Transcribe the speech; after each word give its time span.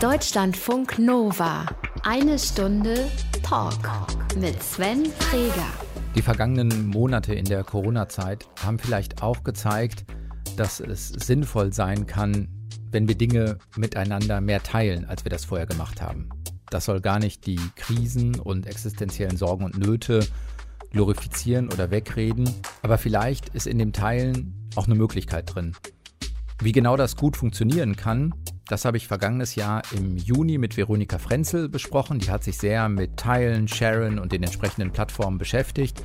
Deutschlandfunk 0.00 0.98
Nova. 0.98 1.66
Eine 2.04 2.38
Stunde 2.38 3.06
Talk 3.42 3.76
mit 4.40 4.62
Sven 4.62 5.04
Freger. 5.04 5.66
Die 6.14 6.22
vergangenen 6.22 6.86
Monate 6.86 7.34
in 7.34 7.44
der 7.44 7.64
Corona-Zeit 7.64 8.46
haben 8.64 8.78
vielleicht 8.78 9.22
auch 9.22 9.44
gezeigt, 9.44 10.06
dass 10.56 10.80
es 10.80 11.08
sinnvoll 11.08 11.74
sein 11.74 12.06
kann, 12.06 12.48
wenn 12.90 13.08
wir 13.08 13.14
Dinge 13.14 13.58
miteinander 13.76 14.40
mehr 14.40 14.62
teilen, 14.62 15.04
als 15.04 15.26
wir 15.26 15.30
das 15.30 15.44
vorher 15.44 15.66
gemacht 15.66 16.00
haben. 16.00 16.30
Das 16.70 16.86
soll 16.86 17.02
gar 17.02 17.18
nicht 17.18 17.44
die 17.44 17.60
Krisen 17.76 18.40
und 18.40 18.66
existenziellen 18.66 19.36
Sorgen 19.36 19.66
und 19.66 19.76
Nöte 19.76 20.26
glorifizieren 20.92 21.70
oder 21.70 21.90
wegreden, 21.90 22.48
aber 22.80 22.96
vielleicht 22.96 23.50
ist 23.50 23.66
in 23.66 23.76
dem 23.76 23.92
Teilen 23.92 24.70
auch 24.76 24.86
eine 24.86 24.94
Möglichkeit 24.94 25.54
drin. 25.54 25.74
Wie 26.62 26.72
genau 26.72 26.98
das 26.98 27.16
gut 27.16 27.38
funktionieren 27.38 27.96
kann, 27.96 28.34
das 28.68 28.84
habe 28.84 28.98
ich 28.98 29.06
vergangenes 29.08 29.54
Jahr 29.54 29.82
im 29.96 30.18
Juni 30.18 30.58
mit 30.58 30.76
Veronika 30.76 31.18
Frenzel 31.18 31.70
besprochen. 31.70 32.18
Die 32.18 32.30
hat 32.30 32.44
sich 32.44 32.58
sehr 32.58 32.90
mit 32.90 33.16
Teilen, 33.16 33.66
Sharen 33.66 34.18
und 34.18 34.32
den 34.32 34.42
entsprechenden 34.42 34.92
Plattformen 34.92 35.38
beschäftigt. 35.38 36.02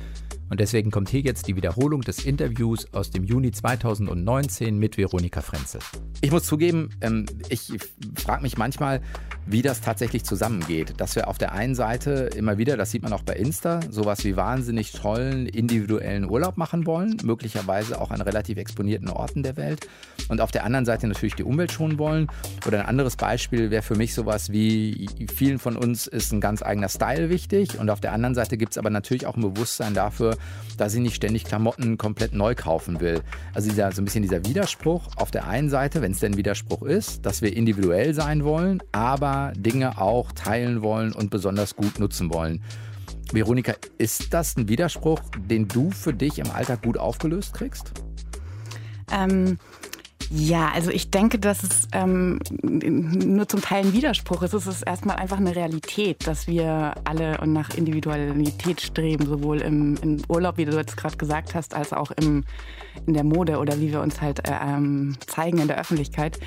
Und 0.48 0.58
deswegen 0.58 0.90
kommt 0.90 1.10
hier 1.10 1.20
jetzt 1.20 1.46
die 1.46 1.56
Wiederholung 1.56 2.00
des 2.00 2.24
Interviews 2.24 2.92
aus 2.94 3.10
dem 3.10 3.24
Juni 3.24 3.50
2019 3.50 4.78
mit 4.78 4.96
Veronika 4.96 5.42
Frenzel. 5.42 5.80
Ich 6.22 6.30
muss 6.30 6.44
zugeben, 6.44 6.88
ähm, 7.02 7.26
ich 7.50 7.72
frage 8.14 8.42
mich 8.42 8.56
manchmal, 8.56 9.02
wie 9.46 9.62
das 9.62 9.80
tatsächlich 9.80 10.24
zusammengeht. 10.24 10.94
Dass 10.98 11.14
wir 11.14 11.28
auf 11.28 11.38
der 11.38 11.52
einen 11.52 11.74
Seite 11.74 12.30
immer 12.36 12.58
wieder, 12.58 12.76
das 12.76 12.90
sieht 12.90 13.02
man 13.02 13.12
auch 13.12 13.22
bei 13.22 13.34
Insta, 13.34 13.80
sowas 13.90 14.24
wie 14.24 14.36
wahnsinnig 14.36 14.92
tollen 14.92 15.46
individuellen 15.46 16.28
Urlaub 16.28 16.56
machen 16.56 16.84
wollen, 16.86 17.16
möglicherweise 17.22 18.00
auch 18.00 18.10
an 18.10 18.20
relativ 18.20 18.58
exponierten 18.58 19.08
Orten 19.08 19.42
der 19.42 19.56
Welt. 19.56 19.88
Und 20.28 20.40
auf 20.40 20.50
der 20.50 20.64
anderen 20.64 20.84
Seite 20.84 21.06
natürlich 21.06 21.36
die 21.36 21.44
Umwelt 21.44 21.70
schonen 21.70 21.98
wollen. 21.98 22.26
Oder 22.66 22.80
ein 22.80 22.86
anderes 22.86 23.16
Beispiel 23.16 23.70
wäre 23.70 23.82
für 23.82 23.94
mich 23.94 24.14
sowas 24.14 24.50
wie, 24.50 25.08
vielen 25.34 25.58
von 25.58 25.76
uns 25.76 26.06
ist 26.08 26.32
ein 26.32 26.40
ganz 26.40 26.62
eigener 26.62 26.88
Style 26.88 27.30
wichtig. 27.30 27.78
Und 27.78 27.88
auf 27.90 28.00
der 28.00 28.12
anderen 28.12 28.34
Seite 28.34 28.56
gibt 28.56 28.72
es 28.72 28.78
aber 28.78 28.90
natürlich 28.90 29.26
auch 29.26 29.36
ein 29.36 29.42
Bewusstsein 29.42 29.94
dafür, 29.94 30.36
dass 30.76 30.94
ich 30.94 31.00
nicht 31.00 31.14
ständig 31.14 31.44
Klamotten 31.44 31.98
komplett 31.98 32.34
neu 32.34 32.54
kaufen 32.54 33.00
will. 33.00 33.20
Also 33.54 33.70
dieser, 33.70 33.92
so 33.92 34.02
ein 34.02 34.04
bisschen 34.04 34.22
dieser 34.22 34.44
Widerspruch 34.44 35.08
auf 35.16 35.30
der 35.30 35.46
einen 35.46 35.70
Seite, 35.70 36.02
wenn 36.02 36.12
es 36.12 36.18
denn 36.18 36.36
Widerspruch 36.36 36.82
ist, 36.82 37.24
dass 37.24 37.42
wir 37.42 37.56
individuell 37.56 38.12
sein 38.12 38.44
wollen, 38.44 38.82
aber 38.92 39.35
Dinge 39.56 40.00
auch 40.00 40.32
teilen 40.32 40.82
wollen 40.82 41.12
und 41.12 41.30
besonders 41.30 41.76
gut 41.76 41.98
nutzen 41.98 42.32
wollen. 42.32 42.62
Veronika, 43.32 43.74
ist 43.98 44.32
das 44.32 44.56
ein 44.56 44.68
Widerspruch, 44.68 45.20
den 45.36 45.66
du 45.66 45.90
für 45.90 46.12
dich 46.12 46.38
im 46.38 46.50
Alltag 46.50 46.82
gut 46.82 46.96
aufgelöst 46.96 47.54
kriegst? 47.54 47.92
Ähm, 49.12 49.58
ja, 50.30 50.70
also 50.74 50.90
ich 50.90 51.10
denke, 51.10 51.38
dass 51.38 51.62
es 51.62 51.88
ähm, 51.92 52.40
nur 52.62 53.48
zum 53.48 53.60
Teil 53.60 53.84
ein 53.84 53.92
Widerspruch 53.92 54.42
ist. 54.42 54.54
Es 54.54 54.66
ist 54.66 54.82
erstmal 54.82 55.16
einfach 55.16 55.36
eine 55.36 55.54
Realität, 55.54 56.26
dass 56.26 56.48
wir 56.48 56.94
alle 57.04 57.38
nach 57.46 57.70
Individualität 57.74 58.80
streben, 58.80 59.26
sowohl 59.26 59.60
im, 59.60 59.96
im 60.02 60.18
Urlaub, 60.28 60.56
wie 60.56 60.64
du 60.64 60.76
jetzt 60.76 60.96
gerade 60.96 61.16
gesagt 61.16 61.54
hast, 61.54 61.74
als 61.74 61.92
auch 61.92 62.10
im, 62.10 62.44
in 63.06 63.14
der 63.14 63.24
Mode 63.24 63.58
oder 63.58 63.80
wie 63.80 63.92
wir 63.92 64.00
uns 64.00 64.20
halt 64.20 64.48
äh, 64.48 64.52
ähm, 64.52 65.16
zeigen 65.26 65.58
in 65.58 65.68
der 65.68 65.78
Öffentlichkeit. 65.78 66.40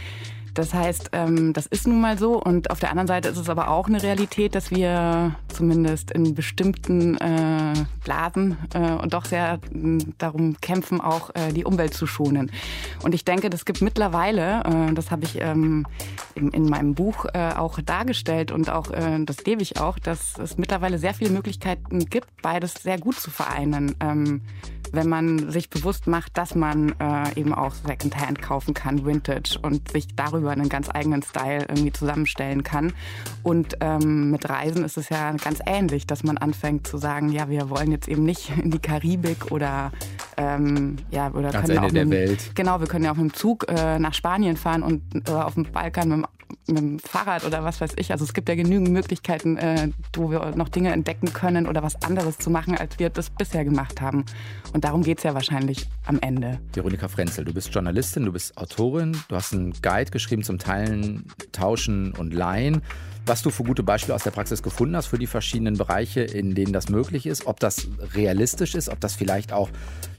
Das 0.60 0.74
heißt, 0.74 1.12
ähm, 1.14 1.54
das 1.54 1.68
ist 1.68 1.88
nun 1.88 2.02
mal 2.02 2.18
so. 2.18 2.34
Und 2.34 2.70
auf 2.70 2.82
der 2.82 2.90
anderen 2.90 3.08
Seite 3.08 3.30
ist 3.30 3.38
es 3.38 3.48
aber 3.48 3.70
auch 3.70 3.88
eine 3.88 4.04
Realität, 4.04 4.56
dass 4.56 4.72
wir 4.72 5.34
zumindest 5.48 6.12
in 6.12 6.36
bestimmten 6.36 7.16
äh, 7.16 7.74
Blasen 8.04 8.58
äh, 8.74 8.92
und 8.92 9.14
doch 9.14 9.24
sehr 9.24 9.60
darum 10.18 10.58
kämpfen, 10.60 11.00
auch 11.00 11.30
äh, 11.34 11.54
die 11.54 11.64
Umwelt 11.64 11.94
zu 11.94 12.06
schonen. 12.06 12.52
Und 13.04 13.16
ich 13.16 13.24
denke, 13.24 13.50
das 13.50 13.64
gibt 13.64 13.82
mittlerweile, 13.82 14.92
das 14.94 15.12
habe 15.12 15.24
ich 15.24 15.40
ähm, 15.40 15.86
in, 16.36 16.50
in, 16.50 16.66
meinem 16.66 16.94
Buch 16.94 17.26
auch 17.34 17.80
dargestellt 17.80 18.52
und 18.52 18.70
auch 18.70 18.92
das 18.92 19.46
lebe 19.46 19.62
ich 19.62 19.80
auch, 19.80 19.98
dass 20.00 20.38
es 20.38 20.58
mittlerweile 20.58 20.98
sehr 20.98 21.14
viele 21.14 21.30
Möglichkeiten 21.30 22.06
gibt, 22.06 22.42
beides 22.42 22.74
sehr 22.74 23.00
gut 23.00 23.16
zu 23.16 23.32
vereinen. 23.32 23.96
Ähm, 24.02 24.42
wenn 24.92 25.10
man 25.10 25.52
sich 25.52 25.70
bewusst 25.70 26.08
macht, 26.08 26.38
dass 26.38 26.56
man 26.56 26.96
äh, 27.00 27.40
eben 27.40 27.54
auch 27.54 27.74
Secondhand 27.74 28.42
kaufen 28.42 28.74
kann, 28.74 29.06
Vintage 29.06 29.60
und 29.62 29.92
sich 29.92 30.16
darüber 30.16 30.49
einen 30.52 30.70
ganz 30.70 30.90
eigenen 30.94 31.22
Style 31.24 31.66
irgendwie 31.68 31.92
zusammenstellen 31.92 32.64
kann. 32.64 32.94
Und 33.44 33.78
ähm, 33.82 34.32
mit 34.32 34.48
Reisen 34.50 34.84
ist 34.84 34.98
es 34.98 35.10
ja 35.10 35.32
ganz 35.34 35.60
ähnlich, 35.66 36.08
dass 36.08 36.24
man 36.24 36.38
anfängt 36.38 36.88
zu 36.88 36.98
sagen, 36.98 37.30
ja, 37.30 37.50
wir 37.50 37.70
wollen 37.70 37.92
jetzt 37.92 38.08
eben 38.08 38.24
nicht 38.24 38.52
in 38.58 38.72
die 38.72 38.80
Karibik 38.80 39.52
oder 39.52 39.92
ähm, 40.38 40.98
ja 41.12 41.32
oder 41.32 41.52
Ganz 41.52 41.68
können 41.68 41.84
Ende 41.84 41.94
der 41.94 42.06
mit, 42.06 42.18
Welt. 42.18 42.52
Genau, 42.56 42.80
wir 42.80 42.88
können 42.88 43.06
ja 43.06 43.12
auch 43.12 43.16
mit 43.16 43.32
dem 43.32 43.34
Zug 43.34 43.66
äh, 43.70 44.00
nach 44.00 44.14
Spanien 44.14 44.58
fahren 44.58 44.84
und 44.84 45.02
äh, 45.28 45.32
auf 45.32 45.54
dem 45.56 45.64
Balkan 45.64 46.10
mit 46.10 46.18
dem 46.20 46.28
mit 46.68 46.78
dem 46.78 47.00
Fahrrad 47.00 47.46
oder 47.46 47.64
was 47.64 47.82
weiß 47.82 47.92
ich. 47.98 48.12
Also 48.12 48.26
es 48.26 48.34
gibt 48.34 48.50
ja 48.50 48.56
genügend 48.56 48.90
Möglichkeiten, 48.90 49.58
äh, 49.58 49.90
wo 50.14 50.32
wir 50.32 50.54
noch 50.56 50.70
Dinge 50.70 50.92
entdecken 50.92 51.34
können 51.34 51.68
oder 51.68 51.84
was 51.84 52.02
anderes 52.04 52.38
zu 52.38 52.50
machen, 52.50 52.78
als 52.78 53.00
wir 53.00 53.10
das 53.10 53.30
bisher 53.30 53.66
gemacht 53.66 54.02
haben. 54.02 54.26
Und 54.74 54.84
darum 54.84 55.04
geht 55.04 55.20
es 55.20 55.24
ja 55.24 55.34
wahrscheinlich 55.34 55.88
am 56.06 56.20
Ende. 56.20 56.60
Veronika 56.74 57.08
Frenzel, 57.08 57.46
du 57.46 57.54
bist 57.54 57.74
Journalistin, 57.74 58.26
du 58.26 58.32
bist 58.32 58.58
Autorin, 58.58 59.18
du 59.28 59.36
hast 59.36 59.54
einen 59.54 59.74
Guide 59.82 60.12
geschrieben 60.12 60.29
zum 60.44 60.60
Teilen, 60.60 61.26
Tauschen 61.52 62.14
und 62.14 62.34
Leihen. 62.34 62.82
Was 63.26 63.42
du 63.44 63.52
für 63.52 63.64
gute 63.64 63.84
Beispiele 63.84 64.16
aus 64.16 64.24
der 64.24 64.32
Praxis 64.32 64.64
gefunden 64.64 64.96
hast 64.96 65.08
für 65.08 65.20
die 65.20 65.28
verschiedenen 65.28 65.78
Bereiche, 65.78 66.22
in 66.22 66.56
denen 66.56 66.74
das 66.74 66.90
möglich 66.90 67.28
ist, 67.28 67.46
ob 67.46 67.60
das 67.60 67.88
realistisch 68.16 68.74
ist, 68.74 68.90
ob 68.90 69.00
das 69.00 69.16
vielleicht 69.16 69.54
auch 69.54 69.70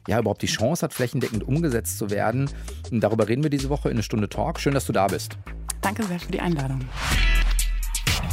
ja, 0.07 0.19
überhaupt 0.19 0.43
die 0.43 0.47
Chance 0.47 0.83
hat, 0.83 0.95
flächendeckend 0.95 1.43
umgesetzt 1.43 1.99
zu 1.99 2.11
werden. 2.11 2.49
Und 2.91 3.01
darüber 3.01 3.29
reden 3.29 3.43
wir 3.43 3.51
diese 3.51 3.69
Woche 3.69 3.89
in 3.89 3.97
eine 3.97 4.03
Stunde 4.03 4.29
Talk. 4.29 4.61
Schön, 4.61 4.75
dass 4.75 4.87
du 4.87 4.93
da 4.93 5.07
bist. 5.07 5.37
Danke 5.81 6.05
sehr 6.05 6.21
für 6.21 6.31
die 6.31 6.41
Einladung. 6.41 6.81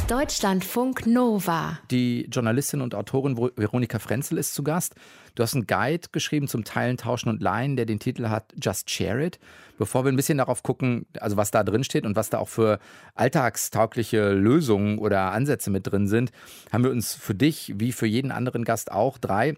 Deutschlandfunk 0.08 1.06
Nova. 1.06 1.78
Die 1.90 2.28
Journalistin 2.32 2.80
und 2.80 2.94
Autorin 2.94 3.36
Veronika 3.36 3.98
Frenzel 3.98 4.38
ist 4.38 4.54
zu 4.54 4.62
Gast. 4.62 4.94
Du 5.34 5.42
hast 5.42 5.54
einen 5.54 5.66
Guide 5.66 6.08
geschrieben 6.12 6.48
zum 6.48 6.64
Teilen, 6.64 6.96
Tauschen 6.96 7.28
und 7.28 7.42
Leihen, 7.42 7.76
der 7.76 7.86
den 7.86 7.98
Titel 7.98 8.28
hat 8.28 8.52
Just 8.62 8.90
Share 8.90 9.24
It. 9.24 9.38
Bevor 9.76 10.04
wir 10.04 10.12
ein 10.12 10.16
bisschen 10.16 10.38
darauf 10.38 10.62
gucken, 10.62 11.06
also 11.20 11.36
was 11.36 11.50
da 11.50 11.62
drin 11.62 11.84
steht 11.84 12.06
und 12.06 12.16
was 12.16 12.30
da 12.30 12.38
auch 12.38 12.48
für 12.48 12.80
alltagstaugliche 13.14 14.32
Lösungen 14.32 14.98
oder 14.98 15.32
Ansätze 15.32 15.70
mit 15.70 15.86
drin 15.86 16.08
sind, 16.08 16.32
haben 16.72 16.84
wir 16.84 16.90
uns 16.90 17.14
für 17.14 17.34
dich, 17.34 17.74
wie 17.76 17.92
für 17.92 18.06
jeden 18.06 18.32
anderen 18.32 18.64
Gast 18.64 18.90
auch, 18.90 19.18
drei 19.18 19.56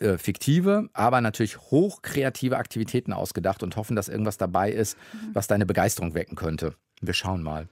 äh, 0.00 0.18
fiktive, 0.18 0.88
aber 0.92 1.20
natürlich 1.20 1.58
hochkreative 1.58 2.56
Aktivitäten 2.56 3.12
ausgedacht 3.12 3.62
und 3.62 3.76
hoffen, 3.76 3.96
dass 3.96 4.08
irgendwas 4.08 4.38
dabei 4.38 4.70
ist, 4.70 4.96
was 5.32 5.46
deine 5.46 5.66
Begeisterung 5.66 6.14
wecken 6.14 6.36
könnte. 6.36 6.74
Wir 7.00 7.14
schauen 7.14 7.42
mal. 7.42 7.68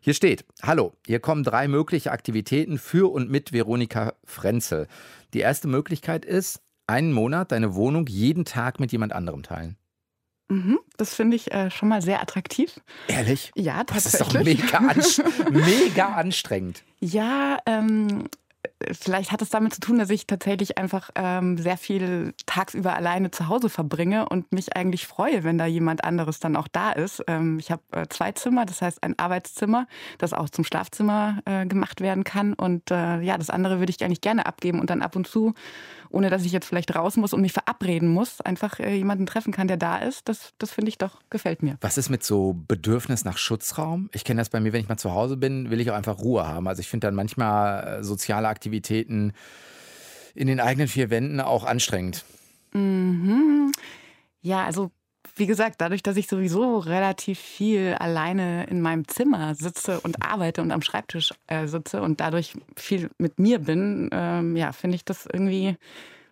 Hier 0.00 0.14
steht, 0.14 0.44
hallo, 0.62 0.94
hier 1.06 1.20
kommen 1.20 1.44
drei 1.44 1.68
mögliche 1.68 2.12
Aktivitäten 2.12 2.78
für 2.78 3.10
und 3.12 3.30
mit 3.30 3.52
Veronika 3.52 4.14
Frenzel. 4.24 4.86
Die 5.34 5.40
erste 5.40 5.68
Möglichkeit 5.68 6.24
ist, 6.24 6.60
einen 6.86 7.12
Monat 7.12 7.52
deine 7.52 7.74
Wohnung 7.74 8.06
jeden 8.06 8.44
Tag 8.44 8.80
mit 8.80 8.92
jemand 8.92 9.12
anderem 9.12 9.42
teilen. 9.42 9.76
Mhm, 10.48 10.80
das 10.96 11.14
finde 11.14 11.36
ich 11.36 11.52
äh, 11.52 11.70
schon 11.70 11.88
mal 11.88 12.02
sehr 12.02 12.20
attraktiv. 12.20 12.80
Ehrlich? 13.06 13.52
Ja, 13.54 13.84
tatsächlich. 13.84 14.02
Das 14.02 14.14
ist 14.14 14.34
doch 14.34 14.44
mega, 14.44 14.78
anst 14.78 15.22
mega 15.50 16.08
anstrengend. 16.14 16.82
Ja, 16.98 17.58
ähm, 17.66 18.28
vielleicht 18.92 19.32
hat 19.32 19.42
es 19.42 19.50
damit 19.50 19.74
zu 19.74 19.80
tun, 19.80 19.98
dass 19.98 20.10
ich 20.10 20.26
tatsächlich 20.26 20.78
einfach 20.78 21.10
ähm, 21.14 21.58
sehr 21.58 21.76
viel 21.76 22.34
tagsüber 22.46 22.94
alleine 22.94 23.30
zu 23.30 23.48
Hause 23.48 23.68
verbringe 23.68 24.28
und 24.28 24.52
mich 24.52 24.76
eigentlich 24.76 25.06
freue, 25.06 25.44
wenn 25.44 25.58
da 25.58 25.66
jemand 25.66 26.04
anderes 26.04 26.40
dann 26.40 26.56
auch 26.56 26.68
da 26.68 26.92
ist. 26.92 27.22
Ähm, 27.26 27.58
ich 27.58 27.70
habe 27.70 27.82
äh, 27.92 28.06
zwei 28.08 28.32
Zimmer, 28.32 28.64
das 28.64 28.80
heißt 28.82 29.02
ein 29.02 29.18
Arbeitszimmer, 29.18 29.86
das 30.18 30.32
auch 30.32 30.48
zum 30.48 30.64
Schlafzimmer 30.64 31.40
äh, 31.44 31.66
gemacht 31.66 32.00
werden 32.00 32.24
kann. 32.24 32.54
Und 32.54 32.90
äh, 32.90 33.20
ja, 33.20 33.36
das 33.36 33.50
andere 33.50 33.78
würde 33.80 33.90
ich 33.90 34.02
eigentlich 34.02 34.20
gerne 34.22 34.46
abgeben 34.46 34.80
und 34.80 34.90
dann 34.90 35.02
ab 35.02 35.16
und 35.16 35.26
zu 35.26 35.54
ohne 36.10 36.30
dass 36.30 36.44
ich 36.44 36.52
jetzt 36.52 36.66
vielleicht 36.66 36.94
raus 36.94 37.16
muss 37.16 37.32
und 37.32 37.40
mich 37.40 37.52
verabreden 37.52 38.08
muss, 38.08 38.40
einfach 38.40 38.80
äh, 38.80 38.94
jemanden 38.94 39.26
treffen 39.26 39.52
kann, 39.52 39.68
der 39.68 39.76
da 39.76 39.98
ist. 39.98 40.28
Das, 40.28 40.52
das 40.58 40.70
finde 40.72 40.88
ich 40.88 40.98
doch, 40.98 41.20
gefällt 41.30 41.62
mir. 41.62 41.76
Was 41.80 41.98
ist 41.98 42.10
mit 42.10 42.24
so 42.24 42.56
Bedürfnis 42.68 43.24
nach 43.24 43.38
Schutzraum? 43.38 44.10
Ich 44.12 44.24
kenne 44.24 44.40
das 44.40 44.50
bei 44.50 44.60
mir, 44.60 44.72
wenn 44.72 44.80
ich 44.80 44.88
mal 44.88 44.96
zu 44.96 45.12
Hause 45.12 45.36
bin, 45.36 45.70
will 45.70 45.80
ich 45.80 45.90
auch 45.90 45.94
einfach 45.94 46.18
Ruhe 46.18 46.46
haben. 46.46 46.66
Also 46.68 46.80
ich 46.80 46.88
finde 46.88 47.06
dann 47.06 47.14
manchmal 47.14 48.00
äh, 48.00 48.04
soziale 48.04 48.48
Aktivitäten 48.48 49.32
in 50.34 50.46
den 50.46 50.60
eigenen 50.60 50.88
vier 50.88 51.10
Wänden 51.10 51.40
auch 51.40 51.64
anstrengend. 51.64 52.24
Mhm. 52.72 53.72
Ja, 54.42 54.64
also 54.64 54.90
wie 55.36 55.46
gesagt, 55.46 55.76
dadurch, 55.80 56.02
dass 56.02 56.16
ich 56.16 56.28
sowieso 56.28 56.78
relativ 56.78 57.38
viel 57.38 57.94
alleine 57.98 58.64
in 58.64 58.80
meinem 58.80 59.06
Zimmer 59.08 59.54
sitze 59.54 60.00
und 60.00 60.22
arbeite 60.22 60.62
und 60.62 60.70
am 60.70 60.82
Schreibtisch 60.82 61.32
äh, 61.46 61.66
sitze 61.66 62.02
und 62.02 62.20
dadurch 62.20 62.54
viel 62.76 63.10
mit 63.18 63.38
mir 63.38 63.58
bin, 63.58 64.10
ähm, 64.12 64.56
ja, 64.56 64.72
finde 64.72 64.96
ich 64.96 65.04
das 65.04 65.26
irgendwie 65.26 65.76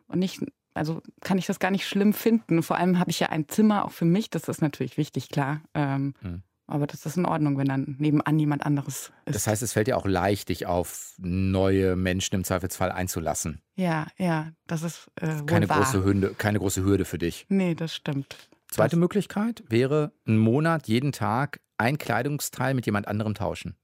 und 0.08 0.18
nicht, 0.18 0.40
also 0.74 1.02
kann 1.20 1.38
ich 1.38 1.46
das 1.46 1.58
gar 1.58 1.70
nicht 1.70 1.86
schlimm 1.86 2.12
finden. 2.12 2.62
Vor 2.62 2.76
allem 2.76 2.98
habe 2.98 3.10
ich 3.10 3.20
ja 3.20 3.28
ein 3.28 3.48
Zimmer 3.48 3.84
auch 3.84 3.92
für 3.92 4.04
mich, 4.04 4.30
das 4.30 4.48
ist 4.48 4.62
natürlich 4.62 4.96
wichtig, 4.96 5.28
klar. 5.28 5.60
Ähm, 5.74 6.14
mhm. 6.20 6.42
Aber 6.70 6.86
das 6.86 7.06
ist 7.06 7.16
in 7.16 7.24
Ordnung, 7.24 7.56
wenn 7.56 7.66
dann 7.66 7.96
nebenan 7.98 8.38
jemand 8.38 8.64
anderes 8.66 9.10
ist. 9.24 9.34
Das 9.34 9.46
heißt, 9.46 9.62
es 9.62 9.72
fällt 9.72 9.86
dir 9.86 9.96
auch 9.96 10.04
leicht, 10.04 10.50
dich 10.50 10.66
auf 10.66 11.14
neue 11.16 11.96
Menschen 11.96 12.34
im 12.34 12.44
Zweifelsfall 12.44 12.92
einzulassen. 12.92 13.62
Ja, 13.74 14.06
ja, 14.18 14.48
das 14.66 14.82
ist 14.82 15.10
äh, 15.16 15.42
keine 15.46 15.66
große 15.66 16.04
Hürde, 16.04 16.34
keine 16.36 16.58
große 16.58 16.84
Hürde 16.84 17.06
für 17.06 17.16
dich. 17.16 17.46
Nee, 17.48 17.74
das 17.74 17.94
stimmt. 17.94 18.47
Zweite 18.70 18.96
das 18.96 19.00
Möglichkeit 19.00 19.64
wäre, 19.68 20.12
einen 20.26 20.38
Monat 20.38 20.88
jeden 20.88 21.12
Tag 21.12 21.60
ein 21.78 21.98
Kleidungsteil 21.98 22.74
mit 22.74 22.86
jemand 22.86 23.08
anderem 23.08 23.34
tauschen. 23.34 23.76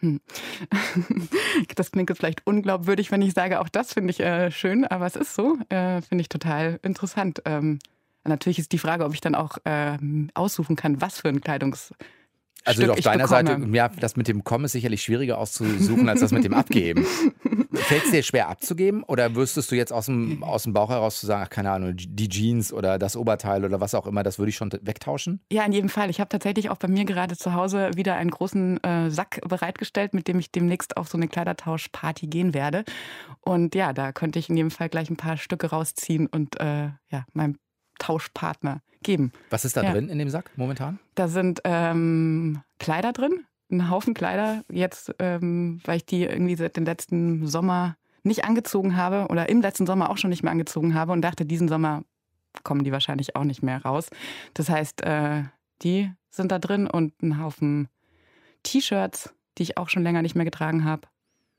Hm. 0.00 0.20
Das 1.74 1.90
klingt 1.90 2.10
jetzt 2.10 2.18
vielleicht 2.18 2.46
unglaubwürdig, 2.46 3.10
wenn 3.10 3.22
ich 3.22 3.32
sage, 3.32 3.60
auch 3.60 3.68
das 3.68 3.92
finde 3.92 4.10
ich 4.10 4.20
äh, 4.20 4.50
schön, 4.50 4.86
aber 4.86 5.06
es 5.06 5.16
ist 5.16 5.34
so, 5.34 5.58
äh, 5.68 6.02
finde 6.02 6.22
ich 6.22 6.28
total 6.28 6.78
interessant. 6.82 7.42
Ähm, 7.44 7.78
natürlich 8.24 8.58
ist 8.58 8.72
die 8.72 8.78
Frage, 8.78 9.04
ob 9.04 9.14
ich 9.14 9.20
dann 9.20 9.34
auch 9.34 9.58
äh, 9.64 9.98
aussuchen 10.34 10.76
kann, 10.76 11.00
was 11.00 11.20
für 11.20 11.28
ein 11.28 11.40
Kleidungs 11.40 11.94
also 12.66 12.82
Stück 12.82 12.92
auf 12.92 13.00
deiner. 13.00 13.28
Seite, 13.28 13.58
ja, 13.72 13.88
das 13.88 14.16
mit 14.16 14.28
dem 14.28 14.44
Kommen 14.44 14.64
ist 14.64 14.72
sicherlich 14.72 15.02
schwieriger 15.02 15.38
auszusuchen 15.38 16.08
als 16.08 16.20
das 16.20 16.32
mit 16.32 16.44
dem 16.44 16.54
Abgeben. 16.54 17.04
Fällt 17.72 18.04
es 18.04 18.10
dir 18.10 18.22
schwer 18.22 18.48
abzugeben 18.48 19.02
oder 19.02 19.34
wüsstest 19.34 19.70
du 19.70 19.76
jetzt 19.76 19.92
aus 19.92 20.06
dem, 20.06 20.42
aus 20.42 20.64
dem 20.64 20.72
Bauch 20.72 20.90
heraus 20.90 21.20
zu 21.20 21.26
sagen, 21.26 21.42
ach 21.44 21.50
keine 21.50 21.70
Ahnung, 21.70 21.94
die 21.96 22.28
Jeans 22.28 22.72
oder 22.72 22.98
das 22.98 23.16
Oberteil 23.16 23.64
oder 23.64 23.80
was 23.80 23.94
auch 23.94 24.06
immer, 24.06 24.22
das 24.22 24.38
würde 24.38 24.50
ich 24.50 24.56
schon 24.56 24.70
wegtauschen? 24.82 25.40
Ja, 25.50 25.64
in 25.64 25.72
jedem 25.72 25.88
Fall. 25.88 26.10
Ich 26.10 26.20
habe 26.20 26.28
tatsächlich 26.28 26.70
auch 26.70 26.78
bei 26.78 26.88
mir 26.88 27.04
gerade 27.04 27.36
zu 27.36 27.54
Hause 27.54 27.90
wieder 27.94 28.16
einen 28.16 28.30
großen 28.30 28.82
äh, 28.82 29.10
Sack 29.10 29.40
bereitgestellt, 29.46 30.14
mit 30.14 30.28
dem 30.28 30.38
ich 30.38 30.50
demnächst 30.50 30.96
auf 30.96 31.08
so 31.08 31.18
eine 31.18 31.28
Kleidertauschparty 31.28 32.26
gehen 32.26 32.54
werde. 32.54 32.84
Und 33.40 33.74
ja, 33.74 33.92
da 33.92 34.12
könnte 34.12 34.38
ich 34.38 34.48
in 34.48 34.56
jedem 34.56 34.70
Fall 34.70 34.88
gleich 34.88 35.10
ein 35.10 35.16
paar 35.16 35.36
Stücke 35.36 35.68
rausziehen 35.68 36.26
und 36.26 36.58
äh, 36.60 36.90
ja, 37.10 37.24
meinem 37.32 37.56
Tauschpartner 37.98 38.80
geben. 39.02 39.32
Was 39.50 39.64
ist 39.64 39.76
da 39.76 39.82
Ja. 39.82 39.92
drin 39.92 40.08
in 40.08 40.18
dem 40.18 40.28
Sack 40.30 40.50
momentan? 40.56 40.98
Da 41.14 41.28
sind 41.28 41.60
ähm, 41.64 42.62
Kleider 42.78 43.12
drin, 43.12 43.44
ein 43.70 43.90
Haufen 43.90 44.14
Kleider. 44.14 44.62
Jetzt, 44.70 45.14
ähm, 45.18 45.80
weil 45.84 45.98
ich 45.98 46.06
die 46.06 46.24
irgendwie 46.24 46.56
seit 46.56 46.76
dem 46.76 46.84
letzten 46.84 47.46
Sommer 47.46 47.96
nicht 48.22 48.44
angezogen 48.44 48.96
habe 48.96 49.26
oder 49.30 49.48
im 49.48 49.60
letzten 49.60 49.86
Sommer 49.86 50.10
auch 50.10 50.18
schon 50.18 50.30
nicht 50.30 50.42
mehr 50.42 50.50
angezogen 50.52 50.94
habe 50.94 51.12
und 51.12 51.22
dachte, 51.22 51.44
diesen 51.46 51.68
Sommer 51.68 52.02
kommen 52.64 52.82
die 52.84 52.90
wahrscheinlich 52.92 53.36
auch 53.36 53.44
nicht 53.44 53.62
mehr 53.62 53.82
raus. 53.82 54.08
Das 54.54 54.68
heißt, 54.68 55.02
äh, 55.02 55.44
die 55.82 56.10
sind 56.30 56.50
da 56.50 56.58
drin 56.58 56.86
und 56.88 57.22
ein 57.22 57.40
Haufen 57.40 57.88
T-Shirts, 58.62 59.32
die 59.58 59.62
ich 59.62 59.78
auch 59.78 59.88
schon 59.88 60.02
länger 60.02 60.22
nicht 60.22 60.34
mehr 60.34 60.44
getragen 60.44 60.84
habe. 60.84 61.02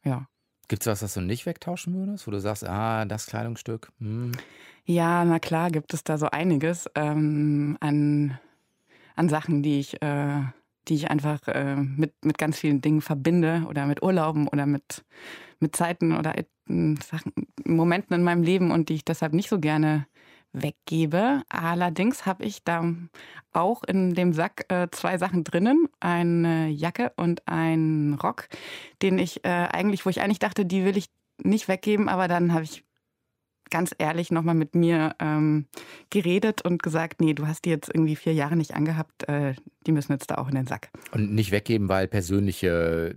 Ja. 0.03 0.27
Gibt 0.67 0.83
es 0.83 0.87
was, 0.87 0.99
das 0.99 1.13
du 1.13 1.21
nicht 1.21 1.45
wegtauschen 1.45 1.95
würdest, 1.95 2.27
wo 2.27 2.31
du 2.31 2.39
sagst, 2.39 2.65
ah, 2.65 3.05
das 3.05 3.27
Kleidungsstück, 3.27 3.91
hm. 3.99 4.33
Ja, 4.89 5.25
na 5.25 5.39
klar, 5.39 5.69
gibt 5.69 5.93
es 5.93 6.05
da 6.05 6.17
so 6.17 6.27
einiges 6.27 6.89
ähm, 6.95 7.77
an, 7.81 8.39
an 9.17 9.27
Sachen, 9.27 9.61
die 9.61 9.79
ich, 9.79 10.01
äh, 10.01 10.41
die 10.87 10.95
ich 10.95 11.11
einfach 11.11 11.45
äh, 11.49 11.75
mit, 11.75 12.13
mit 12.23 12.37
ganz 12.37 12.57
vielen 12.57 12.79
Dingen 12.79 13.01
verbinde 13.01 13.65
oder 13.67 13.85
mit 13.85 14.01
Urlauben 14.01 14.47
oder 14.47 14.65
mit, 14.65 15.03
mit 15.59 15.75
Zeiten 15.75 16.15
oder 16.15 16.37
äh, 16.37 16.45
Sachen, 17.03 17.33
Momenten 17.65 18.15
in 18.15 18.23
meinem 18.23 18.43
Leben 18.43 18.71
und 18.71 18.87
die 18.87 18.95
ich 18.95 19.03
deshalb 19.03 19.33
nicht 19.33 19.49
so 19.49 19.59
gerne 19.59 20.07
weggebe. 20.62 21.44
Allerdings 21.50 22.25
habe 22.25 22.45
ich 22.45 22.63
da 22.63 22.83
auch 23.54 23.83
in 23.83 24.13
dem 24.13 24.33
Sack 24.33 24.65
äh, 24.69 24.88
zwei 24.92 25.18
Sachen 25.18 25.44
drinnen, 25.44 25.88
eine 26.00 26.69
Jacke 26.69 27.13
und 27.15 27.48
ein 27.48 28.18
Rock, 28.21 28.48
den 29.01 29.19
ich 29.19 29.44
äh, 29.45 29.50
eigentlich, 29.50 30.06
wo 30.06 30.09
ich 30.09 30.21
eigentlich 30.21 30.39
dachte, 30.39 30.65
die 30.65 30.86
will 30.86 30.98
ich 30.98 31.09
nicht 31.44 31.68
weggeben, 31.68 32.09
aber 32.09 32.27
dann 32.27 32.54
habe 32.54 32.63
ich 32.63 32.83
ganz 33.69 33.94
ehrlich 33.98 34.31
nochmal 34.31 34.56
mit 34.56 34.75
mir 34.75 35.15
ähm, 35.19 35.65
geredet 36.09 36.62
und 36.63 36.81
gesagt, 36.81 37.21
nee, 37.21 37.33
du 37.33 37.48
hast 37.48 37.65
die 37.65 37.69
jetzt 37.69 37.89
irgendwie 37.94 38.15
vier 38.15 38.33
Jahre 38.33 38.56
nicht 38.56 38.75
angehabt, 38.75 39.27
äh, 39.27 39.54
die 39.86 39.92
müssen 39.92 40.12
jetzt 40.12 40.31
da 40.31 40.36
auch 40.36 40.48
in 40.48 40.56
den 40.56 40.68
Sack. 40.68 40.89
Und 41.12 41.33
nicht 41.33 41.51
weggeben, 41.51 41.89
weil 41.89 42.07
persönliche 42.07 43.15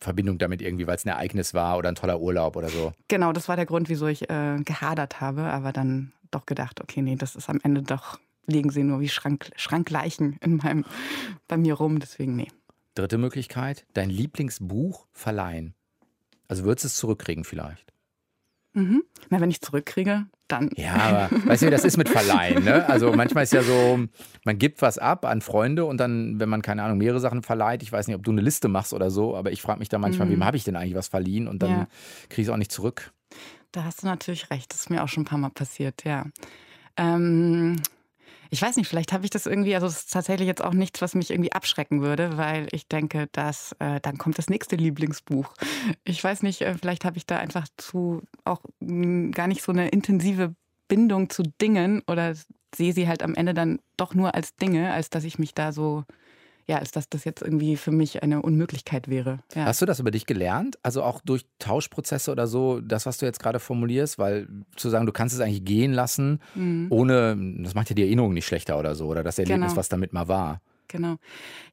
Verbindung 0.00 0.38
damit 0.38 0.62
irgendwie, 0.62 0.86
weil 0.86 0.96
es 0.96 1.04
ein 1.04 1.10
Ereignis 1.10 1.54
war 1.54 1.78
oder 1.78 1.88
ein 1.88 1.94
toller 1.94 2.20
Urlaub 2.20 2.56
oder 2.56 2.68
so. 2.68 2.92
Genau, 3.08 3.32
das 3.32 3.48
war 3.48 3.56
der 3.56 3.66
Grund, 3.66 3.88
wieso 3.88 4.06
ich 4.06 4.28
äh, 4.28 4.58
gehadert 4.64 5.20
habe, 5.20 5.42
aber 5.42 5.72
dann 5.72 6.12
doch 6.34 6.46
gedacht, 6.46 6.80
okay, 6.80 7.02
nee, 7.02 7.16
das 7.16 7.36
ist 7.36 7.48
am 7.48 7.60
Ende 7.62 7.82
doch, 7.82 8.18
liegen 8.46 8.70
sie 8.70 8.82
nur 8.82 9.00
wie 9.00 9.08
Schrank, 9.08 9.50
Schrankleichen 9.56 10.36
in 10.40 10.56
meinem, 10.56 10.84
bei 11.48 11.56
mir 11.56 11.74
rum, 11.74 12.00
deswegen 12.00 12.34
nee. 12.36 12.48
Dritte 12.94 13.16
Möglichkeit, 13.18 13.86
dein 13.94 14.10
Lieblingsbuch 14.10 15.06
verleihen. 15.12 15.74
Also 16.48 16.64
würdest 16.64 16.84
du 16.84 16.88
es 16.88 16.96
zurückkriegen 16.96 17.44
vielleicht. 17.44 17.92
Mhm. 18.74 19.02
Na, 19.30 19.40
wenn 19.40 19.50
ich 19.50 19.60
zurückkriege, 19.60 20.26
dann. 20.48 20.70
Ja, 20.76 20.94
aber 20.94 21.30
weißt 21.46 21.62
du, 21.62 21.66
wie 21.66 21.70
das 21.70 21.84
ist 21.84 21.96
mit 21.98 22.08
Verleihen, 22.08 22.64
ne? 22.64 22.86
Also 22.88 23.12
manchmal 23.12 23.44
ist 23.44 23.52
ja 23.52 23.62
so, 23.62 24.00
man 24.44 24.58
gibt 24.58 24.80
was 24.82 24.96
ab 24.98 25.24
an 25.26 25.40
Freunde 25.42 25.84
und 25.84 25.98
dann, 25.98 26.40
wenn 26.40 26.48
man, 26.48 26.62
keine 26.62 26.82
Ahnung, 26.82 26.98
mehrere 26.98 27.20
Sachen 27.20 27.42
verleiht, 27.42 27.82
ich 27.82 27.92
weiß 27.92 28.06
nicht, 28.06 28.16
ob 28.16 28.22
du 28.24 28.30
eine 28.30 28.40
Liste 28.40 28.68
machst 28.68 28.92
oder 28.94 29.10
so, 29.10 29.36
aber 29.36 29.52
ich 29.52 29.60
frage 29.62 29.78
mich 29.78 29.88
da 29.90 29.98
manchmal, 29.98 30.28
Mhm. 30.28 30.32
wem 30.32 30.44
habe 30.44 30.56
ich 30.56 30.64
denn 30.64 30.76
eigentlich 30.76 30.94
was 30.94 31.08
verliehen 31.08 31.48
und 31.48 31.62
dann 31.62 31.70
Ja. 31.70 31.86
kriege 32.28 32.42
ich 32.42 32.48
es 32.48 32.52
auch 32.52 32.56
nicht 32.58 32.72
zurück. 32.72 33.12
Da 33.72 33.84
hast 33.84 34.02
du 34.02 34.06
natürlich 34.06 34.50
recht. 34.50 34.72
Das 34.72 34.80
ist 34.80 34.90
mir 34.90 35.02
auch 35.02 35.08
schon 35.08 35.22
ein 35.22 35.26
paar 35.26 35.38
Mal 35.38 35.50
passiert, 35.50 36.04
ja. 36.04 36.26
Ähm, 36.96 37.80
ich 38.50 38.60
weiß 38.60 38.76
nicht, 38.76 38.86
vielleicht 38.86 39.14
habe 39.14 39.24
ich 39.24 39.30
das 39.30 39.46
irgendwie, 39.46 39.74
also 39.74 39.86
es 39.86 40.00
ist 40.00 40.12
tatsächlich 40.12 40.46
jetzt 40.46 40.62
auch 40.62 40.74
nichts, 40.74 41.00
was 41.00 41.14
mich 41.14 41.30
irgendwie 41.30 41.52
abschrecken 41.52 42.02
würde, 42.02 42.36
weil 42.36 42.68
ich 42.72 42.86
denke, 42.86 43.28
dass 43.32 43.74
äh, 43.78 43.98
dann 44.00 44.18
kommt 44.18 44.36
das 44.36 44.50
nächste 44.50 44.76
Lieblingsbuch. 44.76 45.54
Ich 46.04 46.22
weiß 46.22 46.42
nicht, 46.42 46.60
äh, 46.60 46.74
vielleicht 46.74 47.06
habe 47.06 47.16
ich 47.16 47.24
da 47.24 47.38
einfach 47.38 47.66
zu 47.78 48.22
auch 48.44 48.60
mh, 48.80 49.30
gar 49.30 49.46
nicht 49.46 49.62
so 49.62 49.72
eine 49.72 49.88
intensive 49.88 50.54
Bindung 50.86 51.30
zu 51.30 51.42
Dingen 51.62 52.02
oder 52.06 52.34
sehe 52.74 52.92
sie 52.92 53.08
halt 53.08 53.22
am 53.22 53.34
Ende 53.34 53.54
dann 53.54 53.80
doch 53.96 54.14
nur 54.14 54.34
als 54.34 54.54
Dinge, 54.56 54.92
als 54.92 55.08
dass 55.08 55.24
ich 55.24 55.38
mich 55.38 55.54
da 55.54 55.72
so, 55.72 56.04
ja, 56.66 56.78
als 56.78 56.90
dass 56.92 57.08
das 57.08 57.24
jetzt 57.24 57.42
irgendwie 57.42 57.76
für 57.76 57.90
mich 57.90 58.22
eine 58.22 58.42
Unmöglichkeit 58.42 59.08
wäre. 59.08 59.40
Ja. 59.54 59.64
Hast 59.66 59.82
du 59.82 59.86
das 59.86 60.00
über 60.00 60.10
dich 60.10 60.26
gelernt? 60.26 60.78
Also 60.82 61.02
auch 61.02 61.20
durch 61.20 61.46
Tauschprozesse 61.58 62.30
oder 62.30 62.46
so, 62.46 62.80
das, 62.80 63.06
was 63.06 63.18
du 63.18 63.26
jetzt 63.26 63.40
gerade 63.40 63.58
formulierst, 63.58 64.18
weil 64.18 64.48
zu 64.76 64.88
sagen, 64.90 65.06
du 65.06 65.12
kannst 65.12 65.34
es 65.34 65.40
eigentlich 65.40 65.64
gehen 65.64 65.92
lassen, 65.92 66.40
Mhm. 66.54 66.86
ohne, 66.90 67.36
das 67.62 67.74
macht 67.74 67.88
ja 67.90 67.94
die 67.94 68.02
Erinnerung 68.02 68.32
nicht 68.34 68.46
schlechter 68.46 68.78
oder 68.78 68.94
so, 68.94 69.06
oder 69.06 69.22
das 69.22 69.38
Erlebnis, 69.38 69.68
Genau. 69.70 69.76
was 69.76 69.88
damit 69.88 70.12
mal 70.12 70.28
war. 70.28 70.60
Genau. 70.88 71.16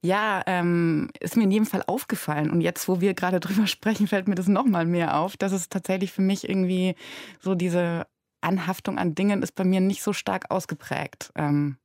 Ja, 0.02 0.42
ähm, 0.48 1.10
ist 1.20 1.36
mir 1.36 1.44
in 1.44 1.52
jedem 1.52 1.66
Fall 1.66 1.84
aufgefallen. 1.88 2.50
Und 2.52 2.62
jetzt, 2.62 2.88
wo 2.88 3.02
wir 3.02 3.14
gerade 3.14 3.40
drüber 3.42 3.68
sprechen, 3.68 4.08
fällt 4.08 4.28
mir 4.30 4.36
das 4.36 4.48
nochmal 4.48 4.86
mehr 4.86 5.18
auf, 5.20 5.36
dass 5.36 5.52
es 5.52 5.68
tatsächlich 5.70 6.12
für 6.14 6.22
mich 6.22 6.48
irgendwie 6.48 6.96
so 7.42 7.54
diese 7.54 8.08
Anhaftung 8.42 8.98
an 8.98 9.16
Dingen 9.16 9.44
ist 9.44 9.56
bei 9.56 9.66
mir 9.66 9.82
nicht 9.82 10.02
so 10.04 10.14
stark 10.14 10.46
ausgeprägt. 10.50 11.32
Ähm, 11.36 11.76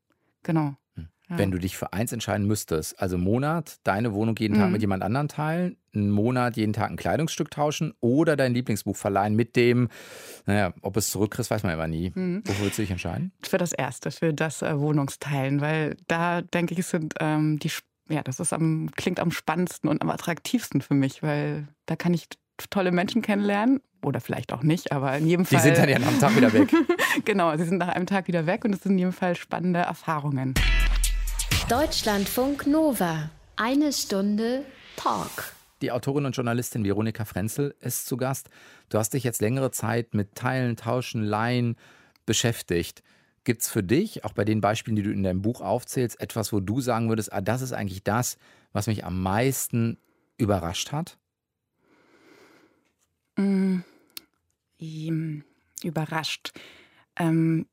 genau. 0.44 0.74
Ja. 1.30 1.38
Wenn 1.38 1.50
du 1.50 1.56
dich 1.58 1.74
für 1.76 1.92
eins 1.94 2.12
entscheiden 2.12 2.46
müsstest, 2.46 3.00
also 3.00 3.16
Monat 3.16 3.76
deine 3.84 4.12
Wohnung 4.12 4.36
jeden 4.38 4.56
Tag 4.56 4.66
Mhm. 4.66 4.72
mit 4.72 4.80
jemand 4.82 5.02
anderem 5.02 5.28
teilen, 5.28 5.76
einen 5.94 6.10
Monat 6.10 6.56
jeden 6.58 6.74
Tag 6.74 6.90
ein 6.90 6.96
Kleidungsstück 6.96 7.50
tauschen 7.50 7.94
oder 8.00 8.36
dein 8.36 8.52
Lieblingsbuch 8.52 8.94
verleihen 8.96 9.34
mit 9.34 9.56
dem, 9.56 9.88
naja, 10.44 10.74
ob 10.82 10.98
es 10.98 11.10
zurückkriegst, 11.10 11.50
weiß 11.50 11.62
man 11.62 11.72
immer 11.72 11.88
nie. 11.88 12.12
Mhm. 12.14 12.42
Wofür 12.44 12.64
würdest 12.64 12.78
du 12.78 12.82
dich 12.82 12.90
entscheiden? 12.90 13.32
Für 13.42 13.56
das 13.56 13.72
Erste, 13.72 14.10
für 14.10 14.34
das 14.34 14.60
äh, 14.60 14.78
Wohnungsteilen, 14.78 15.62
weil 15.62 15.96
da 16.08 16.42
denke 16.42 16.74
ich, 16.74 16.84
sind 16.84 17.14
ähm, 17.20 17.58
die, 17.58 17.70
ja, 18.10 18.22
das 18.22 18.38
ist 18.38 18.52
am, 18.52 18.90
klingt 18.94 19.18
am 19.18 19.30
spannendsten 19.30 19.88
und 19.88 20.02
am 20.02 20.10
attraktivsten 20.10 20.82
für 20.82 20.94
mich, 20.94 21.22
weil 21.22 21.68
da 21.86 21.96
kann 21.96 22.12
ich 22.12 22.26
tolle 22.68 22.92
Menschen 22.92 23.22
kennenlernen 23.22 23.80
oder 24.04 24.20
vielleicht 24.20 24.52
auch 24.52 24.62
nicht, 24.62 24.92
aber 24.92 25.16
in 25.16 25.26
jedem 25.26 25.44
Die 25.46 25.54
Fall. 25.54 25.62
sind 25.64 25.78
dann 25.78 25.88
ja 25.88 25.98
nach 25.98 26.08
einem 26.08 26.20
Tag 26.20 26.36
wieder 26.36 26.52
weg. 26.52 26.68
genau, 27.24 27.56
sie 27.56 27.64
sind 27.64 27.78
nach 27.78 27.88
einem 27.88 28.04
Tag 28.06 28.28
wieder 28.28 28.44
weg 28.44 28.66
und 28.66 28.74
es 28.74 28.82
sind 28.82 28.92
in 28.92 28.98
jedem 28.98 29.12
Fall 29.14 29.34
spannende 29.36 29.80
Erfahrungen. 29.80 30.52
Deutschlandfunk 31.68 32.66
Nova. 32.66 33.30
Eine 33.56 33.90
Stunde 33.94 34.66
Talk. 34.96 35.54
Die 35.80 35.92
Autorin 35.92 36.26
und 36.26 36.36
Journalistin 36.36 36.84
Veronika 36.84 37.24
Frenzel 37.24 37.74
ist 37.80 38.06
zu 38.06 38.18
Gast. 38.18 38.50
Du 38.90 38.98
hast 38.98 39.14
dich 39.14 39.24
jetzt 39.24 39.40
längere 39.40 39.70
Zeit 39.70 40.12
mit 40.12 40.34
Teilen, 40.34 40.76
Tauschen, 40.76 41.24
Leihen 41.24 41.76
beschäftigt. 42.26 43.02
Gibt 43.44 43.62
es 43.62 43.70
für 43.70 43.82
dich, 43.82 44.26
auch 44.26 44.34
bei 44.34 44.44
den 44.44 44.60
Beispielen, 44.60 44.94
die 44.94 45.02
du 45.02 45.10
in 45.10 45.22
deinem 45.22 45.40
Buch 45.40 45.62
aufzählst, 45.62 46.20
etwas, 46.20 46.52
wo 46.52 46.60
du 46.60 46.82
sagen 46.82 47.08
würdest, 47.08 47.32
ah, 47.32 47.40
das 47.40 47.62
ist 47.62 47.72
eigentlich 47.72 48.04
das, 48.04 48.36
was 48.74 48.86
mich 48.86 49.02
am 49.06 49.22
meisten 49.22 49.96
überrascht 50.36 50.92
hat? 50.92 51.16
Mm, 53.36 53.78
ähm, 54.78 55.44
überrascht. 55.82 56.52
Ähm, 57.16 57.66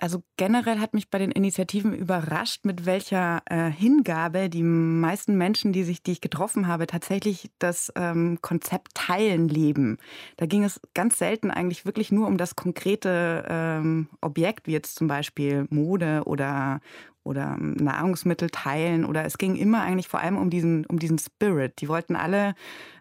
also 0.00 0.22
generell 0.36 0.78
hat 0.78 0.94
mich 0.94 1.10
bei 1.10 1.18
den 1.18 1.30
Initiativen 1.30 1.94
überrascht, 1.94 2.64
mit 2.64 2.86
welcher 2.86 3.42
äh, 3.46 3.70
Hingabe 3.70 4.48
die 4.48 4.62
meisten 4.62 5.36
Menschen, 5.36 5.72
die 5.72 5.84
sich, 5.84 6.02
die 6.02 6.12
ich 6.12 6.20
getroffen 6.20 6.66
habe, 6.66 6.86
tatsächlich 6.86 7.50
das 7.58 7.92
ähm, 7.96 8.38
Konzept 8.40 8.94
Teilen 8.94 9.48
leben. 9.48 9.98
Da 10.36 10.46
ging 10.46 10.64
es 10.64 10.80
ganz 10.94 11.18
selten 11.18 11.50
eigentlich 11.50 11.84
wirklich 11.84 12.10
nur 12.10 12.26
um 12.26 12.38
das 12.38 12.56
konkrete 12.56 13.44
ähm, 13.48 14.08
Objekt, 14.20 14.66
wie 14.66 14.72
jetzt 14.72 14.96
zum 14.96 15.06
Beispiel 15.06 15.66
Mode 15.70 16.22
oder 16.24 16.80
oder 17.22 17.56
Nahrungsmittel 17.58 18.48
teilen 18.50 19.04
oder 19.04 19.24
es 19.24 19.38
ging 19.38 19.56
immer 19.56 19.82
eigentlich 19.82 20.08
vor 20.08 20.20
allem 20.20 20.38
um 20.38 20.50
diesen 20.50 20.86
um 20.86 20.98
diesen 20.98 21.18
Spirit. 21.18 21.80
Die 21.80 21.88
wollten 21.88 22.16
alle 22.16 22.54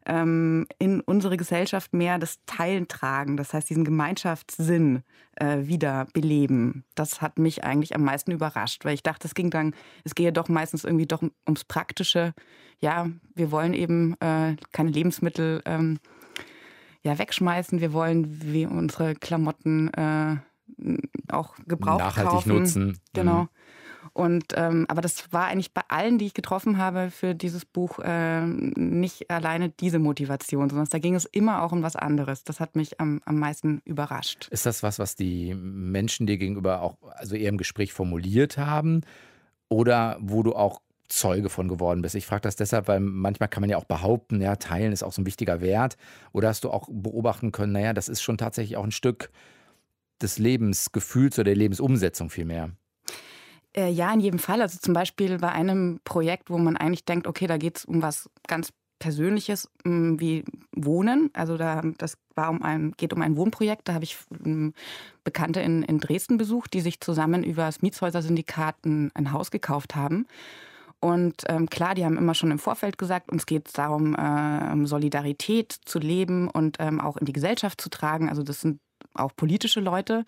ähm, 0.06 0.68
in 0.78 1.02
unsere 1.02 1.38
Gesellschaft 1.38 1.94
mehr 1.94 2.20
das 2.20 2.40
Teilen 2.46 2.88
tragen, 2.88 3.38
das 3.38 3.54
heißt 3.54 3.70
diesen 3.70 3.86
Gemeinschaftssinn 3.86 5.04
äh, 5.36 5.60
wieder 5.62 6.08
beleben. 6.14 6.84
Das 6.96 7.22
hat 7.22 7.40
mich 7.40 7.64
eigentlich 7.64 7.96
am 7.96 8.04
meisten 8.04 8.32
überrascht, 8.32 8.86
weil 8.86 8.94
ich 8.94 9.04
dachte, 9.04 9.28
es 9.28 9.36
ging 9.36 9.50
dann, 9.50 9.74
es 10.04 10.16
gehe 10.16 10.34
doch 10.34 10.50
meistens 10.50 10.84
irgendwie 10.84 11.08
doch 11.08 11.24
ums 11.48 11.64
Praktische. 11.64 12.34
Ja, 12.80 13.10
wir 13.36 13.52
wollen 13.52 13.74
eben 13.74 14.16
äh, 14.20 14.56
keine 14.72 14.92
Lebensmittel 14.92 15.62
ähm, 15.66 16.00
ja, 17.04 17.18
wegschmeißen, 17.18 17.80
wir 17.80 17.94
wollen 17.94 18.42
wie 18.44 18.66
unsere 18.66 19.16
Klamotten 19.16 19.90
äh, 19.94 20.38
auch 21.30 21.56
gebraucht 21.66 22.00
Nachhaltig 22.00 22.32
kaufen. 22.32 22.54
nutzen. 22.54 22.98
Genau. 23.14 23.44
Mhm. 23.44 23.50
Und 24.14 24.46
ähm, 24.56 24.86
aber 24.88 25.02
das 25.02 25.32
war 25.32 25.48
eigentlich 25.48 25.74
bei 25.74 25.82
allen, 25.88 26.18
die 26.18 26.26
ich 26.26 26.34
getroffen 26.34 26.78
habe 26.78 27.12
für 27.12 27.36
dieses 27.36 27.66
Buch, 27.66 28.00
äh, 28.00 28.46
nicht 28.46 29.30
alleine 29.30 29.70
diese 29.70 30.00
Motivation, 30.00 30.70
sondern 30.70 30.88
da 30.90 31.00
ging 31.00 31.16
es 31.16 31.26
immer 31.26 31.64
auch 31.64 31.72
um 31.72 31.84
was 31.84 31.96
anderes. 31.96 32.44
Das 32.44 32.60
hat 32.60 32.76
mich 32.76 33.00
am, 33.00 33.22
am 33.26 33.38
meisten 33.38 33.82
überrascht. 33.86 34.48
Ist 34.52 34.66
das 34.66 34.84
was, 34.84 35.00
was 35.00 35.16
die 35.16 35.54
Menschen 35.54 36.28
dir 36.28 36.38
gegenüber 36.38 36.82
auch 36.82 36.98
also 37.16 37.36
eher 37.36 37.50
im 37.50 37.58
Gespräch 37.58 37.94
formuliert 37.94 38.58
haben? 38.58 39.02
Oder 39.70 40.18
wo 40.20 40.42
du 40.42 40.56
auch 40.56 40.82
Zeuge 41.10 41.50
von 41.50 41.68
geworden 41.68 42.02
bist. 42.02 42.16
Ich 42.16 42.28
frage 42.28 42.42
das 42.42 42.56
deshalb, 42.56 42.88
weil 42.88 43.00
manchmal 43.00 43.50
kann 43.50 43.62
man 43.62 43.70
ja 43.70 43.78
auch 43.78 43.86
behaupten, 43.86 44.42
ja, 44.42 44.56
teilen 44.56 44.94
ist 44.94 45.04
auch 45.04 45.12
so 45.12 45.22
ein 45.22 45.26
wichtiger 45.26 45.60
Wert. 45.60 45.98
Oder 46.32 46.50
hast 46.50 46.64
du 46.64 46.70
auch 46.70 46.88
beobachten 46.90 47.52
können, 47.52 47.74
naja, 47.74 47.94
das 47.94 48.10
ist 48.10 48.22
schon 48.22 48.38
tatsächlich 48.38 48.78
auch 48.78 48.84
ein 48.84 48.92
Stück 48.92 49.32
des 50.22 50.38
Lebensgefühls 50.38 51.38
oder 51.38 51.46
der 51.46 51.56
Lebensumsetzung 51.56 52.30
vielmehr? 52.30 52.72
Äh, 53.80 53.90
ja, 53.90 54.14
in 54.14 54.20
jedem 54.20 54.40
Fall. 54.40 54.62
Also 54.62 54.78
zum 54.80 54.94
Beispiel 54.94 55.38
bei 55.38 55.52
einem 55.52 56.00
Projekt, 56.04 56.50
wo 56.50 56.58
man 56.58 56.78
eigentlich 56.78 57.06
denkt, 57.06 57.28
okay, 57.28 57.48
da 57.48 57.58
geht 57.58 57.78
es 57.78 57.86
um 57.86 58.02
was 58.02 58.30
ganz 58.48 58.72
Persönliches 59.00 59.70
mm, 59.86 60.20
wie 60.20 60.44
Wohnen. 60.76 61.30
Also 61.34 61.56
da 61.56 61.82
das 61.98 62.18
war 62.36 62.50
um 62.50 62.62
ein, 62.62 62.94
geht 62.98 63.14
um 63.14 63.22
ein 63.22 63.38
Wohnprojekt. 63.38 63.88
Da 63.88 63.94
habe 63.94 64.04
ich 64.04 64.18
mm, 64.30 64.70
Bekannte 65.24 65.62
in, 65.62 65.84
in 65.84 66.00
Dresden 66.00 66.38
besucht, 66.38 66.74
die 66.74 66.82
sich 66.82 67.00
zusammen 67.00 67.44
über 67.44 67.64
das 67.66 67.82
Mietshäuser-Syndikat 67.82 68.86
ein, 68.86 69.12
ein 69.14 69.32
Haus 69.32 69.52
gekauft 69.52 69.96
haben. 69.96 70.28
Und 71.00 71.44
ähm, 71.48 71.70
klar, 71.70 71.96
die 71.96 72.04
haben 72.04 72.18
immer 72.18 72.34
schon 72.34 72.52
im 72.52 72.60
Vorfeld 72.60 72.98
gesagt, 72.98 73.32
uns 73.32 73.46
geht 73.46 73.68
es 73.68 73.74
darum, 73.74 74.16
äh, 74.16 74.86
Solidarität 74.86 75.72
zu 75.86 75.98
leben 75.98 76.50
und 76.50 76.76
ähm, 76.80 77.00
auch 77.00 77.16
in 77.16 77.26
die 77.26 77.32
Gesellschaft 77.32 77.80
zu 77.80 77.90
tragen. 77.90 78.28
Also 78.28 78.44
das 78.44 78.60
sind 78.60 78.82
auch 79.14 79.34
politische 79.36 79.80
Leute. 79.80 80.24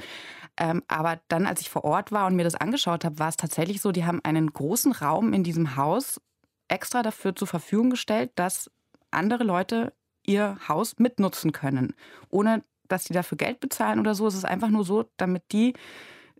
Ähm, 0.62 0.84
aber 0.88 1.20
dann, 1.28 1.48
als 1.48 1.60
ich 1.62 1.72
vor 1.72 1.84
Ort 1.84 2.12
war 2.12 2.28
und 2.28 2.36
mir 2.36 2.44
das 2.44 2.54
angeschaut 2.54 3.04
habe, 3.04 3.18
war 3.18 3.30
es 3.30 3.36
tatsächlich 3.36 3.82
so, 3.82 3.92
die 3.92 4.06
haben 4.06 4.22
einen 4.24 4.54
großen 4.54 4.92
Raum 4.92 5.34
in 5.34 5.44
diesem 5.44 5.76
Haus 5.76 6.22
extra 6.68 7.02
dafür 7.02 7.36
zur 7.36 7.48
Verfügung 7.48 7.90
gestellt, 7.90 8.30
dass 8.36 8.70
andere 9.10 9.44
Leute 9.44 9.92
ihr 10.24 10.60
Haus 10.68 11.00
mitnutzen 11.00 11.52
können, 11.52 11.96
ohne 12.30 12.64
dass 12.88 13.06
sie 13.06 13.14
dafür 13.14 13.40
Geld 13.40 13.60
bezahlen 13.60 14.00
oder 14.00 14.14
so. 14.14 14.28
Es 14.28 14.36
ist 14.36 14.46
einfach 14.46 14.70
nur 14.70 14.86
so, 14.86 15.06
damit 15.18 15.52
die 15.52 15.74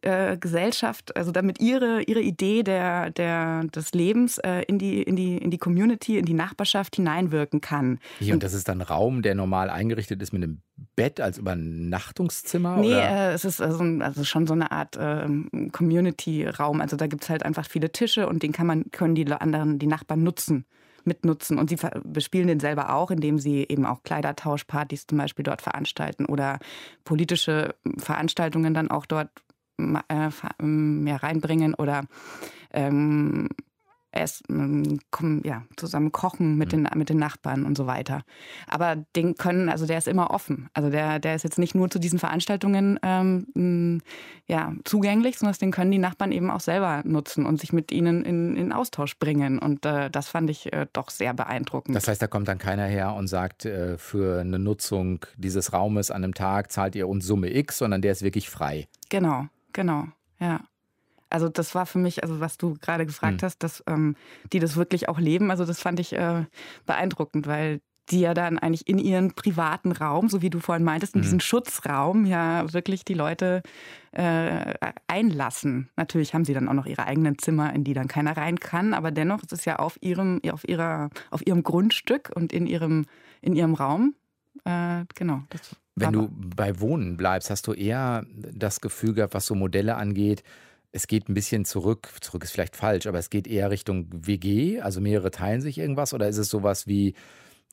äh, 0.02 0.38
Gesellschaft, 0.38 1.16
also 1.16 1.32
damit 1.32 1.60
ihre, 1.60 2.02
ihre 2.04 2.22
Idee 2.22 2.64
der, 2.64 3.12
der, 3.12 3.64
des 3.66 3.92
Lebens 3.94 4.38
äh, 4.40 4.62
in, 4.64 4.80
die, 4.80 5.02
in, 5.02 5.16
die, 5.16 5.38
in 5.38 5.52
die 5.52 5.58
Community, 5.58 6.18
in 6.18 6.26
die 6.26 6.34
Nachbarschaft 6.34 6.96
hineinwirken 6.96 7.62
kann. 7.62 8.00
Hier, 8.20 8.34
und 8.34 8.44
das 8.44 8.54
ist 8.54 8.68
dann 8.68 8.82
Raum, 8.82 9.22
der 9.22 9.36
normal 9.36 9.70
eingerichtet 9.70 10.22
ist 10.22 10.34
mit 10.34 10.44
einem 10.44 10.62
Bett 10.96 11.22
als 11.22 11.38
Übernachtungszimmer? 11.38 12.78
Nee, 12.78 12.94
äh, 12.94 13.34
es 13.34 13.46
ist 13.46 13.62
also, 13.62 13.84
also, 13.84 14.24
schon 14.24 14.48
so 14.48 14.54
eine 14.54 14.72
Art 14.72 14.98
äh, 14.98 15.28
Community-Raum. 15.72 16.82
Also 16.82 16.98
da 16.98 17.08
gibt 17.08 17.24
es 17.24 17.30
halt 17.30 17.44
einfach 17.44 17.68
viele 17.68 17.92
Tische 17.92 18.28
und 18.28 18.44
den 18.44 18.52
kann 18.52 18.68
man, 18.68 18.92
können 18.92 19.16
die 19.16 19.32
anderen, 19.32 19.80
die 19.80 19.88
Nachbarn 19.88 20.24
nutzen 20.24 20.66
mitnutzen. 21.04 21.58
Und 21.58 21.70
sie 21.70 21.78
bespielen 22.04 22.48
den 22.48 22.60
selber 22.60 22.94
auch, 22.94 23.12
indem 23.12 23.40
sie 23.40 23.66
eben 23.68 23.86
auch 23.86 24.04
Kleidertauschpartys 24.04 25.08
zum 25.08 25.18
Beispiel 25.18 25.44
dort 25.44 25.62
veranstalten 25.62 26.26
oder 26.26 26.60
politische 27.04 27.76
Veranstaltungen 27.98 28.74
dann 28.74 28.92
auch 28.92 29.08
dort 29.08 29.30
mehr 30.60 31.24
reinbringen 31.24 31.74
oder 31.74 32.04
ähm, 32.72 33.50
es, 34.12 34.44
ähm, 34.50 35.00
ja, 35.44 35.64
zusammen 35.78 36.12
kochen 36.12 36.58
mit, 36.58 36.74
mhm. 36.74 36.84
den, 36.84 37.00
mit 37.00 37.10
den 37.10 37.18
Nachbarn 37.18 37.66
und 37.66 37.78
so 37.78 37.88
weiter. 37.88 38.24
Aber 38.68 38.98
den 39.16 39.36
können, 39.36 39.70
also 39.70 39.86
der 39.86 39.98
ist 39.98 40.08
immer 40.08 40.32
offen. 40.32 40.70
Also 40.74 40.90
der, 40.90 41.20
der 41.20 41.36
ist 41.36 41.44
jetzt 41.44 41.58
nicht 41.58 41.76
nur 41.76 41.90
zu 41.90 42.00
diesen 42.00 42.20
Veranstaltungen 42.20 43.00
ähm, 43.04 44.02
ja, 44.48 44.74
zugänglich, 44.84 45.38
sondern 45.38 45.58
den 45.60 45.72
können 45.72 45.92
die 45.92 45.98
Nachbarn 45.98 46.32
eben 46.32 46.52
auch 46.52 46.60
selber 46.60 47.02
nutzen 47.06 47.46
und 47.46 47.60
sich 47.60 47.72
mit 47.72 47.92
ihnen 47.92 48.26
in, 48.26 48.58
in 48.58 48.74
Austausch 48.74 49.18
bringen. 49.18 49.60
Und 49.60 49.86
äh, 49.86 50.10
das 50.10 50.28
fand 50.28 50.50
ich 50.50 50.72
äh, 50.74 50.88
doch 50.92 51.10
sehr 51.10 51.34
beeindruckend. 51.34 51.96
Das 51.96 52.08
heißt, 52.08 52.22
da 52.22 52.28
kommt 52.28 52.48
dann 52.48 52.58
keiner 52.58 52.86
her 52.86 53.14
und 53.14 53.28
sagt, 53.28 53.66
äh, 53.66 53.98
für 53.98 54.42
eine 54.42 54.60
Nutzung 54.60 55.26
dieses 55.38 55.72
Raumes 55.72 56.12
an 56.12 56.24
einem 56.24 56.34
Tag 56.34 56.72
zahlt 56.72 56.96
ihr 56.96 57.08
uns 57.08 57.26
Summe 57.26 57.56
X, 57.56 57.78
sondern 57.78 58.02
der 58.02 58.12
ist 58.12 58.24
wirklich 58.24 58.50
frei. 58.50 58.88
Genau. 59.10 59.48
Genau, 59.74 60.08
ja. 60.40 60.62
Also 61.30 61.48
das 61.48 61.74
war 61.76 61.86
für 61.86 61.98
mich, 61.98 62.24
also 62.24 62.42
was 62.42 62.58
du 62.58 62.76
gerade 62.82 63.06
gefragt 63.06 63.42
mhm. 63.42 63.46
hast, 63.46 63.60
dass 63.60 63.84
ähm, 63.88 64.16
die 64.52 64.60
das 64.60 64.76
wirklich 64.76 65.08
auch 65.08 65.18
leben. 65.18 65.50
Also 65.50 65.66
das 65.66 65.80
fand 65.80 66.00
ich 66.00 66.14
äh, 66.14 66.46
beeindruckend, 66.86 67.48
weil 67.48 67.80
die 68.10 68.20
ja 68.20 68.34
dann 68.34 68.60
eigentlich 68.60 68.88
in 68.88 68.98
ihren 68.98 69.34
privaten 69.34 69.92
Raum, 69.92 70.28
so 70.28 70.42
wie 70.42 70.50
du 70.50 70.60
vorhin 70.60 70.84
meintest, 70.84 71.16
in 71.16 71.22
mhm. 71.22 71.24
diesen 71.24 71.40
Schutzraum 71.40 72.26
ja 72.26 72.72
wirklich 72.74 73.06
die 73.06 73.14
Leute 73.14 73.62
äh, 74.12 74.74
einlassen. 75.08 75.90
Natürlich 75.96 76.34
haben 76.34 76.44
sie 76.44 76.54
dann 76.54 76.68
auch 76.68 76.74
noch 76.74 76.86
ihre 76.86 77.06
eigenen 77.06 77.38
Zimmer, 77.38 77.74
in 77.74 77.84
die 77.84 77.94
dann 77.94 78.08
keiner 78.08 78.36
rein 78.36 78.60
kann, 78.60 78.94
aber 78.94 79.12
dennoch 79.12 79.42
ist 79.42 79.54
es 79.54 79.66
ja 79.66 79.78
auf 79.78 79.98
ihrem, 80.02 80.42
auf 80.52 80.68
ihrer, 80.68 81.10
auf 81.30 81.46
ihrem 81.46 81.64
Grundstück 81.64 82.32
und 82.36 82.52
in 82.52 82.68
ihrem, 82.68 83.06
in 83.42 83.54
ihrem 83.54 83.74
Raum. 83.74 84.16
Äh, 84.66 85.06
genau. 85.16 85.44
Das 85.50 85.78
wenn 85.96 86.14
du 86.14 86.30
bei 86.32 86.80
Wohnen 86.80 87.18
bleibst, 87.18 87.50
hast 87.50 87.68
du 87.68 87.74
eher 87.74 88.26
das 88.34 88.82
Gefühl 88.82 89.14
gehabt, 89.14 89.34
was 89.34 89.46
so 89.46 89.56
Modelle 89.56 89.96
angeht, 89.96 90.44
es 90.92 91.08
geht 91.08 91.30
ein 91.30 91.34
bisschen 91.34 91.66
zurück, 91.66 92.10
zurück 92.22 92.44
ist 92.44 92.52
vielleicht 92.52 92.76
falsch, 92.76 93.08
aber 93.08 93.18
es 93.18 93.30
geht 93.30 93.48
eher 93.48 93.72
Richtung 93.72 94.08
WG, 94.12 94.82
also 94.82 95.00
mehrere 95.00 95.32
teilen 95.32 95.62
sich 95.62 95.78
irgendwas 95.78 96.14
oder 96.14 96.28
ist 96.28 96.38
es 96.38 96.50
sowas 96.50 96.86
wie, 96.86 97.14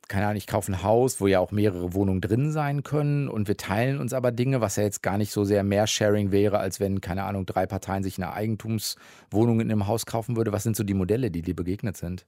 keine 0.06 0.26
Ahnung, 0.26 0.36
ich 0.36 0.46
kaufe 0.46 0.72
ein 0.72 0.82
Haus, 0.82 1.20
wo 1.20 1.26
ja 1.26 1.40
auch 1.40 1.50
mehrere 1.50 1.94
Wohnungen 1.94 2.20
drin 2.20 2.52
sein 2.52 2.82
können 2.82 3.28
und 3.28 3.48
wir 3.48 3.56
teilen 3.56 3.98
uns 3.98 4.12
aber 4.12 4.30
Dinge, 4.30 4.60
was 4.60 4.76
ja 4.76 4.84
jetzt 4.84 5.02
gar 5.02 5.18
nicht 5.18 5.32
so 5.32 5.44
sehr 5.44 5.64
mehr 5.64 5.86
Sharing 5.86 6.30
wäre, 6.30 6.58
als 6.58 6.80
wenn, 6.80 7.00
keine 7.00 7.24
Ahnung, 7.24 7.44
drei 7.44 7.66
Parteien 7.66 8.02
sich 8.02 8.18
eine 8.18 8.32
Eigentumswohnung 8.32 9.60
in 9.60 9.70
einem 9.70 9.86
Haus 9.86 10.06
kaufen 10.06 10.36
würde. 10.36 10.52
Was 10.52 10.62
sind 10.62 10.76
so 10.76 10.84
die 10.84 10.94
Modelle, 10.94 11.30
die 11.30 11.42
dir 11.42 11.56
begegnet 11.56 11.96
sind? 11.96 12.26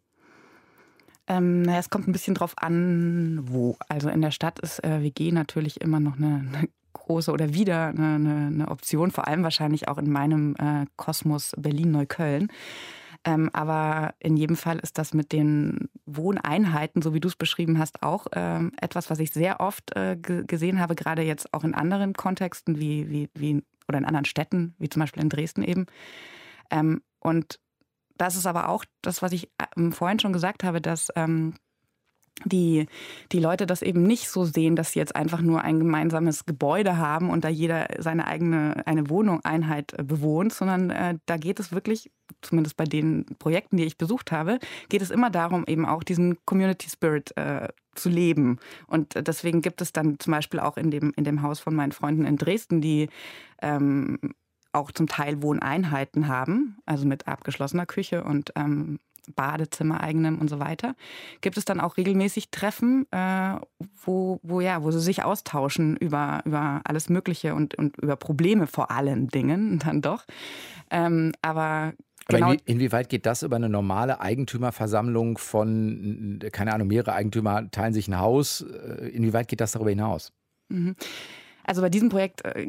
Ähm, 1.30 1.62
naja, 1.62 1.78
es 1.78 1.90
kommt 1.90 2.08
ein 2.08 2.12
bisschen 2.12 2.34
drauf 2.34 2.54
an, 2.56 3.38
wo. 3.44 3.76
Also 3.88 4.08
in 4.08 4.20
der 4.20 4.32
Stadt 4.32 4.58
ist 4.58 4.82
äh, 4.82 5.00
WG 5.00 5.30
natürlich 5.30 5.80
immer 5.80 6.00
noch 6.00 6.16
eine, 6.16 6.44
eine 6.52 6.68
große 6.92 7.30
oder 7.30 7.54
wieder 7.54 7.86
eine, 7.86 8.14
eine, 8.16 8.46
eine, 8.48 8.68
Option, 8.68 9.12
vor 9.12 9.28
allem 9.28 9.44
wahrscheinlich 9.44 9.86
auch 9.86 9.98
in 9.98 10.10
meinem 10.10 10.56
äh, 10.58 10.86
Kosmos 10.96 11.52
Berlin-Neukölln. 11.56 12.48
Ähm, 13.24 13.48
aber 13.52 14.14
in 14.18 14.36
jedem 14.36 14.56
Fall 14.56 14.80
ist 14.80 14.98
das 14.98 15.14
mit 15.14 15.30
den 15.30 15.88
Wohneinheiten, 16.04 17.00
so 17.00 17.14
wie 17.14 17.20
du 17.20 17.28
es 17.28 17.36
beschrieben 17.36 17.78
hast, 17.78 18.02
auch 18.02 18.26
ähm, 18.32 18.72
etwas, 18.80 19.08
was 19.08 19.20
ich 19.20 19.30
sehr 19.30 19.60
oft 19.60 19.94
äh, 19.94 20.16
gesehen 20.16 20.80
habe, 20.80 20.96
gerade 20.96 21.22
jetzt 21.22 21.54
auch 21.54 21.62
in 21.62 21.74
anderen 21.74 22.14
Kontexten 22.14 22.80
wie, 22.80 23.08
wie, 23.08 23.28
wie 23.34 23.62
oder 23.86 23.98
in 23.98 24.04
anderen 24.04 24.24
Städten, 24.24 24.74
wie 24.78 24.88
zum 24.88 24.98
Beispiel 24.98 25.22
in 25.22 25.28
Dresden 25.28 25.62
eben. 25.62 25.86
Ähm, 26.72 27.02
und 27.20 27.60
das 28.20 28.36
ist 28.36 28.46
aber 28.46 28.68
auch 28.68 28.84
das, 29.02 29.22
was 29.22 29.32
ich 29.32 29.48
ähm, 29.76 29.92
vorhin 29.92 30.18
schon 30.18 30.32
gesagt 30.32 30.62
habe, 30.62 30.80
dass 30.80 31.08
ähm, 31.16 31.54
die, 32.44 32.86
die 33.32 33.38
Leute 33.38 33.66
das 33.66 33.82
eben 33.82 34.02
nicht 34.02 34.28
so 34.28 34.44
sehen, 34.44 34.76
dass 34.76 34.92
sie 34.92 34.98
jetzt 34.98 35.16
einfach 35.16 35.40
nur 35.40 35.62
ein 35.62 35.78
gemeinsames 35.78 36.46
Gebäude 36.46 36.96
haben 36.96 37.30
und 37.30 37.44
da 37.44 37.48
jeder 37.48 37.88
seine 37.98 38.26
eigene 38.26 38.86
eine 38.86 39.10
Wohnung, 39.10 39.40
Einheit 39.44 39.92
äh, 39.98 40.02
bewohnt, 40.02 40.52
sondern 40.52 40.90
äh, 40.90 41.18
da 41.26 41.36
geht 41.36 41.60
es 41.60 41.72
wirklich, 41.72 42.10
zumindest 42.42 42.76
bei 42.76 42.84
den 42.84 43.26
Projekten, 43.38 43.76
die 43.76 43.84
ich 43.84 43.98
besucht 43.98 44.32
habe, 44.32 44.58
geht 44.88 45.02
es 45.02 45.10
immer 45.10 45.30
darum, 45.30 45.64
eben 45.66 45.86
auch 45.86 46.02
diesen 46.02 46.38
Community 46.44 46.88
Spirit 46.88 47.36
äh, 47.36 47.68
zu 47.94 48.08
leben. 48.08 48.58
Und 48.86 49.16
äh, 49.16 49.22
deswegen 49.22 49.62
gibt 49.62 49.80
es 49.80 49.92
dann 49.92 50.18
zum 50.18 50.32
Beispiel 50.32 50.60
auch 50.60 50.76
in 50.76 50.90
dem, 50.90 51.12
in 51.16 51.24
dem 51.24 51.42
Haus 51.42 51.60
von 51.60 51.74
meinen 51.74 51.92
Freunden 51.92 52.24
in 52.24 52.36
Dresden, 52.36 52.80
die 52.80 53.08
ähm, 53.62 54.18
auch 54.72 54.92
zum 54.92 55.06
Teil 55.06 55.42
Wohneinheiten 55.42 56.28
haben, 56.28 56.78
also 56.86 57.06
mit 57.06 57.26
abgeschlossener 57.28 57.86
Küche 57.86 58.24
und 58.24 58.52
ähm, 58.56 58.98
Badezimmer 59.34 60.00
eigenem 60.00 60.38
und 60.38 60.48
so 60.48 60.58
weiter, 60.58 60.94
gibt 61.40 61.56
es 61.56 61.64
dann 61.64 61.80
auch 61.80 61.96
regelmäßig 61.96 62.50
Treffen, 62.50 63.06
äh, 63.12 63.56
wo, 64.04 64.40
wo, 64.42 64.60
ja, 64.60 64.82
wo 64.82 64.90
sie 64.90 65.00
sich 65.00 65.22
austauschen 65.22 65.96
über, 65.96 66.42
über 66.44 66.80
alles 66.84 67.08
Mögliche 67.08 67.54
und, 67.54 67.74
und 67.74 67.96
über 67.98 68.16
Probleme 68.16 68.66
vor 68.66 68.90
allen 68.90 69.28
Dingen 69.28 69.78
dann 69.84 70.02
doch. 70.02 70.24
Ähm, 70.90 71.32
aber 71.42 71.92
Genau. 72.28 72.52
Aber 72.52 72.56
inwieweit 72.64 73.08
geht 73.08 73.26
das 73.26 73.42
über 73.42 73.56
eine 73.56 73.68
normale 73.68 74.20
Eigentümerversammlung 74.20 75.36
von, 75.36 76.38
keine 76.52 76.72
Ahnung, 76.72 76.86
mehrere 76.86 77.12
Eigentümer 77.12 77.68
teilen 77.72 77.92
sich 77.92 78.06
ein 78.06 78.20
Haus? 78.20 78.60
Äh, 78.60 79.08
inwieweit 79.08 79.48
geht 79.48 79.60
das 79.60 79.72
darüber 79.72 79.90
hinaus? 79.90 80.32
Mhm. 80.68 80.94
Also 81.64 81.82
bei 81.82 81.88
diesem 81.88 82.08
Projekt 82.08 82.44
äh, 82.44 82.66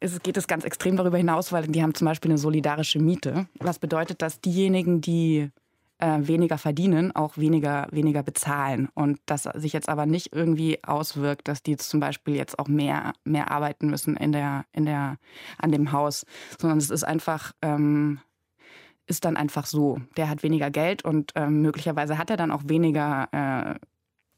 ist, 0.00 0.22
geht 0.22 0.36
es 0.36 0.46
ganz 0.46 0.64
extrem 0.64 0.96
darüber 0.96 1.18
hinaus, 1.18 1.52
weil 1.52 1.66
die 1.66 1.82
haben 1.82 1.94
zum 1.94 2.06
Beispiel 2.06 2.30
eine 2.30 2.38
solidarische 2.38 2.98
Miete. 2.98 3.46
Was 3.60 3.78
bedeutet, 3.78 4.22
dass 4.22 4.40
diejenigen, 4.40 5.00
die 5.00 5.50
äh, 5.98 6.18
weniger 6.26 6.58
verdienen, 6.58 7.14
auch 7.14 7.38
weniger, 7.38 7.86
weniger 7.90 8.22
bezahlen. 8.22 8.88
Und 8.94 9.20
das 9.26 9.44
sich 9.54 9.72
jetzt 9.72 9.88
aber 9.88 10.06
nicht 10.06 10.32
irgendwie 10.32 10.82
auswirkt, 10.84 11.48
dass 11.48 11.62
die 11.62 11.72
jetzt 11.72 11.88
zum 11.88 12.00
Beispiel 12.00 12.34
jetzt 12.34 12.58
auch 12.58 12.68
mehr, 12.68 13.12
mehr 13.24 13.50
arbeiten 13.50 13.88
müssen 13.88 14.16
in 14.16 14.32
der, 14.32 14.64
in 14.72 14.84
der, 14.84 15.18
an 15.58 15.72
dem 15.72 15.92
Haus, 15.92 16.26
sondern 16.58 16.78
es 16.78 16.90
ist 16.90 17.04
einfach, 17.04 17.52
ähm, 17.62 18.20
ist 19.06 19.24
dann 19.24 19.36
einfach 19.36 19.66
so. 19.66 20.00
Der 20.16 20.28
hat 20.28 20.42
weniger 20.42 20.70
Geld 20.70 21.04
und 21.04 21.32
ähm, 21.34 21.62
möglicherweise 21.62 22.18
hat 22.18 22.30
er 22.30 22.36
dann 22.36 22.50
auch 22.50 22.62
weniger 22.66 23.28
äh, 23.32 23.78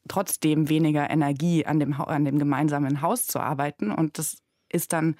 trotzdem 0.08 0.68
weniger 0.68 1.08
Energie 1.10 1.66
an 1.66 1.80
dem, 1.80 1.94
an 1.94 2.24
dem 2.24 2.38
gemeinsamen 2.38 3.02
Haus 3.02 3.26
zu 3.26 3.40
arbeiten. 3.40 3.90
Und 3.90 4.18
das 4.18 4.38
ist 4.70 4.92
dann 4.92 5.16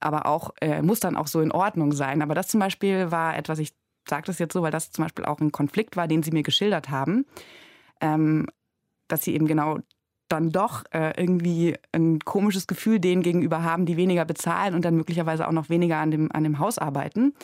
aber 0.00 0.26
auch, 0.26 0.54
äh, 0.60 0.82
muss 0.82 1.00
dann 1.00 1.16
auch 1.16 1.26
so 1.26 1.40
in 1.40 1.52
Ordnung 1.52 1.92
sein. 1.92 2.22
Aber 2.22 2.34
das 2.34 2.48
zum 2.48 2.60
Beispiel 2.60 3.10
war 3.10 3.36
etwas, 3.36 3.58
ich 3.58 3.74
sage 4.08 4.26
das 4.26 4.38
jetzt 4.38 4.52
so, 4.52 4.62
weil 4.62 4.70
das 4.70 4.90
zum 4.90 5.04
Beispiel 5.04 5.24
auch 5.24 5.40
ein 5.40 5.52
Konflikt 5.52 5.96
war, 5.96 6.08
den 6.08 6.22
sie 6.22 6.30
mir 6.30 6.42
geschildert 6.42 6.90
haben, 6.90 7.26
ähm, 8.00 8.46
dass 9.08 9.22
sie 9.22 9.34
eben 9.34 9.46
genau 9.46 9.78
dann 10.28 10.50
doch 10.50 10.84
äh, 10.92 11.12
irgendwie 11.20 11.76
ein 11.92 12.18
komisches 12.20 12.66
Gefühl 12.66 13.00
denen 13.00 13.22
gegenüber 13.22 13.62
haben, 13.62 13.86
die 13.86 13.96
weniger 13.96 14.24
bezahlen 14.24 14.74
und 14.74 14.84
dann 14.84 14.96
möglicherweise 14.96 15.46
auch 15.46 15.52
noch 15.52 15.68
weniger 15.68 15.98
an 15.98 16.10
dem, 16.10 16.32
an 16.32 16.44
dem 16.44 16.58
Haus 16.58 16.78
arbeiten. 16.78 17.34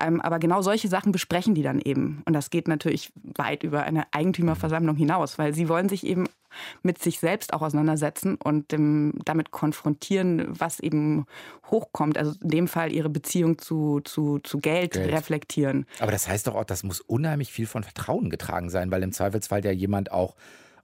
Ähm, 0.00 0.20
aber 0.20 0.38
genau 0.38 0.62
solche 0.62 0.88
Sachen 0.88 1.10
besprechen 1.10 1.54
die 1.54 1.62
dann 1.62 1.80
eben. 1.80 2.22
Und 2.24 2.32
das 2.32 2.50
geht 2.50 2.68
natürlich 2.68 3.12
weit 3.36 3.64
über 3.64 3.82
eine 3.82 4.04
Eigentümerversammlung 4.12 4.96
hinaus, 4.96 5.38
weil 5.38 5.54
sie 5.54 5.68
wollen 5.68 5.88
sich 5.88 6.06
eben 6.06 6.26
mit 6.82 6.98
sich 6.98 7.18
selbst 7.18 7.52
auch 7.52 7.62
auseinandersetzen 7.62 8.36
und 8.36 8.72
dem, 8.72 9.14
damit 9.24 9.50
konfrontieren, 9.50 10.46
was 10.48 10.80
eben 10.80 11.26
hochkommt. 11.70 12.16
Also 12.16 12.34
in 12.42 12.48
dem 12.48 12.68
Fall 12.68 12.92
ihre 12.92 13.10
Beziehung 13.10 13.58
zu, 13.58 14.00
zu, 14.00 14.38
zu 14.38 14.58
Geld, 14.58 14.92
Geld, 14.92 15.12
reflektieren. 15.12 15.86
Aber 15.98 16.12
das 16.12 16.28
heißt 16.28 16.46
doch 16.46 16.54
auch, 16.54 16.64
das 16.64 16.84
muss 16.84 17.00
unheimlich 17.00 17.52
viel 17.52 17.66
von 17.66 17.82
Vertrauen 17.82 18.30
getragen 18.30 18.70
sein, 18.70 18.90
weil 18.90 19.02
im 19.02 19.12
Zweifelsfall 19.12 19.64
ja 19.64 19.72
jemand 19.72 20.12
auch 20.12 20.36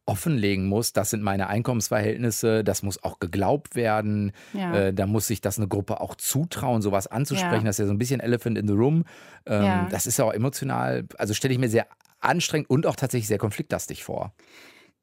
offenlegen 0.07 0.67
muss, 0.67 0.93
das 0.93 1.11
sind 1.11 1.23
meine 1.23 1.49
Einkommensverhältnisse, 1.49 2.63
das 2.63 2.83
muss 2.83 3.03
auch 3.03 3.21
geglaubt 3.21 3.75
werden, 3.75 4.33
ja. 4.53 4.75
äh, 4.75 4.95
da 4.95 5.07
muss 5.07 5.27
sich 5.27 5.41
das 5.41 5.59
eine 5.59 5.69
Gruppe 5.69 6.01
auch 6.01 6.15
zutrauen, 6.15 6.83
sowas 6.83 7.07
anzusprechen, 7.07 7.65
ja. 7.65 7.69
das 7.69 7.77
ist 7.77 7.81
ja 7.81 7.87
so 7.87 7.93
ein 7.93 7.99
bisschen 7.99 8.21
Elephant 8.21 8.59
in 8.59 8.69
the 8.69 8.75
Room. 8.75 9.05
Ähm, 9.47 9.63
ja. 9.63 9.89
Das 9.91 10.07
ist 10.07 10.19
ja 10.19 10.27
auch 10.27 10.33
emotional, 10.33 11.05
also 11.19 11.33
stelle 11.35 11.55
ich 11.55 11.61
mir 11.61 11.69
sehr 11.69 11.87
anstrengend 12.21 12.71
und 12.71 12.87
auch 12.87 12.97
tatsächlich 12.97 13.29
sehr 13.29 13.39
konfliktlastig 13.39 14.05
vor. 14.05 14.33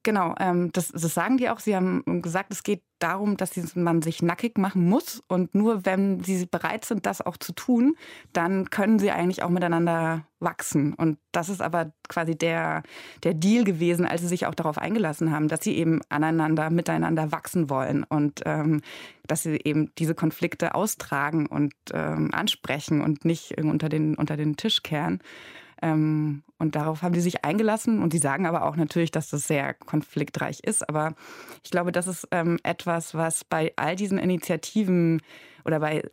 Genau, 0.03 0.33
ähm, 0.39 0.71
das, 0.71 0.87
das, 0.87 1.13
sagen 1.13 1.37
die 1.37 1.49
auch. 1.49 1.59
Sie 1.59 1.75
haben 1.75 2.03
gesagt, 2.23 2.51
es 2.51 2.63
geht 2.63 2.81
darum, 2.97 3.37
dass 3.37 3.75
man 3.75 4.01
sich 4.01 4.23
nackig 4.23 4.57
machen 4.57 4.89
muss. 4.89 5.21
Und 5.27 5.53
nur 5.53 5.85
wenn 5.85 6.23
sie 6.23 6.47
bereit 6.47 6.85
sind, 6.85 7.05
das 7.05 7.21
auch 7.21 7.37
zu 7.37 7.53
tun, 7.53 7.95
dann 8.33 8.71
können 8.71 8.97
sie 8.97 9.11
eigentlich 9.11 9.43
auch 9.43 9.49
miteinander 9.49 10.25
wachsen. 10.39 10.95
Und 10.95 11.19
das 11.31 11.49
ist 11.49 11.61
aber 11.61 11.91
quasi 12.09 12.35
der, 12.35 12.81
der 13.23 13.35
Deal 13.35 13.63
gewesen, 13.63 14.07
als 14.07 14.21
sie 14.21 14.27
sich 14.27 14.47
auch 14.47 14.55
darauf 14.55 14.79
eingelassen 14.79 15.31
haben, 15.31 15.47
dass 15.47 15.63
sie 15.63 15.77
eben 15.77 16.01
aneinander, 16.09 16.71
miteinander 16.71 17.31
wachsen 17.31 17.69
wollen. 17.69 18.03
Und 18.03 18.41
ähm, 18.45 18.81
dass 19.27 19.43
sie 19.43 19.59
eben 19.63 19.93
diese 19.99 20.15
Konflikte 20.15 20.73
austragen 20.73 21.45
und 21.45 21.73
ähm, 21.93 22.33
ansprechen 22.33 23.01
und 23.01 23.23
nicht 23.23 23.61
unter 23.61 23.87
den, 23.87 24.15
unter 24.15 24.35
den 24.35 24.57
Tisch 24.57 24.81
kehren. 24.81 25.21
Ähm, 25.81 26.43
und 26.57 26.75
darauf 26.75 27.01
haben 27.01 27.13
die 27.13 27.21
sich 27.21 27.43
eingelassen. 27.43 28.01
Und 28.01 28.13
die 28.13 28.19
sagen 28.19 28.45
aber 28.45 28.65
auch 28.65 28.75
natürlich, 28.75 29.11
dass 29.11 29.29
das 29.29 29.47
sehr 29.47 29.73
konfliktreich 29.73 30.59
ist. 30.61 30.87
Aber 30.87 31.15
ich 31.63 31.71
glaube, 31.71 31.91
das 31.91 32.07
ist 32.07 32.27
ähm, 32.31 32.57
etwas, 32.63 33.15
was 33.15 33.43
bei 33.43 33.73
all 33.75 33.95
diesen 33.95 34.17
Initiativen 34.17 35.21
oder 35.65 35.79
bei 35.79 36.03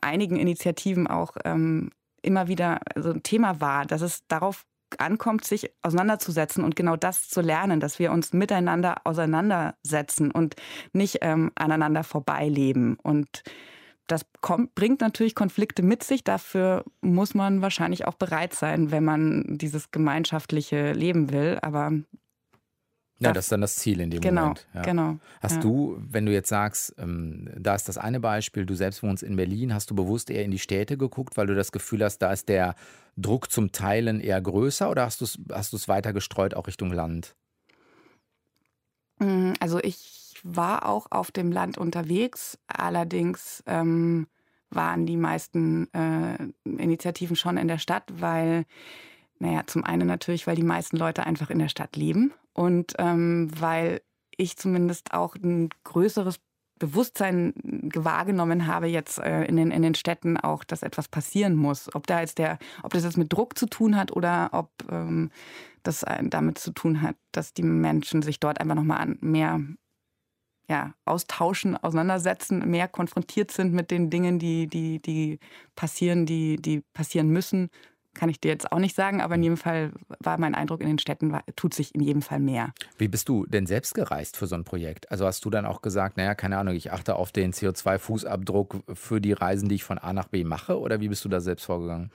einigen 0.00 0.36
Initiativen 0.36 1.06
auch 1.06 1.36
ähm, 1.44 1.90
immer 2.22 2.48
wieder 2.48 2.80
so 2.96 3.10
ein 3.10 3.22
Thema 3.22 3.60
war, 3.60 3.84
dass 3.84 4.00
es 4.00 4.26
darauf 4.28 4.64
ankommt, 4.98 5.44
sich 5.44 5.72
auseinanderzusetzen 5.82 6.64
und 6.64 6.76
genau 6.76 6.96
das 6.96 7.28
zu 7.28 7.40
lernen, 7.40 7.80
dass 7.80 7.98
wir 7.98 8.12
uns 8.12 8.32
miteinander 8.32 8.96
auseinandersetzen 9.04 10.30
und 10.30 10.54
nicht 10.92 11.18
ähm, 11.22 11.50
aneinander 11.56 12.04
vorbeileben. 12.04 12.96
Und 13.02 13.42
das 14.06 14.26
kommt, 14.40 14.74
bringt 14.74 15.00
natürlich 15.00 15.34
Konflikte 15.34 15.82
mit 15.82 16.02
sich. 16.02 16.24
Dafür 16.24 16.84
muss 17.00 17.34
man 17.34 17.62
wahrscheinlich 17.62 18.06
auch 18.06 18.14
bereit 18.14 18.54
sein, 18.54 18.90
wenn 18.90 19.04
man 19.04 19.58
dieses 19.58 19.90
gemeinschaftliche 19.90 20.92
Leben 20.92 21.32
will. 21.32 21.58
Aber 21.62 21.92
ja, 23.20 23.32
das 23.32 23.46
ist 23.46 23.52
dann 23.52 23.60
das 23.60 23.76
Ziel 23.76 24.00
in 24.00 24.10
dem 24.10 24.20
genau, 24.20 24.42
Moment. 24.42 24.66
Ja. 24.74 24.82
Genau. 24.82 25.18
Hast 25.40 25.56
ja. 25.56 25.60
du, 25.60 25.96
wenn 25.98 26.26
du 26.26 26.32
jetzt 26.32 26.48
sagst, 26.48 26.94
ähm, 26.98 27.48
da 27.56 27.74
ist 27.74 27.88
das 27.88 27.96
eine 27.96 28.20
Beispiel, 28.20 28.66
du 28.66 28.74
selbst 28.74 29.02
wohnst 29.02 29.22
in 29.22 29.36
Berlin, 29.36 29.72
hast 29.72 29.90
du 29.90 29.94
bewusst 29.94 30.30
eher 30.30 30.44
in 30.44 30.50
die 30.50 30.58
Städte 30.58 30.98
geguckt, 30.98 31.36
weil 31.36 31.46
du 31.46 31.54
das 31.54 31.72
Gefühl 31.72 32.04
hast, 32.04 32.18
da 32.18 32.32
ist 32.32 32.48
der 32.48 32.74
Druck 33.16 33.50
zum 33.50 33.72
Teilen 33.72 34.20
eher 34.20 34.40
größer 34.40 34.90
oder 34.90 35.04
hast 35.04 35.20
du 35.20 35.24
es 35.24 35.38
hast 35.50 35.88
weiter 35.88 36.12
gestreut 36.12 36.54
auch 36.54 36.66
Richtung 36.66 36.92
Land? 36.92 37.36
Mm, 39.20 39.52
also 39.60 39.78
ich 39.78 40.23
war 40.44 40.86
auch 40.86 41.06
auf 41.10 41.32
dem 41.32 41.50
Land 41.50 41.78
unterwegs. 41.78 42.58
Allerdings 42.68 43.64
ähm, 43.66 44.28
waren 44.70 45.06
die 45.06 45.16
meisten 45.16 45.92
äh, 45.92 46.36
Initiativen 46.64 47.34
schon 47.34 47.56
in 47.56 47.66
der 47.66 47.78
Stadt, 47.78 48.04
weil, 48.18 48.66
naja, 49.38 49.62
zum 49.66 49.84
einen 49.84 50.06
natürlich, 50.06 50.46
weil 50.46 50.56
die 50.56 50.62
meisten 50.62 50.96
Leute 50.96 51.24
einfach 51.26 51.50
in 51.50 51.58
der 51.58 51.68
Stadt 51.68 51.96
leben 51.96 52.32
und 52.52 52.94
ähm, 52.98 53.50
weil 53.58 54.02
ich 54.36 54.56
zumindest 54.56 55.14
auch 55.14 55.34
ein 55.36 55.70
größeres 55.84 56.40
Bewusstsein 56.78 57.54
wahrgenommen 57.94 58.66
habe 58.66 58.88
jetzt 58.88 59.18
äh, 59.18 59.44
in, 59.44 59.56
den, 59.56 59.70
in 59.70 59.82
den 59.82 59.94
Städten 59.94 60.36
auch, 60.36 60.64
dass 60.64 60.82
etwas 60.82 61.08
passieren 61.08 61.54
muss. 61.54 61.94
Ob 61.94 62.06
da 62.06 62.20
jetzt 62.20 62.38
der, 62.38 62.58
ob 62.82 62.92
das 62.92 63.04
jetzt 63.04 63.16
mit 63.16 63.32
Druck 63.32 63.56
zu 63.56 63.66
tun 63.66 63.96
hat 63.96 64.12
oder 64.12 64.50
ob 64.52 64.70
ähm, 64.90 65.30
das 65.84 66.04
damit 66.24 66.58
zu 66.58 66.72
tun 66.72 67.00
hat, 67.00 67.16
dass 67.30 67.54
die 67.54 67.62
Menschen 67.62 68.22
sich 68.22 68.40
dort 68.40 68.60
einfach 68.60 68.74
nochmal 68.74 69.16
mehr 69.20 69.60
ja, 70.68 70.94
austauschen, 71.04 71.76
auseinandersetzen, 71.76 72.70
mehr 72.70 72.88
konfrontiert 72.88 73.50
sind 73.50 73.72
mit 73.72 73.90
den 73.90 74.10
Dingen, 74.10 74.38
die, 74.38 74.66
die, 74.66 75.00
die 75.00 75.38
passieren, 75.76 76.26
die, 76.26 76.56
die 76.56 76.80
passieren 76.92 77.28
müssen, 77.28 77.70
kann 78.14 78.28
ich 78.28 78.40
dir 78.40 78.48
jetzt 78.48 78.72
auch 78.72 78.78
nicht 78.78 78.94
sagen, 78.94 79.20
aber 79.20 79.34
in 79.34 79.42
jedem 79.42 79.56
Fall 79.56 79.92
war 80.20 80.38
mein 80.38 80.54
Eindruck 80.54 80.80
in 80.80 80.86
den 80.86 80.98
Städten, 80.98 81.32
war, 81.32 81.42
tut 81.56 81.74
sich 81.74 81.94
in 81.94 82.00
jedem 82.00 82.22
Fall 82.22 82.38
mehr. 82.38 82.72
Wie 82.96 83.08
bist 83.08 83.28
du 83.28 83.44
denn 83.46 83.66
selbst 83.66 83.94
gereist 83.94 84.36
für 84.36 84.46
so 84.46 84.54
ein 84.54 84.64
Projekt? 84.64 85.10
Also 85.10 85.26
hast 85.26 85.44
du 85.44 85.50
dann 85.50 85.66
auch 85.66 85.82
gesagt, 85.82 86.16
naja, 86.16 86.34
keine 86.34 86.56
Ahnung, 86.56 86.74
ich 86.74 86.92
achte 86.92 87.16
auf 87.16 87.32
den 87.32 87.52
CO2-Fußabdruck 87.52 88.94
für 88.94 89.20
die 89.20 89.32
Reisen, 89.32 89.68
die 89.68 89.74
ich 89.74 89.84
von 89.84 89.98
A 89.98 90.12
nach 90.12 90.28
B 90.28 90.44
mache 90.44 90.78
oder 90.78 91.00
wie 91.00 91.08
bist 91.08 91.24
du 91.24 91.28
da 91.28 91.40
selbst 91.40 91.64
vorgegangen? 91.64 92.10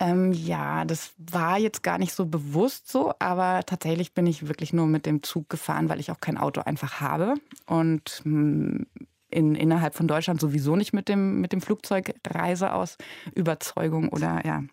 Ähm, 0.00 0.32
ja, 0.32 0.86
das 0.86 1.12
war 1.18 1.58
jetzt 1.58 1.82
gar 1.82 1.98
nicht 1.98 2.14
so 2.14 2.24
bewusst 2.24 2.90
so, 2.90 3.12
aber 3.18 3.60
tatsächlich 3.66 4.14
bin 4.14 4.26
ich 4.26 4.48
wirklich 4.48 4.72
nur 4.72 4.86
mit 4.86 5.04
dem 5.04 5.22
Zug 5.22 5.50
gefahren, 5.50 5.90
weil 5.90 6.00
ich 6.00 6.10
auch 6.10 6.20
kein 6.20 6.38
Auto 6.38 6.62
einfach 6.62 7.02
habe 7.02 7.34
und 7.66 8.22
hm, 8.24 8.86
in, 9.28 9.54
innerhalb 9.54 9.94
von 9.94 10.08
Deutschland 10.08 10.40
sowieso 10.40 10.74
nicht 10.74 10.94
mit 10.94 11.08
dem, 11.10 11.42
mit 11.42 11.52
dem 11.52 11.60
Flugzeug 11.60 12.14
reise 12.26 12.72
aus 12.72 12.96
Überzeugung 13.34 14.08
oder 14.08 14.44
ja. 14.44 14.64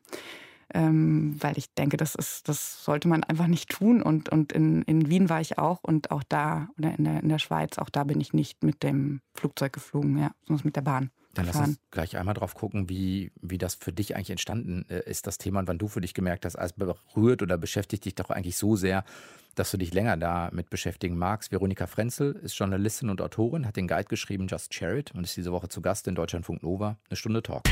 Ähm, 0.73 1.37
weil 1.39 1.57
ich 1.57 1.73
denke, 1.73 1.95
das 1.95 2.13
ist, 2.13 2.49
das 2.49 2.83
sollte 2.83 3.07
man 3.07 3.23
einfach 3.23 3.47
nicht 3.47 3.69
tun. 3.69 4.01
Und, 4.01 4.27
und 4.29 4.51
in, 4.51 4.81
in 4.81 5.09
Wien 5.09 5.29
war 5.29 5.39
ich 5.39 5.57
auch 5.57 5.81
und 5.81 6.11
auch 6.11 6.23
da, 6.27 6.67
oder 6.77 6.93
in 6.97 7.05
der, 7.05 7.23
in 7.23 7.29
der 7.29 7.39
Schweiz, 7.39 7.77
auch 7.77 7.89
da 7.89 8.03
bin 8.03 8.19
ich 8.19 8.33
nicht 8.33 8.63
mit 8.63 8.83
dem 8.83 9.21
Flugzeug 9.33 9.71
geflogen, 9.71 10.17
ja, 10.17 10.31
sondern 10.45 10.65
mit 10.65 10.75
der 10.75 10.81
Bahn. 10.81 11.11
Dann 11.37 11.45
lass 11.45 11.55
uns 11.55 11.79
gleich 11.91 12.17
einmal 12.17 12.33
drauf 12.33 12.55
gucken, 12.55 12.89
wie, 12.89 13.31
wie 13.41 13.59
das 13.59 13.75
für 13.75 13.93
dich 13.93 14.15
eigentlich 14.15 14.31
entstanden 14.31 14.85
äh, 14.89 15.07
ist, 15.09 15.27
das 15.27 15.37
Thema, 15.37 15.59
und 15.59 15.67
wann 15.67 15.77
du 15.77 15.87
für 15.87 16.01
dich 16.01 16.15
gemerkt 16.15 16.45
hast, 16.45 16.55
es 16.55 16.73
berührt 16.73 17.43
oder 17.43 17.57
beschäftigt 17.57 18.05
dich 18.05 18.15
doch 18.15 18.31
eigentlich 18.31 18.57
so 18.57 18.75
sehr, 18.75 19.03
dass 19.53 19.69
du 19.69 19.77
dich 19.77 19.93
länger 19.93 20.17
damit 20.17 20.69
beschäftigen 20.71 21.15
magst. 21.15 21.51
Veronika 21.51 21.85
Frenzel 21.85 22.33
ist 22.35 22.57
Journalistin 22.57 23.09
und 23.09 23.21
Autorin, 23.21 23.67
hat 23.67 23.75
den 23.75 23.87
Guide 23.87 24.05
geschrieben 24.05 24.47
Just 24.47 24.73
Share 24.73 24.97
It 24.97 25.11
und 25.11 25.23
ist 25.23 25.37
diese 25.37 25.51
Woche 25.51 25.69
zu 25.69 25.81
Gast 25.81 26.07
in 26.07 26.15
Deutschlandfunk 26.15 26.63
Nova. 26.63 26.97
Eine 27.07 27.17
Stunde 27.17 27.43
Talk. 27.43 27.63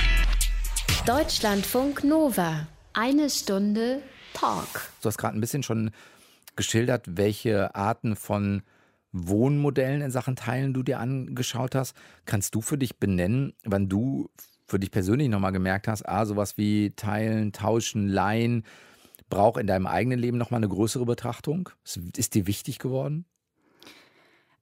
Deutschlandfunk 1.08 2.04
Nova. 2.04 2.68
Eine 2.94 3.30
Stunde 3.32 4.02
Talk. 4.34 4.90
Du 5.02 5.08
hast 5.08 5.18
gerade 5.18 5.38
ein 5.38 5.42
bisschen 5.42 5.64
schon 5.64 5.92
geschildert, 6.56 7.04
welche 7.08 7.74
Arten 7.74 8.16
von 8.16 8.62
Wohnmodellen 9.16 10.02
in 10.02 10.12
Sachen 10.12 10.36
Teilen 10.36 10.74
du 10.74 10.84
dir 10.84 11.00
angeschaut 11.00 11.74
hast. 11.74 11.96
Kannst 12.26 12.54
du 12.54 12.62
für 12.62 12.78
dich 12.78 12.98
benennen, 12.98 13.54
wann 13.64 13.88
du 13.88 14.30
für 14.68 14.80
dich 14.80 14.92
persönlich 14.92 15.30
nochmal 15.30 15.52
gemerkt 15.52 15.88
hast, 15.88 16.08
ah, 16.08 16.26
sowas 16.26 16.58
wie 16.58 16.92
Teilen, 16.92 17.54
Tauschen, 17.54 18.10
Leihen 18.10 18.64
braucht 19.30 19.60
in 19.60 19.68
deinem 19.68 19.88
eigenen 19.88 20.20
Leben 20.20 20.38
nochmal 20.38 20.60
eine 20.60 20.70
größere 20.70 21.06
Betrachtung? 21.06 21.70
Ist 22.16 22.36
dir 22.36 22.48
wichtig 22.48 22.80
geworden? 22.80 23.26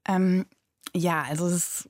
Ähm, 0.08 0.46
ja, 0.94 1.24
also 1.24 1.48
es 1.48 1.90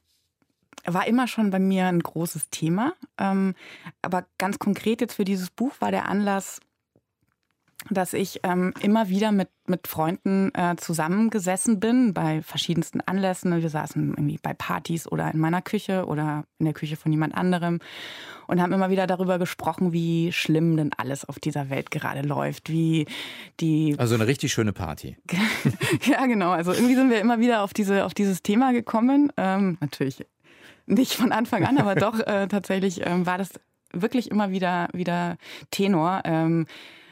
war 0.86 1.08
immer 1.08 1.28
schon 1.28 1.50
bei 1.50 1.60
mir 1.60 1.88
ein 1.88 2.00
großes 2.00 2.50
Thema. 2.50 2.94
Ähm, 3.18 3.56
aber 4.02 4.26
ganz 4.38 4.60
konkret 4.60 5.02
jetzt 5.02 5.16
für 5.16 5.26
dieses 5.26 5.50
Buch 5.50 5.74
war 5.80 5.92
der 5.92 6.08
Anlass, 6.08 6.60
dass 7.90 8.14
ich 8.14 8.40
ähm, 8.44 8.74
immer 8.82 9.10
wieder 9.10 9.32
mit, 9.32 9.50
mit 9.68 9.88
Freunden 9.88 10.54
äh, 10.54 10.76
zusammengesessen 10.78 11.80
bin 11.80 12.14
bei 12.14 12.42
verschiedensten 12.42 13.02
Anlässen. 13.02 13.62
Wir 13.62 13.70
saßen 13.70 14.12
irgendwie 14.12 14.40
bei 14.42 14.54
Partys 14.54 15.08
oder 15.08 15.32
in 15.34 15.40
meiner 15.40 15.62
Küche 15.62 16.06
oder 16.06 16.46
in 16.60 16.66
der 16.66 16.74
Küche 16.74 16.96
von 16.96 17.12
jemand 17.12 17.36
anderem 17.36 17.80
und 18.48 18.62
haben 18.62 18.74
immer 18.74 18.90
wieder 18.90 19.08
darüber 19.08 19.40
gesprochen, 19.40 19.94
wie 19.94 20.32
schlimm 20.32 20.78
denn 20.78 20.92
alles 20.98 21.26
auf 21.26 21.40
dieser 21.40 21.70
Welt 21.70 21.92
gerade 21.92 22.22
läuft, 22.22 22.70
wie 22.70 23.06
die 23.60 23.96
also 23.98 24.16
eine 24.16 24.28
richtig 24.28 24.54
schöne 24.54 24.74
Party. 24.74 25.18
ja, 26.06 26.26
genau. 26.26 26.52
Also 26.52 26.72
irgendwie 26.74 26.96
sind 26.96 27.10
wir 27.10 27.20
immer 27.20 27.40
wieder 27.40 27.64
auf 27.64 27.74
diese 27.74 28.06
auf 28.06 28.14
dieses 28.14 28.44
Thema 28.44 28.72
gekommen. 28.72 29.32
Ähm, 29.38 29.78
natürlich 29.82 30.26
nicht 30.86 31.14
von 31.14 31.32
Anfang 31.32 31.66
an, 31.66 31.78
aber 31.78 31.96
doch 31.96 32.20
äh, 32.20 32.48
tatsächlich 32.48 33.06
ähm, 33.06 33.26
war 33.26 33.38
das 33.38 33.50
wirklich 33.94 34.32
immer 34.32 34.52
wieder 34.52 34.90
wieder 34.94 35.38
Tenor. 35.72 36.22
Ähm, 36.26 36.66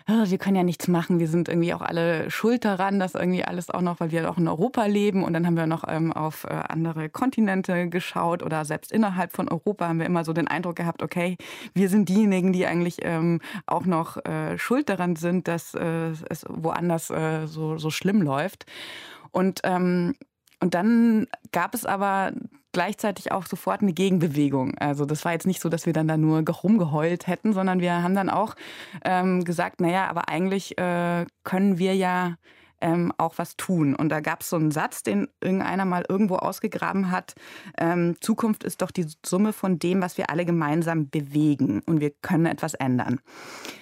wir 0.07 0.37
können 0.37 0.55
ja 0.55 0.63
nichts 0.63 0.87
machen, 0.87 1.19
wir 1.19 1.27
sind 1.27 1.49
irgendwie 1.49 1.73
auch 1.73 1.81
alle 1.81 2.29
schuld 2.29 2.65
daran, 2.65 2.99
dass 2.99 3.15
irgendwie 3.15 3.43
alles 3.43 3.69
auch 3.69 3.81
noch, 3.81 3.99
weil 3.99 4.11
wir 4.11 4.29
auch 4.29 4.37
in 4.37 4.47
Europa 4.47 4.85
leben 4.85 5.23
und 5.23 5.33
dann 5.33 5.45
haben 5.45 5.57
wir 5.57 5.67
noch 5.67 5.83
ähm, 5.87 6.11
auf 6.13 6.43
äh, 6.45 6.49
andere 6.49 7.09
Kontinente 7.09 7.89
geschaut 7.89 8.43
oder 8.43 8.65
selbst 8.65 8.91
innerhalb 8.91 9.33
von 9.33 9.49
Europa 9.49 9.87
haben 9.87 9.99
wir 9.99 10.05
immer 10.05 10.23
so 10.23 10.33
den 10.33 10.47
Eindruck 10.47 10.75
gehabt, 10.75 11.03
okay, 11.03 11.37
wir 11.73 11.89
sind 11.89 12.09
diejenigen, 12.09 12.53
die 12.53 12.65
eigentlich 12.65 12.97
ähm, 13.01 13.41
auch 13.65 13.85
noch 13.85 14.17
äh, 14.25 14.57
schuld 14.57 14.89
daran 14.89 15.15
sind, 15.15 15.47
dass 15.47 15.73
äh, 15.73 16.11
es 16.29 16.45
woanders 16.47 17.09
äh, 17.09 17.47
so, 17.47 17.77
so 17.77 17.89
schlimm 17.89 18.21
läuft. 18.21 18.65
Und 19.31 19.61
ähm, 19.63 20.13
und 20.61 20.75
dann 20.75 21.27
gab 21.51 21.73
es 21.73 21.85
aber 21.85 22.31
gleichzeitig 22.71 23.31
auch 23.31 23.45
sofort 23.45 23.81
eine 23.81 23.93
Gegenbewegung. 23.93 24.77
Also 24.77 25.05
das 25.05 25.25
war 25.25 25.33
jetzt 25.33 25.47
nicht 25.47 25.61
so, 25.61 25.69
dass 25.69 25.85
wir 25.85 25.93
dann 25.93 26.07
da 26.07 26.17
nur 26.17 26.41
rumgeheult 26.47 27.27
hätten, 27.27 27.53
sondern 27.53 27.79
wir 27.79 28.01
haben 28.03 28.15
dann 28.15 28.29
auch 28.29 28.55
ähm, 29.03 29.43
gesagt, 29.43 29.81
naja, 29.81 30.07
aber 30.09 30.29
eigentlich 30.29 30.77
äh, 30.77 31.25
können 31.43 31.77
wir 31.77 31.95
ja 31.95 32.35
ähm, 32.81 33.13
auch 33.17 33.37
was 33.37 33.55
tun. 33.57 33.95
Und 33.95 34.09
da 34.09 34.19
gab 34.19 34.41
es 34.41 34.49
so 34.49 34.55
einen 34.55 34.71
Satz, 34.71 35.03
den 35.03 35.27
irgendeiner 35.41 35.85
mal 35.85 36.05
irgendwo 36.07 36.35
ausgegraben 36.35 37.11
hat. 37.11 37.33
Ähm, 37.77 38.15
Zukunft 38.21 38.63
ist 38.63 38.81
doch 38.81 38.91
die 38.91 39.07
Summe 39.25 39.53
von 39.53 39.79
dem, 39.79 40.01
was 40.01 40.17
wir 40.17 40.29
alle 40.29 40.45
gemeinsam 40.45 41.09
bewegen. 41.09 41.81
Und 41.85 42.01
wir 42.01 42.11
können 42.21 42.45
etwas 42.45 42.73
ändern. 42.73 43.19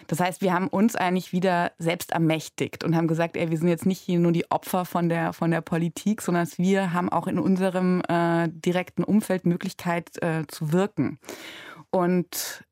Das 0.07 0.19
heißt, 0.19 0.41
wir 0.41 0.53
haben 0.53 0.67
uns 0.67 0.95
eigentlich 0.95 1.33
wieder 1.33 1.71
selbst 1.77 2.11
ermächtigt 2.11 2.83
und 2.83 2.95
haben 2.95 3.07
gesagt, 3.07 3.37
ey, 3.37 3.51
wir 3.51 3.57
sind 3.57 3.67
jetzt 3.67 3.85
nicht 3.85 4.07
nur 4.07 4.31
die 4.31 4.49
Opfer 4.49 4.85
von 4.85 5.07
der, 5.07 5.33
von 5.33 5.51
der 5.51 5.61
Politik, 5.61 6.21
sondern 6.21 6.47
wir 6.57 6.93
haben 6.93 7.09
auch 7.09 7.27
in 7.27 7.37
unserem 7.37 8.01
äh, 8.07 8.47
direkten 8.49 9.03
Umfeld 9.03 9.45
Möglichkeit 9.45 10.21
äh, 10.21 10.47
zu 10.47 10.71
wirken. 10.71 11.19
Und 11.91 12.65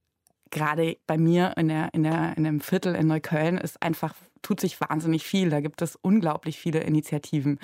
gerade 0.49 0.97
bei 1.07 1.17
mir 1.17 1.53
in, 1.57 1.67
der, 1.67 1.93
in, 1.93 2.03
der, 2.03 2.35
in 2.37 2.43
dem 2.43 2.59
Viertel 2.59 2.95
in 2.95 3.07
Neukölln 3.07 3.57
ist 3.57 3.81
einfach 3.81 4.13
tut 4.41 4.59
sich 4.59 4.79
wahnsinnig 4.81 5.23
viel. 5.23 5.49
Da 5.49 5.61
gibt 5.61 5.81
es 5.81 5.95
unglaublich 5.95 6.57
viele 6.57 6.79
Initiativen. 6.79 7.59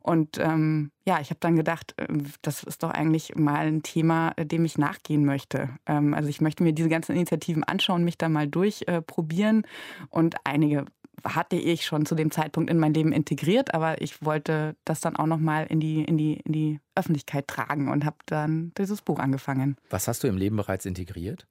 Und 0.00 0.38
ähm, 0.38 0.90
ja, 1.06 1.20
ich 1.20 1.30
habe 1.30 1.40
dann 1.40 1.56
gedacht, 1.56 1.94
äh, 1.96 2.06
das 2.42 2.62
ist 2.62 2.82
doch 2.82 2.90
eigentlich 2.90 3.34
mal 3.34 3.66
ein 3.66 3.82
Thema, 3.82 4.32
äh, 4.36 4.46
dem 4.46 4.64
ich 4.64 4.78
nachgehen 4.78 5.24
möchte. 5.24 5.70
Ähm, 5.86 6.14
also 6.14 6.28
ich 6.28 6.40
möchte 6.40 6.62
mir 6.62 6.72
diese 6.72 6.88
ganzen 6.88 7.12
Initiativen 7.12 7.64
anschauen, 7.64 8.04
mich 8.04 8.16
da 8.16 8.28
mal 8.28 8.48
durchprobieren. 8.48 9.64
Äh, 9.64 9.66
und 10.10 10.36
einige 10.44 10.86
hatte 11.24 11.56
ich 11.56 11.84
schon 11.84 12.06
zu 12.06 12.14
dem 12.14 12.30
Zeitpunkt 12.30 12.70
in 12.70 12.78
mein 12.78 12.94
Leben 12.94 13.12
integriert, 13.12 13.74
aber 13.74 14.00
ich 14.00 14.24
wollte 14.24 14.76
das 14.84 15.00
dann 15.00 15.16
auch 15.16 15.26
noch 15.26 15.38
mal 15.38 15.66
in 15.68 15.80
die, 15.80 16.04
in 16.04 16.16
die, 16.16 16.34
in 16.44 16.52
die 16.52 16.80
Öffentlichkeit 16.94 17.48
tragen 17.48 17.90
und 17.90 18.04
habe 18.04 18.16
dann 18.26 18.72
dieses 18.78 19.02
Buch 19.02 19.18
angefangen. 19.18 19.76
Was 19.90 20.08
hast 20.08 20.22
du 20.22 20.28
im 20.28 20.36
Leben 20.36 20.56
bereits 20.56 20.86
integriert? 20.86 21.46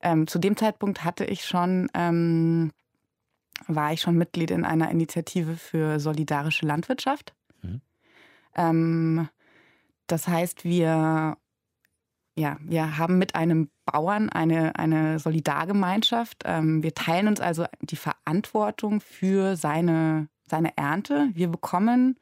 Ähm, 0.00 0.26
zu 0.26 0.38
dem 0.38 0.56
Zeitpunkt 0.56 1.04
hatte 1.04 1.24
ich 1.24 1.44
schon 1.44 1.88
ähm, 1.94 2.70
war 3.66 3.92
ich 3.92 4.00
schon 4.00 4.16
Mitglied 4.16 4.50
in 4.50 4.64
einer 4.64 4.90
Initiative 4.90 5.56
für 5.56 6.00
solidarische 6.00 6.66
Landwirtschaft. 6.66 7.34
Mhm. 7.62 7.80
Ähm, 8.56 9.28
das 10.06 10.28
heißt, 10.28 10.64
wir, 10.64 11.36
ja, 12.36 12.56
wir 12.60 12.98
haben 12.98 13.18
mit 13.18 13.34
einem 13.34 13.70
Bauern 13.86 14.28
eine, 14.28 14.76
eine 14.76 15.18
Solidargemeinschaft. 15.18 16.42
Ähm, 16.44 16.82
wir 16.82 16.94
teilen 16.94 17.28
uns 17.28 17.40
also 17.40 17.66
die 17.80 17.96
Verantwortung 17.96 19.00
für 19.00 19.56
seine, 19.56 20.28
seine 20.46 20.76
Ernte. 20.76 21.30
Wir 21.34 21.48
bekommen 21.48 22.18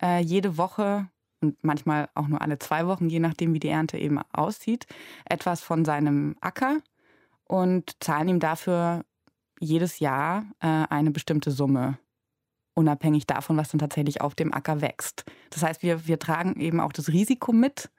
äh, 0.00 0.20
jede 0.20 0.56
Woche 0.56 1.08
und 1.40 1.62
manchmal 1.62 2.08
auch 2.14 2.28
nur 2.28 2.40
alle 2.40 2.58
zwei 2.58 2.86
Wochen, 2.86 3.08
je 3.08 3.20
nachdem, 3.20 3.52
wie 3.54 3.60
die 3.60 3.68
Ernte 3.68 3.98
eben 3.98 4.18
aussieht, 4.32 4.86
etwas 5.24 5.60
von 5.60 5.84
seinem 5.84 6.36
Acker 6.40 6.78
und 7.44 8.02
zahlen 8.02 8.28
ihm 8.28 8.40
dafür 8.40 9.04
jedes 9.64 9.98
Jahr 9.98 10.44
äh, 10.60 10.66
eine 10.66 11.10
bestimmte 11.10 11.50
Summe, 11.50 11.98
unabhängig 12.74 13.26
davon, 13.26 13.56
was 13.56 13.70
dann 13.70 13.78
tatsächlich 13.78 14.20
auf 14.20 14.34
dem 14.34 14.52
Acker 14.52 14.80
wächst. 14.80 15.24
Das 15.50 15.62
heißt, 15.62 15.82
wir, 15.82 16.06
wir 16.06 16.18
tragen 16.18 16.60
eben 16.60 16.80
auch 16.80 16.92
das 16.92 17.08
Risiko 17.08 17.52
mit, 17.52 17.90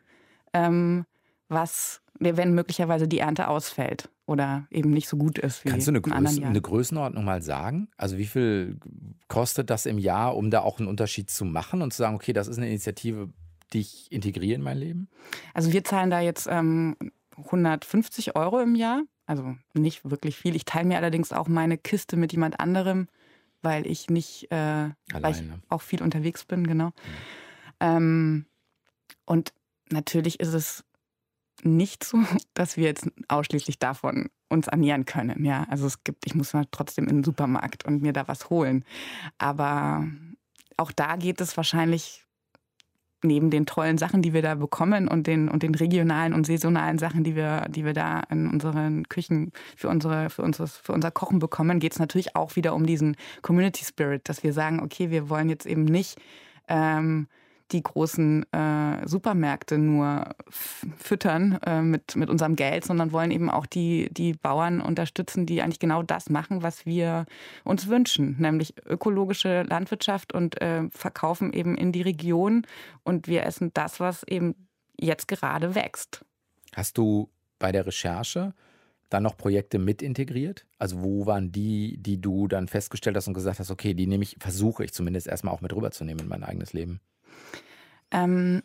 ähm, 0.54 1.06
was, 1.50 2.02
wenn 2.20 2.54
möglicherweise 2.54 3.08
die 3.08 3.20
Ernte 3.20 3.48
ausfällt 3.48 4.10
oder 4.26 4.68
eben 4.72 4.90
nicht 4.90 5.08
so 5.08 5.18
gut 5.18 5.38
ist 5.38 5.64
wie 5.64 5.70
Kannst 5.70 5.88
du 5.88 5.92
eine, 5.92 6.02
Größen, 6.02 6.44
eine 6.44 6.62
Größenordnung 6.62 7.24
mal 7.24 7.42
sagen? 7.42 7.90
Also 7.98 8.18
wie 8.18 8.26
viel 8.26 8.80
kostet 9.28 9.70
das 9.70 9.86
im 9.86 10.00
Jahr, 10.00 10.36
um 10.36 10.50
da 10.50 10.62
auch 10.62 10.80
einen 10.80 10.88
Unterschied 10.88 11.30
zu 11.30 11.46
machen 11.46 11.82
und 11.82 11.92
zu 11.92 11.98
sagen, 11.98 12.16
okay, 12.16 12.34
das 12.34 12.48
ist 12.48 12.58
eine 12.58 12.68
Initiative, 12.68 13.30
die 13.74 13.82
ich 13.82 14.12
integriere 14.12 14.56
in 14.56 14.62
mein 14.62 14.78
Leben? 14.78 15.10
Also 15.54 15.72
wir 15.72 15.84
zahlen 15.84 16.10
da 16.10 16.20
jetzt 16.20 16.48
ähm, 16.50 16.96
150 17.38 18.36
Euro 18.36 18.60
im 18.60 18.76
Jahr 18.76 19.04
also 19.26 19.56
nicht 19.74 20.10
wirklich 20.10 20.38
viel. 20.38 20.56
Ich 20.56 20.66
teile 20.66 20.88
mir 20.88 20.98
allerdings 20.98 21.32
auch 21.32 21.48
meine 21.48 21.78
Kiste 21.78 22.18
mit 22.18 22.32
jemand 22.32 22.60
anderem, 22.60 23.08
weil 23.62 23.88
ich 23.88 24.10
nicht, 24.10 24.52
äh, 24.52 24.90
weil 25.12 25.32
ich 25.32 25.44
auch 25.70 25.82
viel 25.82 26.02
unterwegs 26.02 26.46
bin, 26.46 26.68
genau. 26.68 26.88
Mhm. 26.88 26.92
Ähm, 27.80 28.46
und 29.26 29.54
natürlich 29.90 30.40
ist 30.40 30.54
es 30.54 30.84
nicht 31.64 32.04
so, 32.04 32.20
dass 32.54 32.78
wir 32.78 32.86
jetzt 32.86 33.10
ausschließlich 33.28 33.80
davon 33.80 34.30
uns 34.50 34.68
ernähren 34.68 35.06
können. 35.06 35.44
Ja, 35.44 35.66
also 35.70 35.88
es 35.88 36.04
gibt, 36.04 36.26
ich 36.26 36.36
muss 36.36 36.54
mal 36.54 36.66
trotzdem 36.72 37.08
in 37.08 37.18
den 37.18 37.24
Supermarkt 37.24 37.86
und 37.86 38.02
mir 38.02 38.14
da 38.14 38.28
was 38.28 38.50
holen. 38.50 38.86
Aber 39.38 40.08
auch 40.78 40.92
da 40.92 41.16
geht 41.16 41.42
es 41.42 41.58
wahrscheinlich 41.58 42.25
neben 43.24 43.50
den 43.50 43.66
tollen 43.66 43.98
Sachen, 43.98 44.22
die 44.22 44.34
wir 44.34 44.42
da 44.42 44.56
bekommen 44.56 45.08
und 45.08 45.28
den, 45.28 45.50
und 45.50 45.64
den 45.64 45.76
regionalen 45.76 46.34
und 46.34 46.46
saisonalen 46.46 46.98
Sachen, 46.98 47.24
die 47.24 47.36
wir, 47.36 47.66
die 47.70 47.86
wir 47.86 47.94
da 47.94 48.22
in 48.30 48.48
unseren 48.48 49.08
Küchen 49.10 49.52
für, 49.76 49.90
unsere, 49.90 50.30
für, 50.30 50.44
unseres, 50.44 50.78
für 50.78 50.94
unser 50.94 51.12
Kochen 51.12 51.40
bekommen, 51.40 51.80
geht 51.80 51.94
es 51.94 52.00
natürlich 52.00 52.36
auch 52.36 52.56
wieder 52.56 52.74
um 52.74 52.86
diesen 52.86 53.16
Community 53.42 53.84
Spirit, 53.84 54.28
dass 54.30 54.44
wir 54.44 54.54
sagen, 54.54 54.82
okay, 54.82 55.10
wir 55.12 55.30
wollen 55.30 55.50
jetzt 55.50 55.66
eben 55.66 55.86
nicht 55.86 56.18
ähm, 56.68 57.28
die 57.72 57.82
großen 57.82 58.46
äh, 58.54 59.08
Supermärkte 59.08 59.78
nur 59.78 60.30
füttern 60.98 61.60
äh, 61.66 61.82
mit, 61.82 62.16
mit 62.16 62.30
unserem 62.30 62.56
Geld, 62.56 62.86
sondern 62.86 63.12
wollen 63.12 63.32
eben 63.32 63.50
auch 63.50 63.66
die, 63.66 64.10
die 64.12 64.34
Bauern 64.34 64.82
unterstützen, 64.82 65.46
die 65.46 65.62
eigentlich 65.62 65.80
genau 65.80 66.04
das 66.04 66.30
machen, 66.30 66.62
was 66.62 66.86
wir 66.86 67.26
uns 67.64 67.88
wünschen, 67.88 68.36
nämlich 68.40 68.76
ökologische 68.86 69.64
Landwirtschaft 69.64 70.34
und 70.34 70.62
äh, 70.62 70.84
verkaufen 70.92 71.54
eben 71.54 71.76
in 71.76 71.92
die 71.92 72.04
Region 72.04 72.68
und 73.04 73.28
wir 73.28 73.44
essen 73.46 73.72
das, 73.74 74.00
was 74.00 74.24
eben 74.24 74.56
jetzt 75.00 75.28
gerade 75.28 75.76
wächst. 75.76 76.24
Hast 76.74 76.98
du 76.98 77.30
bei 77.58 77.72
der 77.72 77.88
Recherche 77.88 78.54
dann 79.10 79.24
noch 79.24 79.38
Projekte 79.38 79.80
mit 79.80 80.02
integriert? 80.02 80.66
Also 80.78 81.02
wo 81.02 81.26
waren 81.26 81.52
die, 81.52 81.98
die 81.98 82.20
du 82.22 82.48
dann 82.48 82.68
festgestellt 82.68 83.16
hast 83.16 83.28
und 83.28 83.34
gesagt 83.34 83.60
hast, 83.60 83.72
okay, 83.72 83.94
die 83.94 84.08
nehme 84.08 84.24
ich, 84.24 84.38
versuche 84.40 84.84
ich 84.84 84.94
zumindest 84.94 85.28
erstmal 85.28 85.54
auch 85.54 85.62
mit 85.62 85.76
rüberzunehmen 85.76 86.24
in 86.24 86.30
mein 86.30 86.44
eigenes 86.44 86.74
Leben? 86.74 87.00
Ähm, 88.12 88.62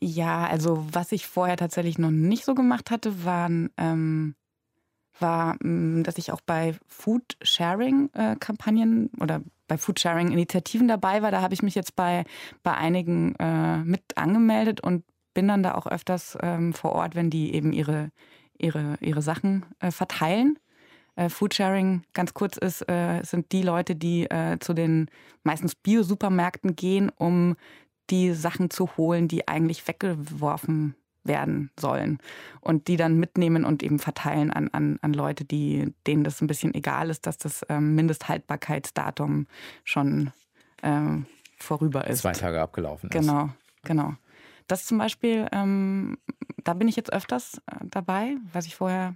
ja, 0.00 0.46
also 0.46 0.86
was 0.92 1.12
ich 1.12 1.26
vorher 1.26 1.56
tatsächlich 1.56 1.96
noch 1.98 2.10
nicht 2.10 2.44
so 2.44 2.54
gemacht 2.54 2.90
hatte, 2.90 3.24
waren, 3.24 3.70
ähm, 3.76 4.34
war, 5.18 5.56
mm, 5.64 6.02
dass 6.02 6.18
ich 6.18 6.32
auch 6.32 6.42
bei 6.42 6.74
Food-Sharing-Kampagnen 6.86 9.06
äh, 9.06 9.08
oder 9.22 9.40
bei 9.68 9.78
Food-Sharing-Initiativen 9.78 10.88
dabei 10.88 11.22
war. 11.22 11.30
Da 11.30 11.40
habe 11.40 11.54
ich 11.54 11.62
mich 11.62 11.74
jetzt 11.74 11.96
bei, 11.96 12.26
bei 12.62 12.74
einigen 12.74 13.34
äh, 13.36 13.78
mit 13.78 14.02
angemeldet 14.16 14.82
und 14.82 15.02
bin 15.34 15.48
dann 15.48 15.62
da 15.62 15.74
auch 15.74 15.86
öfters 15.86 16.36
ähm, 16.42 16.74
vor 16.74 16.92
Ort, 16.92 17.14
wenn 17.14 17.30
die 17.30 17.54
eben 17.54 17.72
ihre, 17.72 18.10
ihre, 18.58 18.98
ihre 19.00 19.22
Sachen 19.22 19.64
äh, 19.80 19.90
verteilen. 19.90 20.58
Äh, 21.16 21.30
Foodsharing, 21.30 22.04
ganz 22.12 22.34
kurz, 22.34 22.56
ist, 22.56 22.88
äh, 22.88 23.22
sind 23.22 23.50
die 23.52 23.62
Leute, 23.62 23.96
die 23.96 24.24
äh, 24.30 24.58
zu 24.60 24.74
den 24.74 25.10
meistens 25.42 25.74
Bio-Supermärkten 25.74 26.76
gehen, 26.76 27.10
um 27.16 27.56
die 28.10 28.32
Sachen 28.32 28.70
zu 28.70 28.96
holen, 28.96 29.26
die 29.26 29.48
eigentlich 29.48 29.86
weggeworfen 29.88 30.94
werden 31.24 31.70
sollen 31.78 32.18
und 32.60 32.86
die 32.86 32.96
dann 32.96 33.18
mitnehmen 33.18 33.64
und 33.64 33.82
eben 33.82 33.98
verteilen 33.98 34.52
an, 34.52 34.68
an, 34.68 34.98
an 35.02 35.12
Leute, 35.12 35.44
die, 35.44 35.92
denen 36.06 36.22
das 36.22 36.40
ein 36.40 36.46
bisschen 36.46 36.74
egal 36.74 37.10
ist, 37.10 37.26
dass 37.26 37.38
das 37.38 37.64
ähm, 37.68 37.94
Mindesthaltbarkeitsdatum 37.94 39.46
schon 39.84 40.30
äh, 40.82 41.00
vorüber 41.58 42.06
ist. 42.06 42.20
Zwei 42.20 42.32
Tage 42.32 42.60
abgelaufen 42.60 43.10
ist. 43.10 43.12
Genau, 43.12 43.50
genau. 43.82 44.14
Das 44.68 44.84
zum 44.84 44.98
Beispiel, 44.98 45.48
ähm, 45.52 46.18
da 46.62 46.74
bin 46.74 46.88
ich 46.88 46.96
jetzt 46.96 47.12
öfters 47.12 47.60
äh, 47.66 47.84
dabei, 47.84 48.36
was 48.52 48.66
ich 48.66 48.76
vorher 48.76 49.14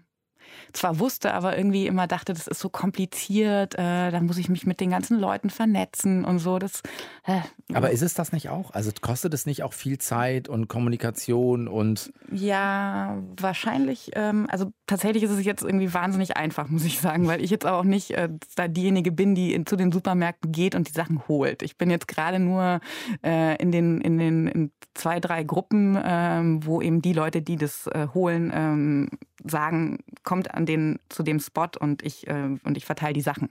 zwar 0.72 0.98
wusste, 0.98 1.34
aber 1.34 1.56
irgendwie 1.56 1.86
immer 1.86 2.06
dachte, 2.06 2.32
das 2.32 2.46
ist 2.46 2.60
so 2.60 2.68
kompliziert, 2.68 3.74
äh, 3.74 4.10
dann 4.10 4.26
muss 4.26 4.38
ich 4.38 4.48
mich 4.48 4.66
mit 4.66 4.80
den 4.80 4.90
ganzen 4.90 5.18
Leuten 5.18 5.50
vernetzen 5.50 6.24
und 6.24 6.38
so. 6.38 6.58
Das, 6.58 6.82
äh, 7.24 7.40
aber 7.72 7.90
ist 7.90 8.02
es 8.02 8.14
das 8.14 8.32
nicht 8.32 8.48
auch? 8.48 8.72
Also 8.72 8.90
kostet 9.00 9.34
es 9.34 9.46
nicht 9.46 9.62
auch 9.62 9.72
viel 9.72 9.98
Zeit 9.98 10.48
und 10.48 10.68
Kommunikation 10.68 11.68
und. 11.68 12.12
Ja, 12.32 13.18
wahrscheinlich. 13.38 14.10
Ähm, 14.14 14.46
also 14.50 14.72
tatsächlich 14.86 15.22
ist 15.22 15.30
es 15.30 15.44
jetzt 15.44 15.62
irgendwie 15.62 15.92
wahnsinnig 15.92 16.36
einfach, 16.36 16.68
muss 16.68 16.84
ich 16.84 17.00
sagen, 17.00 17.26
weil 17.28 17.42
ich 17.42 17.50
jetzt 17.50 17.66
auch 17.66 17.84
nicht 17.84 18.12
äh, 18.12 18.28
da 18.56 18.68
diejenige 18.68 19.12
bin, 19.12 19.34
die 19.34 19.54
in, 19.54 19.66
zu 19.66 19.76
den 19.76 19.92
Supermärkten 19.92 20.52
geht 20.52 20.74
und 20.74 20.88
die 20.88 20.92
Sachen 20.92 21.26
holt. 21.28 21.62
Ich 21.62 21.76
bin 21.76 21.90
jetzt 21.90 22.08
gerade 22.08 22.38
nur 22.38 22.80
äh, 23.24 23.56
in 23.60 23.72
den, 23.72 24.00
in 24.00 24.18
den 24.18 24.46
in 24.46 24.72
zwei, 24.94 25.20
drei 25.20 25.44
Gruppen, 25.44 25.98
ähm, 26.02 26.64
wo 26.64 26.80
eben 26.80 27.02
die 27.02 27.12
Leute, 27.12 27.42
die 27.42 27.56
das 27.56 27.86
äh, 27.86 28.08
holen, 28.14 28.52
ähm, 28.54 29.08
sagen, 29.44 29.98
kommt 30.22 30.54
an 30.54 30.66
den 30.66 30.98
zu 31.08 31.22
dem 31.22 31.40
Spot 31.40 31.68
und 31.78 32.02
ich 32.02 32.26
äh, 32.26 32.58
und 32.62 32.76
ich 32.76 32.84
verteile 32.84 33.14
die 33.14 33.20
Sachen. 33.20 33.50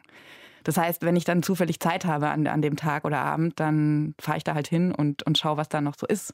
Das 0.63 0.77
heißt, 0.77 1.03
wenn 1.03 1.15
ich 1.15 1.23
dann 1.23 1.43
zufällig 1.43 1.79
Zeit 1.79 2.05
habe 2.05 2.29
an, 2.29 2.45
an 2.47 2.61
dem 2.61 2.75
Tag 2.75 3.05
oder 3.05 3.19
Abend, 3.19 3.59
dann 3.59 4.13
fahre 4.19 4.37
ich 4.37 4.43
da 4.43 4.53
halt 4.53 4.67
hin 4.67 4.91
und, 4.91 5.23
und 5.23 5.37
schaue, 5.37 5.57
was 5.57 5.69
da 5.69 5.81
noch 5.81 5.95
so 5.97 6.05
ist. 6.05 6.33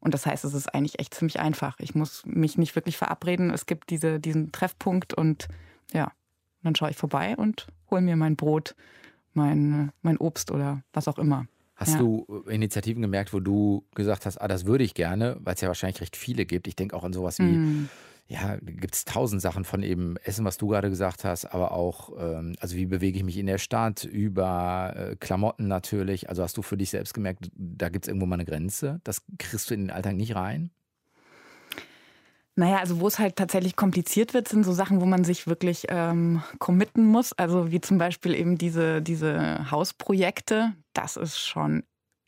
Und 0.00 0.12
das 0.12 0.26
heißt, 0.26 0.44
es 0.44 0.54
ist 0.54 0.74
eigentlich 0.74 0.98
echt 0.98 1.14
ziemlich 1.14 1.40
einfach. 1.40 1.78
Ich 1.78 1.94
muss 1.94 2.24
mich 2.26 2.58
nicht 2.58 2.74
wirklich 2.74 2.98
verabreden. 2.98 3.50
Es 3.50 3.66
gibt 3.66 3.90
diese, 3.90 4.20
diesen 4.20 4.52
Treffpunkt 4.52 5.14
und 5.14 5.48
ja, 5.92 6.12
dann 6.62 6.74
schaue 6.74 6.90
ich 6.90 6.96
vorbei 6.96 7.36
und 7.36 7.68
hole 7.90 8.02
mir 8.02 8.16
mein 8.16 8.36
Brot, 8.36 8.74
mein, 9.32 9.92
mein 10.02 10.18
Obst 10.18 10.50
oder 10.50 10.82
was 10.92 11.08
auch 11.08 11.18
immer. 11.18 11.46
Hast 11.76 11.94
ja. 11.94 11.98
du 11.98 12.44
Initiativen 12.48 13.02
gemerkt, 13.02 13.32
wo 13.32 13.40
du 13.40 13.84
gesagt 13.94 14.26
hast, 14.26 14.38
ah, 14.38 14.48
das 14.48 14.66
würde 14.66 14.84
ich 14.84 14.94
gerne, 14.94 15.38
weil 15.40 15.54
es 15.54 15.60
ja 15.60 15.68
wahrscheinlich 15.68 16.00
recht 16.00 16.16
viele 16.16 16.44
gibt. 16.44 16.68
Ich 16.68 16.76
denke 16.76 16.94
auch 16.94 17.04
an 17.04 17.12
sowas 17.12 17.38
wie 17.38 17.44
mm 17.44 17.88
ja, 18.26 18.56
gibt 18.56 18.94
es 18.94 19.04
tausend 19.04 19.42
Sachen 19.42 19.64
von 19.64 19.82
eben 19.82 20.16
Essen, 20.24 20.44
was 20.44 20.56
du 20.56 20.68
gerade 20.68 20.88
gesagt 20.88 21.24
hast, 21.24 21.44
aber 21.44 21.72
auch, 21.72 22.10
ähm, 22.18 22.56
also 22.58 22.74
wie 22.76 22.86
bewege 22.86 23.18
ich 23.18 23.24
mich 23.24 23.36
in 23.36 23.46
der 23.46 23.58
Stadt, 23.58 24.04
über 24.04 24.94
äh, 24.96 25.16
Klamotten 25.16 25.68
natürlich. 25.68 26.28
Also 26.30 26.42
hast 26.42 26.56
du 26.56 26.62
für 26.62 26.78
dich 26.78 26.90
selbst 26.90 27.12
gemerkt, 27.12 27.50
da 27.54 27.90
gibt 27.90 28.06
es 28.06 28.08
irgendwo 28.08 28.26
mal 28.26 28.36
eine 28.36 28.46
Grenze? 28.46 29.00
Das 29.04 29.22
kriegst 29.38 29.68
du 29.68 29.74
in 29.74 29.82
den 29.82 29.90
Alltag 29.90 30.14
nicht 30.16 30.34
rein? 30.34 30.70
Naja, 32.56 32.78
also 32.78 33.00
wo 33.00 33.08
es 33.08 33.18
halt 33.18 33.36
tatsächlich 33.36 33.76
kompliziert 33.76 34.32
wird, 34.32 34.48
sind 34.48 34.64
so 34.64 34.72
Sachen, 34.72 35.00
wo 35.00 35.06
man 35.06 35.24
sich 35.24 35.46
wirklich 35.46 35.86
ähm, 35.88 36.42
committen 36.60 37.04
muss. 37.04 37.32
Also 37.32 37.72
wie 37.72 37.80
zum 37.80 37.98
Beispiel 37.98 38.34
eben 38.34 38.56
diese, 38.56 39.02
diese 39.02 39.70
Hausprojekte. 39.70 40.72
Das 40.92 41.16
ist 41.16 41.38
schon 41.38 41.82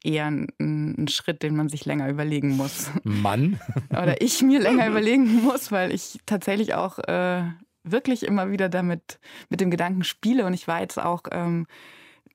eher 0.07 0.27
ein, 0.27 0.49
ein, 0.61 1.09
Schritt, 1.09 1.43
den 1.43 1.57
man 1.57 1.69
sich 1.69 1.85
länger 1.85 2.09
überlegen 2.09 2.57
muss. 2.57 2.91
Mann? 3.03 3.61
Oder 3.91 4.21
ich 4.21 4.43
mir 4.43 4.61
länger 4.61 4.89
überlegen 4.89 5.43
muss, 5.43 5.73
weil 5.73 5.93
ich 5.93 6.19
tatsächlich 6.27 6.75
auch 6.75 6.99
äh, 6.99 7.43
wirklich 7.83 8.25
immer 8.25 8.51
wieder 8.51 8.69
damit 8.69 9.19
mit 9.49 9.61
dem 9.61 9.71
Gedanken 9.71 10.05
spiele. 10.05 10.47
Und 10.47 10.55
ich 10.55 10.69
war 10.69 10.81
jetzt 10.81 10.99
auch 10.99 11.23
ähm, 11.33 11.67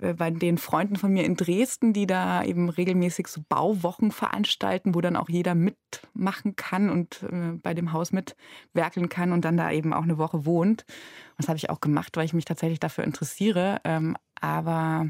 äh, 0.02 0.14
bei 0.14 0.32
den 0.32 0.58
Freunden 0.58 0.96
von 0.96 1.12
mir 1.14 1.24
in 1.24 1.36
Dresden, 1.36 1.94
die 1.94 2.08
da 2.08 2.44
eben 2.44 2.70
regelmäßig 2.70 3.28
so 3.28 3.42
Bauwochen 3.48 4.12
veranstalten, 4.12 4.96
wo 4.96 5.02
dann 5.02 5.16
auch 5.16 5.30
jeder 5.30 5.56
mitmachen 5.56 6.56
kann 6.56 6.90
und 6.90 7.24
äh, 7.24 7.54
bei 7.62 7.74
dem 7.74 7.94
Haus 7.94 8.12
mitwerkeln 8.12 9.10
kann 9.10 9.32
und 9.32 9.46
dann 9.46 9.58
da 9.58 9.72
eben 9.72 9.94
auch 9.94 10.04
eine 10.04 10.18
Woche 10.18 10.46
wohnt. 10.46 10.86
Und 10.88 11.38
das 11.38 11.48
habe 11.48 11.58
ich 11.58 11.70
auch 11.70 11.82
gemacht, 11.82 12.18
weil 12.18 12.26
ich 12.26 12.34
mich 12.34 12.46
tatsächlich 12.46 12.80
dafür 12.80 13.04
interessiere. 13.04 13.80
Ähm, 13.84 14.18
aber. 14.40 15.10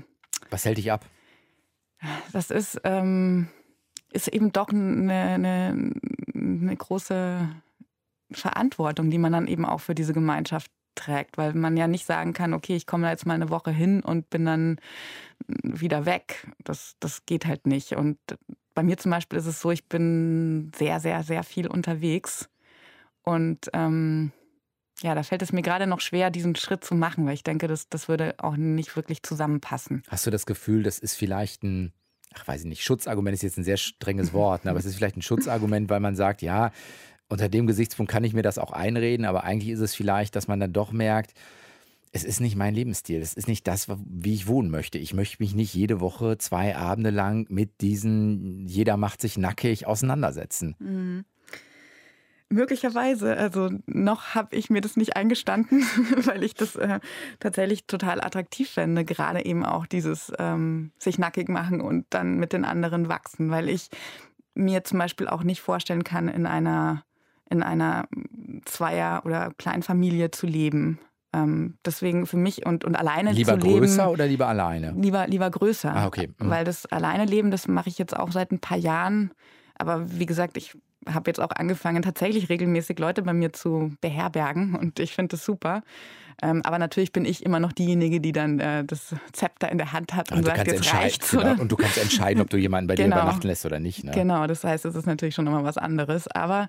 Was 0.49 0.65
hält 0.65 0.77
dich 0.77 0.91
ab? 0.91 1.05
Das 2.31 2.51
ist, 2.51 2.81
ähm, 2.83 3.47
ist 4.11 4.27
eben 4.27 4.51
doch 4.51 4.69
eine, 4.69 5.13
eine, 5.13 5.93
eine 6.33 6.75
große 6.75 7.49
Verantwortung, 8.31 9.09
die 9.09 9.17
man 9.17 9.33
dann 9.33 9.47
eben 9.47 9.65
auch 9.65 9.79
für 9.79 9.95
diese 9.95 10.13
Gemeinschaft 10.13 10.71
trägt, 10.95 11.37
weil 11.37 11.53
man 11.53 11.77
ja 11.77 11.87
nicht 11.87 12.05
sagen 12.05 12.33
kann, 12.33 12.53
okay, 12.53 12.75
ich 12.75 12.85
komme 12.85 13.03
da 13.03 13.11
jetzt 13.11 13.25
mal 13.25 13.33
eine 13.33 13.49
Woche 13.49 13.71
hin 13.71 14.01
und 14.01 14.29
bin 14.29 14.45
dann 14.45 14.77
wieder 15.47 16.05
weg. 16.05 16.47
Das, 16.63 16.95
das 16.99 17.25
geht 17.25 17.45
halt 17.45 17.65
nicht. 17.65 17.93
Und 17.93 18.17
bei 18.73 18.83
mir 18.83 18.97
zum 18.97 19.11
Beispiel 19.11 19.39
ist 19.39 19.45
es 19.45 19.61
so, 19.61 19.71
ich 19.71 19.87
bin 19.87 20.71
sehr, 20.75 20.99
sehr, 20.99 21.23
sehr 21.23 21.43
viel 21.43 21.67
unterwegs. 21.67 22.49
Und 23.23 23.69
ähm, 23.73 24.31
ja, 25.01 25.15
da 25.15 25.23
fällt 25.23 25.41
es 25.41 25.51
mir 25.51 25.61
gerade 25.61 25.87
noch 25.87 25.99
schwer, 25.99 26.29
diesen 26.29 26.55
Schritt 26.55 26.83
zu 26.83 26.95
machen, 26.95 27.25
weil 27.25 27.33
ich 27.33 27.43
denke, 27.43 27.67
das, 27.67 27.89
das 27.89 28.07
würde 28.07 28.35
auch 28.37 28.55
nicht 28.55 28.95
wirklich 28.95 29.23
zusammenpassen. 29.23 30.03
Hast 30.07 30.25
du 30.25 30.31
das 30.31 30.45
Gefühl, 30.45 30.83
das 30.83 30.99
ist 30.99 31.15
vielleicht 31.15 31.63
ein, 31.63 31.93
ach 32.33 32.47
weiß 32.47 32.61
ich 32.61 32.67
nicht, 32.67 32.83
Schutzargument 32.83 33.33
ist 33.33 33.43
jetzt 33.43 33.57
ein 33.57 33.63
sehr 33.63 33.77
strenges 33.77 34.33
Wort, 34.33 34.65
ne, 34.65 34.71
aber 34.71 34.79
es 34.79 34.85
ist 34.85 34.95
vielleicht 34.95 35.17
ein 35.17 35.21
Schutzargument, 35.21 35.89
weil 35.89 35.99
man 35.99 36.15
sagt, 36.15 36.41
ja, 36.41 36.71
unter 37.29 37.49
dem 37.49 37.65
Gesichtspunkt 37.65 38.11
kann 38.11 38.23
ich 38.23 38.33
mir 38.33 38.43
das 38.43 38.57
auch 38.57 38.71
einreden, 38.71 39.25
aber 39.25 39.43
eigentlich 39.43 39.71
ist 39.71 39.79
es 39.79 39.95
vielleicht, 39.95 40.35
dass 40.35 40.47
man 40.47 40.59
dann 40.59 40.73
doch 40.73 40.91
merkt, 40.91 41.33
es 42.13 42.23
ist 42.25 42.41
nicht 42.41 42.57
mein 42.57 42.75
Lebensstil. 42.75 43.21
Es 43.21 43.33
ist 43.33 43.47
nicht 43.47 43.67
das, 43.67 43.87
wie 44.05 44.33
ich 44.33 44.47
wohnen 44.47 44.69
möchte. 44.69 44.97
Ich 44.97 45.13
möchte 45.13 45.37
mich 45.39 45.55
nicht 45.55 45.73
jede 45.73 46.01
Woche 46.01 46.37
zwei 46.37 46.75
Abende 46.75 47.09
lang 47.09 47.45
mit 47.49 47.79
diesen, 47.79 48.67
jeder 48.67 48.97
macht 48.97 49.21
sich 49.21 49.37
nackig 49.37 49.87
auseinandersetzen. 49.87 50.75
Mhm. 50.79 51.25
Möglicherweise. 52.51 53.37
Also 53.37 53.69
noch 53.85 54.35
habe 54.35 54.55
ich 54.55 54.69
mir 54.69 54.81
das 54.81 54.97
nicht 54.97 55.15
eingestanden, 55.15 55.81
weil 56.25 56.43
ich 56.43 56.53
das 56.53 56.75
äh, 56.75 56.99
tatsächlich 57.39 57.85
total 57.85 58.21
attraktiv 58.21 58.69
fände. 58.69 59.05
Gerade 59.05 59.45
eben 59.45 59.65
auch 59.65 59.85
dieses 59.85 60.31
ähm, 60.37 60.91
sich 60.99 61.17
nackig 61.17 61.49
machen 61.49 61.81
und 61.81 62.05
dann 62.09 62.37
mit 62.37 62.53
den 62.53 62.65
anderen 62.65 63.07
wachsen, 63.07 63.49
weil 63.51 63.69
ich 63.69 63.89
mir 64.53 64.83
zum 64.83 64.99
Beispiel 64.99 65.27
auch 65.27 65.43
nicht 65.43 65.61
vorstellen 65.61 66.03
kann, 66.03 66.27
in 66.27 66.45
einer 66.45 67.03
in 67.49 67.63
einer 67.63 68.07
Zweier- 68.65 69.25
oder 69.25 69.51
Kleinfamilie 69.57 70.31
zu 70.31 70.47
leben. 70.47 70.99
Ähm, 71.33 71.77
deswegen 71.85 72.25
für 72.25 72.37
mich 72.37 72.65
und, 72.65 72.83
und 72.83 72.95
alleine 72.95 73.31
lieber 73.31 73.53
zu 73.53 73.57
leben. 73.57 73.67
Lieber 73.67 73.79
größer 73.79 74.11
oder 74.11 74.25
lieber 74.25 74.47
alleine? 74.47 74.93
Lieber, 74.97 75.27
lieber 75.27 75.49
größer. 75.49 75.93
Ah, 75.93 76.07
okay. 76.07 76.29
Mhm. 76.39 76.49
Weil 76.49 76.65
das 76.65 76.85
alleine 76.87 77.25
leben, 77.25 77.51
das 77.51 77.67
mache 77.67 77.89
ich 77.89 77.97
jetzt 77.97 78.15
auch 78.15 78.31
seit 78.31 78.51
ein 78.51 78.59
paar 78.59 78.77
Jahren. 78.77 79.31
Aber 79.75 80.17
wie 80.19 80.25
gesagt, 80.25 80.57
ich 80.57 80.77
habe 81.07 81.29
jetzt 81.29 81.39
auch 81.39 81.51
angefangen, 81.51 82.01
tatsächlich 82.01 82.49
regelmäßig 82.49 82.99
Leute 82.99 83.21
bei 83.23 83.33
mir 83.33 83.53
zu 83.53 83.93
beherbergen 84.01 84.75
und 84.75 84.99
ich 84.99 85.13
finde 85.13 85.35
das 85.35 85.45
super. 85.45 85.83
Ähm, 86.43 86.61
aber 86.63 86.79
natürlich 86.79 87.11
bin 87.11 87.23
ich 87.23 87.45
immer 87.45 87.59
noch 87.59 87.71
diejenige, 87.71 88.19
die 88.19 88.31
dann 88.31 88.59
äh, 88.59 88.83
das 88.83 89.13
Zepter 89.31 89.71
in 89.71 89.77
der 89.77 89.93
Hand 89.93 90.15
hat 90.15 90.31
und, 90.31 90.39
und 90.39 90.45
sagt, 90.45 90.65
jetzt 90.67 90.93
reicht's. 90.93 91.31
Genau. 91.31 91.61
Und 91.61 91.71
du 91.71 91.75
kannst 91.75 91.99
entscheiden, 91.99 92.41
ob 92.41 92.49
du 92.49 92.57
jemanden 92.57 92.87
bei 92.87 92.95
genau. 92.95 93.15
dir 93.15 93.21
übernachten 93.21 93.47
lässt 93.47 93.65
oder 93.65 93.79
nicht. 93.79 94.03
Ne? 94.03 94.11
Genau, 94.11 94.47
das 94.47 94.63
heißt, 94.63 94.85
es 94.85 94.95
ist 94.95 95.05
natürlich 95.05 95.35
schon 95.35 95.45
immer 95.45 95.63
was 95.63 95.77
anderes. 95.77 96.27
Aber 96.27 96.67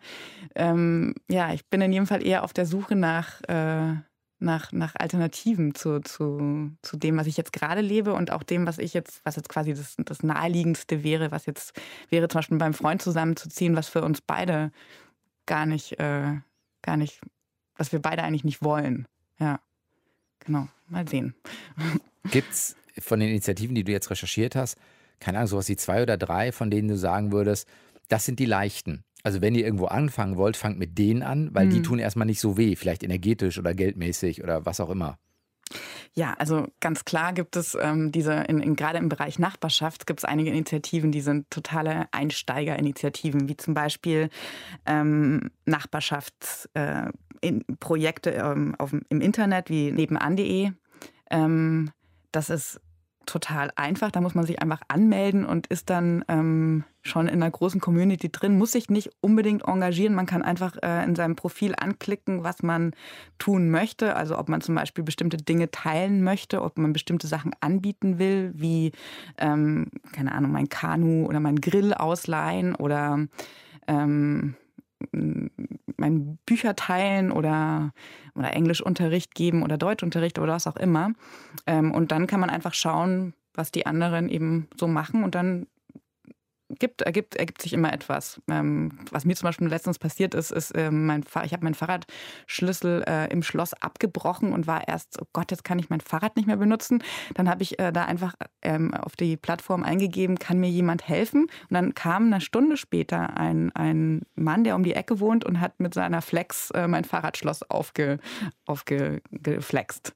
ähm, 0.54 1.14
ja, 1.28 1.54
ich 1.54 1.64
bin 1.66 1.80
in 1.80 1.92
jedem 1.92 2.06
Fall 2.06 2.24
eher 2.24 2.44
auf 2.44 2.52
der 2.52 2.66
Suche 2.66 2.96
nach 2.96 3.40
äh, 3.48 3.94
nach, 4.42 4.72
nach 4.72 4.94
Alternativen 4.96 5.74
zu, 5.74 6.00
zu, 6.00 6.70
zu 6.82 6.96
dem, 6.96 7.16
was 7.16 7.26
ich 7.26 7.36
jetzt 7.36 7.52
gerade 7.52 7.80
lebe 7.80 8.12
und 8.12 8.30
auch 8.30 8.42
dem, 8.42 8.66
was 8.66 8.78
ich 8.78 8.94
jetzt, 8.94 9.24
was 9.24 9.36
jetzt 9.36 9.48
quasi 9.48 9.72
das, 9.72 9.94
das 9.98 10.22
Naheliegendste 10.22 11.02
wäre, 11.02 11.30
was 11.30 11.46
jetzt 11.46 11.72
wäre, 12.10 12.28
zum 12.28 12.38
Beispiel 12.40 12.58
beim 12.58 12.74
Freund 12.74 13.00
zusammenzuziehen, 13.00 13.76
was 13.76 13.88
für 13.88 14.02
uns 14.02 14.20
beide 14.20 14.72
gar 15.46 15.66
nicht, 15.66 15.98
äh, 15.98 16.34
gar 16.82 16.96
nicht, 16.96 17.20
was 17.76 17.92
wir 17.92 18.00
beide 18.00 18.22
eigentlich 18.22 18.44
nicht 18.44 18.62
wollen. 18.62 19.06
Ja, 19.38 19.60
genau. 20.40 20.68
Mal 20.88 21.08
sehen. 21.08 21.34
Gibt 22.30 22.52
es 22.52 22.76
von 22.98 23.20
den 23.20 23.30
Initiativen, 23.30 23.74
die 23.74 23.84
du 23.84 23.92
jetzt 23.92 24.10
recherchiert 24.10 24.54
hast, 24.54 24.76
keine 25.20 25.38
Ahnung, 25.38 25.48
sowas 25.48 25.68
wie 25.68 25.76
zwei 25.76 26.02
oder 26.02 26.16
drei, 26.16 26.52
von 26.52 26.70
denen 26.70 26.88
du 26.88 26.96
sagen 26.96 27.32
würdest, 27.32 27.68
das 28.08 28.26
sind 28.26 28.38
die 28.38 28.46
leichten. 28.46 29.04
Also 29.22 29.40
wenn 29.40 29.54
ihr 29.54 29.64
irgendwo 29.64 29.86
anfangen 29.86 30.36
wollt, 30.36 30.56
fangt 30.56 30.78
mit 30.78 30.98
denen 30.98 31.22
an, 31.22 31.50
weil 31.52 31.66
mhm. 31.66 31.70
die 31.70 31.82
tun 31.82 31.98
erstmal 31.98 32.26
nicht 32.26 32.40
so 32.40 32.56
weh, 32.56 32.76
vielleicht 32.76 33.02
energetisch 33.02 33.58
oder 33.58 33.74
geldmäßig 33.74 34.42
oder 34.42 34.66
was 34.66 34.80
auch 34.80 34.90
immer. 34.90 35.18
Ja, 36.14 36.34
also 36.34 36.66
ganz 36.80 37.06
klar 37.06 37.32
gibt 37.32 37.56
es 37.56 37.74
ähm, 37.80 38.12
diese, 38.12 38.34
in, 38.34 38.60
in, 38.60 38.76
gerade 38.76 38.98
im 38.98 39.08
Bereich 39.08 39.38
Nachbarschaft 39.38 40.06
gibt 40.06 40.20
es 40.20 40.24
einige 40.24 40.50
Initiativen, 40.50 41.10
die 41.10 41.22
sind 41.22 41.50
totale 41.50 42.06
Einsteigerinitiativen, 42.12 43.48
wie 43.48 43.56
zum 43.56 43.72
Beispiel 43.72 44.28
ähm, 44.84 45.50
Nachbarschaftsprojekte 45.64 48.34
äh, 48.34 48.40
ähm, 48.40 48.76
im 49.08 49.20
Internet 49.22 49.70
wie 49.70 49.90
nebenan.de. 49.90 50.72
Ähm, 51.30 51.90
das 52.30 52.50
ist 52.50 52.78
total 53.24 53.72
einfach. 53.76 54.10
Da 54.10 54.20
muss 54.20 54.34
man 54.34 54.44
sich 54.44 54.60
einfach 54.60 54.82
anmelden 54.88 55.46
und 55.46 55.68
ist 55.68 55.88
dann 55.88 56.26
ähm, 56.28 56.84
schon 57.02 57.26
in 57.26 57.42
einer 57.42 57.50
großen 57.50 57.80
Community 57.80 58.30
drin, 58.30 58.56
muss 58.56 58.72
sich 58.72 58.88
nicht 58.88 59.10
unbedingt 59.20 59.64
engagieren. 59.66 60.14
Man 60.14 60.26
kann 60.26 60.42
einfach 60.42 60.76
äh, 60.82 61.04
in 61.04 61.16
seinem 61.16 61.36
Profil 61.36 61.74
anklicken, 61.76 62.44
was 62.44 62.62
man 62.62 62.92
tun 63.38 63.70
möchte. 63.70 64.14
Also 64.14 64.38
ob 64.38 64.48
man 64.48 64.60
zum 64.60 64.76
Beispiel 64.76 65.02
bestimmte 65.02 65.36
Dinge 65.36 65.70
teilen 65.70 66.22
möchte, 66.22 66.62
ob 66.62 66.78
man 66.78 66.92
bestimmte 66.92 67.26
Sachen 67.26 67.52
anbieten 67.60 68.18
will, 68.18 68.52
wie, 68.54 68.92
ähm, 69.38 69.88
keine 70.12 70.32
Ahnung, 70.32 70.52
mein 70.52 70.68
Kanu 70.68 71.26
oder 71.26 71.40
mein 71.40 71.60
Grill 71.60 71.92
ausleihen 71.92 72.76
oder 72.76 73.26
ähm, 73.88 74.54
mein 75.96 76.38
Bücher 76.46 76.76
teilen 76.76 77.32
oder, 77.32 77.92
oder 78.34 78.54
Englischunterricht 78.54 79.34
geben 79.34 79.64
oder 79.64 79.76
Deutschunterricht 79.76 80.38
oder 80.38 80.52
was 80.52 80.68
auch 80.68 80.76
immer. 80.76 81.12
Ähm, 81.66 81.92
und 81.92 82.12
dann 82.12 82.28
kann 82.28 82.40
man 82.40 82.50
einfach 82.50 82.74
schauen, 82.74 83.34
was 83.54 83.72
die 83.72 83.86
anderen 83.86 84.28
eben 84.28 84.68
so 84.76 84.86
machen 84.86 85.24
und 85.24 85.34
dann 85.34 85.66
gibt, 86.78 87.02
ergibt, 87.02 87.36
ergibt 87.36 87.62
sich 87.62 87.72
immer 87.72 87.92
etwas. 87.92 88.40
Ähm, 88.48 88.98
was 89.10 89.24
mir 89.24 89.34
zum 89.36 89.46
Beispiel 89.46 89.68
letztens 89.68 89.98
passiert 89.98 90.34
ist, 90.34 90.50
ist, 90.50 90.72
äh, 90.72 90.90
mein 90.90 91.24
ich 91.44 91.52
habe 91.52 91.64
meinen 91.64 91.74
Fahrradschlüssel 91.74 93.04
äh, 93.06 93.32
im 93.32 93.42
Schloss 93.42 93.74
abgebrochen 93.74 94.52
und 94.52 94.66
war 94.66 94.86
erst, 94.88 95.20
oh 95.20 95.26
Gott, 95.32 95.50
jetzt 95.50 95.64
kann 95.64 95.78
ich 95.78 95.90
mein 95.90 96.00
Fahrrad 96.00 96.36
nicht 96.36 96.46
mehr 96.46 96.56
benutzen. 96.56 97.02
Dann 97.34 97.48
habe 97.48 97.62
ich 97.62 97.78
äh, 97.78 97.92
da 97.92 98.04
einfach 98.04 98.34
ähm, 98.62 98.94
auf 98.94 99.16
die 99.16 99.36
Plattform 99.36 99.82
eingegeben, 99.82 100.38
kann 100.38 100.58
mir 100.58 100.70
jemand 100.70 101.08
helfen? 101.08 101.42
Und 101.42 101.72
dann 101.72 101.94
kam 101.94 102.26
eine 102.26 102.40
Stunde 102.40 102.76
später 102.76 103.36
ein, 103.36 103.74
ein 103.74 104.22
Mann, 104.34 104.64
der 104.64 104.76
um 104.76 104.82
die 104.82 104.94
Ecke 104.94 105.20
wohnt 105.20 105.44
und 105.44 105.60
hat 105.60 105.80
mit 105.80 105.94
seiner 105.94 106.22
Flex 106.22 106.70
äh, 106.70 106.88
mein 106.88 107.04
Fahrradschloss 107.04 107.62
aufge, 107.70 108.18
aufgeflext. 108.66 110.14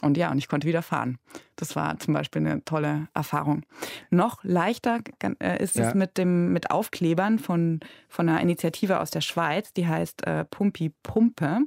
Und 0.00 0.16
ja, 0.16 0.30
und 0.30 0.38
ich 0.38 0.48
konnte 0.48 0.66
wieder 0.66 0.82
fahren. 0.82 1.18
Das 1.56 1.74
war 1.74 1.98
zum 1.98 2.14
Beispiel 2.14 2.46
eine 2.46 2.64
tolle 2.64 3.08
Erfahrung. 3.14 3.64
Noch 4.10 4.44
leichter 4.44 5.00
äh, 5.40 5.62
ist 5.62 5.76
ja. 5.76 5.88
es 5.88 5.94
mit 5.94 6.18
dem 6.18 6.52
mit 6.52 6.70
Aufklebern 6.70 7.38
von, 7.38 7.80
von 8.08 8.28
einer 8.28 8.40
Initiative 8.40 9.00
aus 9.00 9.10
der 9.10 9.20
Schweiz, 9.20 9.72
die 9.72 9.86
heißt 9.86 10.26
äh, 10.26 10.44
Pumpi 10.44 10.92
Pumpe. 11.02 11.62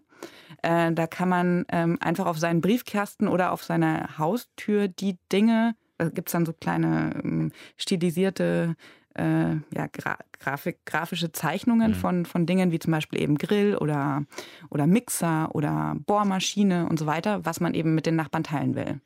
Äh, 0.61 0.91
da 0.93 1.07
kann 1.07 1.29
man 1.29 1.65
ähm, 1.69 1.97
einfach 1.99 2.25
auf 2.25 2.37
seinen 2.37 2.61
Briefkasten 2.61 3.27
oder 3.27 3.51
auf 3.51 3.63
seiner 3.63 4.17
Haustür 4.17 4.87
die 4.87 5.17
Dinge, 5.31 5.75
da 5.97 6.09
gibt 6.09 6.29
es 6.29 6.31
dann 6.31 6.45
so 6.45 6.53
kleine 6.53 7.11
ähm, 7.23 7.51
stilisierte 7.77 8.75
äh, 9.15 9.55
ja, 9.73 9.87
Gra 9.91 10.17
Grafik, 10.39 10.85
grafische 10.85 11.31
Zeichnungen 11.31 11.91
mhm. 11.91 11.95
von, 11.95 12.25
von 12.25 12.45
Dingen 12.47 12.71
wie 12.71 12.79
zum 12.79 12.91
Beispiel 12.91 13.21
eben 13.21 13.37
Grill 13.37 13.77
oder, 13.77 14.23
oder 14.69 14.87
Mixer 14.87 15.53
oder 15.53 15.95
Bohrmaschine 16.07 16.87
und 16.89 16.97
so 16.97 17.05
weiter, 17.05 17.45
was 17.45 17.59
man 17.59 17.75
eben 17.75 17.93
mit 17.93 18.07
den 18.07 18.15
Nachbarn 18.15 18.43
teilen 18.43 18.75
will. 18.75 18.99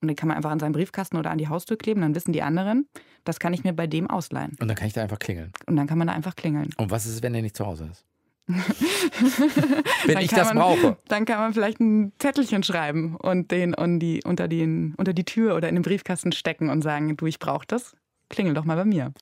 Und 0.00 0.08
den 0.08 0.16
kann 0.16 0.28
man 0.28 0.36
einfach 0.36 0.50
an 0.50 0.60
seinen 0.60 0.72
Briefkasten 0.72 1.16
oder 1.16 1.30
an 1.30 1.38
die 1.38 1.48
Haustür 1.48 1.76
kleben, 1.76 2.00
dann 2.00 2.14
wissen 2.14 2.32
die 2.32 2.42
anderen, 2.42 2.88
das 3.24 3.38
kann 3.38 3.52
ich 3.52 3.64
mir 3.64 3.72
bei 3.72 3.86
dem 3.86 4.08
ausleihen. 4.08 4.56
Und 4.60 4.68
dann 4.68 4.76
kann 4.76 4.86
ich 4.86 4.94
da 4.94 5.02
einfach 5.02 5.18
klingeln. 5.18 5.52
Und 5.66 5.76
dann 5.76 5.86
kann 5.86 5.98
man 5.98 6.06
da 6.06 6.14
einfach 6.14 6.36
klingeln. 6.36 6.70
Und 6.78 6.90
was 6.90 7.04
ist, 7.04 7.22
wenn 7.22 7.32
der 7.32 7.42
nicht 7.42 7.56
zu 7.56 7.66
Hause 7.66 7.88
ist? 7.90 8.04
wenn 10.06 10.18
ich 10.18 10.30
das 10.30 10.54
man, 10.54 10.56
brauche. 10.56 10.96
Dann 11.08 11.26
kann 11.26 11.38
man 11.38 11.52
vielleicht 11.52 11.80
ein 11.80 12.12
Zettelchen 12.18 12.62
schreiben 12.62 13.16
und 13.16 13.50
den, 13.50 13.74
und 13.74 13.98
die, 13.98 14.22
unter, 14.24 14.48
den, 14.48 14.94
unter 14.96 15.12
die 15.12 15.24
Tür 15.24 15.54
oder 15.54 15.68
in 15.68 15.74
den 15.74 15.82
Briefkasten 15.82 16.32
stecken 16.32 16.70
und 16.70 16.80
sagen, 16.80 17.14
du, 17.16 17.26
ich 17.26 17.38
brauche 17.40 17.66
das 17.66 17.94
klingel 18.28 18.54
doch 18.54 18.64
mal 18.64 18.76
bei 18.76 18.84
mir. 18.84 19.12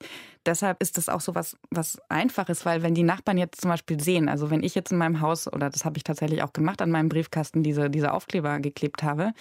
Deshalb 0.45 0.81
ist 0.81 0.97
das 0.97 1.09
auch 1.09 1.21
so 1.21 1.35
was, 1.35 1.57
was 1.71 1.99
Einfaches, 2.09 2.65
weil 2.65 2.83
wenn 2.83 2.95
die 2.95 3.03
Nachbarn 3.03 3.39
jetzt 3.39 3.61
zum 3.61 3.71
Beispiel 3.71 4.01
sehen, 4.01 4.29
also 4.29 4.51
wenn 4.51 4.63
ich 4.63 4.75
jetzt 4.75 4.93
in 4.93 4.99
meinem 4.99 5.21
Haus, 5.21 5.53
oder 5.53 5.71
das 5.71 5.85
habe 5.85 5.97
ich 5.97 6.05
tatsächlich 6.05 6.43
auch 6.43 6.53
gemacht, 6.53 6.81
an 6.83 6.91
meinem 6.91 7.09
Briefkasten 7.09 7.63
diese, 7.63 7.91
diese 7.91 8.13
Aufkleber 8.13 8.61
geklebt 8.61 9.03
habe, 9.03 9.33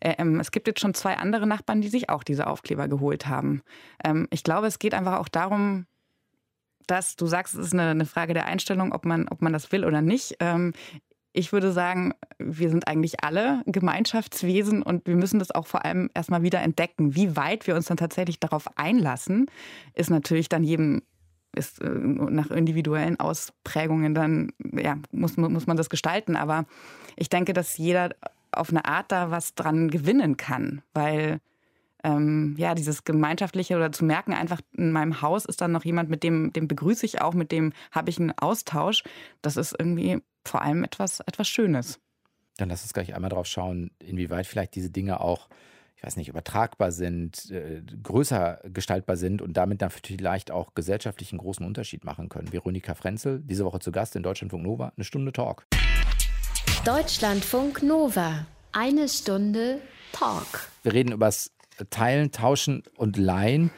äh, 0.00 0.14
ähm, 0.18 0.38
es 0.40 0.50
gibt 0.50 0.68
jetzt 0.68 0.80
schon 0.80 0.94
zwei 0.94 1.16
andere 1.16 1.46
Nachbarn, 1.46 1.80
die 1.80 1.88
sich 1.88 2.08
auch 2.08 2.22
diese 2.22 2.46
Aufkleber 2.46 2.88
geholt 2.88 3.26
haben. 3.26 3.62
Ähm, 4.04 4.28
ich 4.30 4.44
glaube, 4.44 4.66
es 4.68 4.78
geht 4.78 4.94
einfach 4.94 5.18
auch 5.18 5.28
darum, 5.28 5.86
dass 6.86 7.16
du 7.16 7.26
sagst, 7.26 7.54
es 7.54 7.66
ist 7.66 7.72
eine, 7.72 7.90
eine, 7.90 8.04
Frage 8.04 8.34
der 8.34 8.46
Einstellung, 8.46 8.92
ob 8.92 9.06
man, 9.06 9.28
ob 9.28 9.42
man 9.42 9.52
das 9.52 9.72
will 9.72 9.84
oder 9.84 10.02
nicht. 10.02 10.36
Ähm, 10.40 10.72
ich 11.34 11.52
würde 11.52 11.72
sagen, 11.72 12.14
wir 12.38 12.70
sind 12.70 12.86
eigentlich 12.86 13.24
alle 13.24 13.62
Gemeinschaftswesen 13.66 14.82
und 14.82 15.06
wir 15.06 15.16
müssen 15.16 15.40
das 15.40 15.50
auch 15.50 15.66
vor 15.66 15.84
allem 15.84 16.08
erstmal 16.14 16.42
wieder 16.42 16.62
entdecken. 16.62 17.16
Wie 17.16 17.36
weit 17.36 17.66
wir 17.66 17.74
uns 17.74 17.86
dann 17.86 17.96
tatsächlich 17.96 18.38
darauf 18.38 18.68
einlassen, 18.78 19.50
ist 19.94 20.10
natürlich 20.10 20.48
dann 20.48 20.62
jedem 20.62 21.02
ist 21.56 21.80
äh, 21.80 21.88
nach 21.88 22.50
individuellen 22.50 23.18
Ausprägungen 23.18 24.14
dann, 24.14 24.52
ja, 24.72 24.96
muss, 25.12 25.36
muss 25.36 25.66
man 25.66 25.76
das 25.76 25.90
gestalten. 25.90 26.36
Aber 26.36 26.66
ich 27.16 27.28
denke, 27.28 27.52
dass 27.52 27.76
jeder 27.78 28.10
auf 28.52 28.70
eine 28.70 28.84
Art 28.84 29.10
da 29.10 29.30
was 29.30 29.54
dran 29.54 29.88
gewinnen 29.88 30.36
kann, 30.36 30.82
weil 30.94 31.40
ähm, 32.04 32.54
ja, 32.58 32.74
dieses 32.74 33.04
Gemeinschaftliche 33.04 33.76
oder 33.76 33.90
zu 33.90 34.04
merken, 34.04 34.34
einfach 34.34 34.60
in 34.72 34.92
meinem 34.92 35.20
Haus 35.22 35.46
ist 35.46 35.60
dann 35.60 35.72
noch 35.72 35.84
jemand, 35.84 36.10
mit 36.10 36.22
dem, 36.22 36.52
dem 36.52 36.68
begrüße 36.68 37.06
ich 37.06 37.20
auch, 37.20 37.34
mit 37.34 37.50
dem 37.50 37.72
habe 37.90 38.10
ich 38.10 38.20
einen 38.20 38.36
Austausch. 38.38 39.02
Das 39.42 39.56
ist 39.56 39.74
irgendwie 39.78 40.20
vor 40.44 40.62
allem 40.62 40.84
etwas, 40.84 41.20
etwas 41.20 41.48
Schönes. 41.48 41.98
Dann 42.56 42.68
lass 42.68 42.82
uns 42.82 42.92
gleich 42.92 43.14
einmal 43.14 43.30
drauf 43.30 43.46
schauen, 43.46 43.90
inwieweit 43.98 44.46
vielleicht 44.46 44.74
diese 44.74 44.90
Dinge 44.90 45.20
auch, 45.20 45.48
ich 45.96 46.04
weiß 46.04 46.16
nicht, 46.16 46.28
übertragbar 46.28 46.92
sind, 46.92 47.50
äh, 47.50 47.82
größer 48.02 48.60
gestaltbar 48.64 49.16
sind 49.16 49.42
und 49.42 49.56
damit 49.56 49.82
dann 49.82 49.90
vielleicht 49.90 50.50
auch 50.50 50.74
gesellschaftlich 50.74 51.32
einen 51.32 51.40
großen 51.40 51.66
Unterschied 51.66 52.04
machen 52.04 52.28
können. 52.28 52.52
Veronika 52.52 52.94
Frenzel, 52.94 53.40
diese 53.40 53.64
Woche 53.64 53.80
zu 53.80 53.90
Gast 53.90 54.14
in 54.14 54.22
Deutschlandfunk 54.22 54.62
Nova, 54.62 54.92
eine 54.96 55.04
Stunde 55.04 55.32
Talk. 55.32 55.66
Deutschlandfunk 56.84 57.82
Nova, 57.82 58.46
eine 58.72 59.08
Stunde 59.08 59.80
Talk. 60.12 60.68
Wir 60.82 60.92
reden 60.92 61.12
über 61.12 61.26
das 61.26 61.50
Teilen, 61.90 62.30
Tauschen 62.30 62.84
und 62.96 63.16
Leihen. 63.16 63.72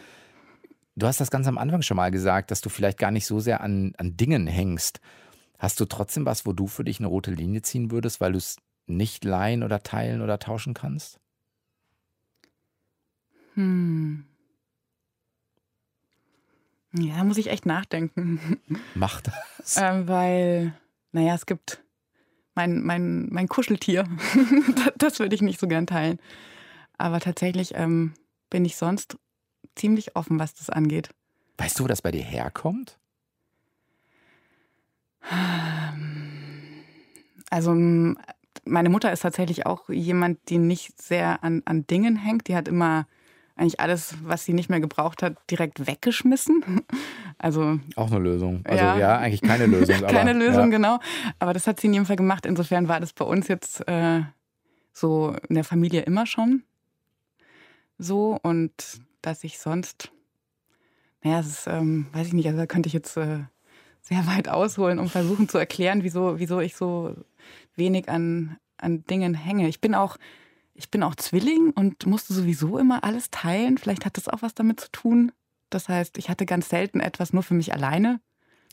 Du 0.96 1.06
hast 1.06 1.20
das 1.20 1.30
ganz 1.30 1.46
am 1.46 1.56
Anfang 1.56 1.82
schon 1.82 1.96
mal 1.96 2.10
gesagt, 2.10 2.50
dass 2.50 2.60
du 2.60 2.68
vielleicht 2.68 2.98
gar 2.98 3.10
nicht 3.10 3.26
so 3.26 3.40
sehr 3.40 3.60
an, 3.60 3.94
an 3.96 4.16
Dingen 4.16 4.46
hängst. 4.46 5.00
Hast 5.66 5.80
du 5.80 5.84
trotzdem 5.84 6.24
was, 6.26 6.46
wo 6.46 6.52
du 6.52 6.68
für 6.68 6.84
dich 6.84 7.00
eine 7.00 7.08
rote 7.08 7.32
Linie 7.32 7.60
ziehen 7.60 7.90
würdest, 7.90 8.20
weil 8.20 8.30
du 8.30 8.38
es 8.38 8.56
nicht 8.86 9.24
leihen 9.24 9.64
oder 9.64 9.82
teilen 9.82 10.22
oder 10.22 10.38
tauschen 10.38 10.74
kannst? 10.74 11.18
Hm. 13.54 14.24
Ja, 16.92 17.24
muss 17.24 17.36
ich 17.36 17.48
echt 17.48 17.66
nachdenken. 17.66 18.60
Mach 18.94 19.20
das. 19.22 19.76
Ähm, 19.76 20.06
weil, 20.06 20.72
naja, 21.10 21.34
es 21.34 21.46
gibt 21.46 21.82
mein, 22.54 22.84
mein, 22.84 23.26
mein 23.30 23.48
Kuscheltier. 23.48 24.04
das 24.96 25.18
würde 25.18 25.34
ich 25.34 25.42
nicht 25.42 25.58
so 25.58 25.66
gern 25.66 25.88
teilen. 25.88 26.20
Aber 26.96 27.18
tatsächlich 27.18 27.74
ähm, 27.74 28.14
bin 28.50 28.64
ich 28.64 28.76
sonst 28.76 29.18
ziemlich 29.74 30.14
offen, 30.14 30.38
was 30.38 30.54
das 30.54 30.70
angeht. 30.70 31.10
Weißt 31.58 31.80
du, 31.80 31.82
wo 31.82 31.88
das 31.88 32.02
bei 32.02 32.12
dir 32.12 32.22
herkommt? 32.22 33.00
Also 37.50 37.74
meine 38.64 38.88
Mutter 38.88 39.12
ist 39.12 39.20
tatsächlich 39.20 39.66
auch 39.66 39.88
jemand, 39.88 40.38
die 40.48 40.58
nicht 40.58 41.00
sehr 41.00 41.42
an, 41.42 41.62
an 41.64 41.86
Dingen 41.86 42.16
hängt. 42.16 42.48
Die 42.48 42.56
hat 42.56 42.68
immer 42.68 43.06
eigentlich 43.56 43.80
alles, 43.80 44.16
was 44.22 44.44
sie 44.44 44.52
nicht 44.52 44.68
mehr 44.68 44.80
gebraucht 44.80 45.22
hat, 45.22 45.36
direkt 45.50 45.86
weggeschmissen. 45.86 46.82
Also 47.38 47.78
auch 47.96 48.10
eine 48.10 48.18
Lösung. 48.18 48.62
Also 48.64 48.82
ja, 48.82 48.96
ja 48.96 49.18
eigentlich 49.18 49.42
keine 49.42 49.66
Lösung. 49.66 50.00
keine 50.06 50.30
aber, 50.30 50.38
Lösung, 50.38 50.64
ja. 50.64 50.78
genau. 50.78 50.98
Aber 51.38 51.52
das 51.52 51.66
hat 51.66 51.78
sie 51.78 51.88
in 51.88 51.92
jedem 51.92 52.06
Fall 52.06 52.16
gemacht. 52.16 52.46
Insofern 52.46 52.88
war 52.88 52.98
das 52.98 53.12
bei 53.12 53.26
uns 53.26 53.46
jetzt 53.48 53.86
äh, 53.86 54.22
so 54.94 55.36
in 55.46 55.54
der 55.54 55.62
Familie 55.62 56.00
immer 56.00 56.24
schon 56.24 56.62
so 57.98 58.38
und 58.42 58.72
dass 59.22 59.44
ich 59.44 59.58
sonst, 59.58 60.10
naja, 61.22 61.40
es 61.40 61.46
ist, 61.46 61.66
ähm, 61.66 62.06
weiß 62.12 62.28
ich 62.28 62.32
nicht, 62.32 62.46
also 62.46 62.58
da 62.58 62.66
könnte 62.66 62.86
ich 62.86 62.92
jetzt 62.92 63.16
äh, 63.16 63.40
sehr 64.08 64.26
weit 64.28 64.48
ausholen 64.48 64.98
und 65.00 65.08
versuchen 65.08 65.48
zu 65.48 65.58
erklären, 65.58 66.04
wieso, 66.04 66.38
wieso 66.38 66.60
ich 66.60 66.76
so 66.76 67.14
wenig 67.74 68.08
an, 68.08 68.56
an 68.78 69.04
Dingen 69.04 69.34
hänge. 69.34 69.68
Ich 69.68 69.80
bin 69.80 69.96
auch, 69.96 70.16
ich 70.74 70.90
bin 70.90 71.02
auch 71.02 71.16
Zwilling 71.16 71.72
und 71.72 72.06
musste 72.06 72.32
sowieso 72.32 72.78
immer 72.78 73.02
alles 73.02 73.30
teilen. 73.30 73.78
Vielleicht 73.78 74.04
hat 74.04 74.16
das 74.16 74.28
auch 74.28 74.42
was 74.42 74.54
damit 74.54 74.78
zu 74.78 74.90
tun. 74.92 75.32
Das 75.70 75.88
heißt, 75.88 76.18
ich 76.18 76.28
hatte 76.28 76.46
ganz 76.46 76.68
selten 76.68 77.00
etwas 77.00 77.32
nur 77.32 77.42
für 77.42 77.54
mich 77.54 77.72
alleine. 77.72 78.20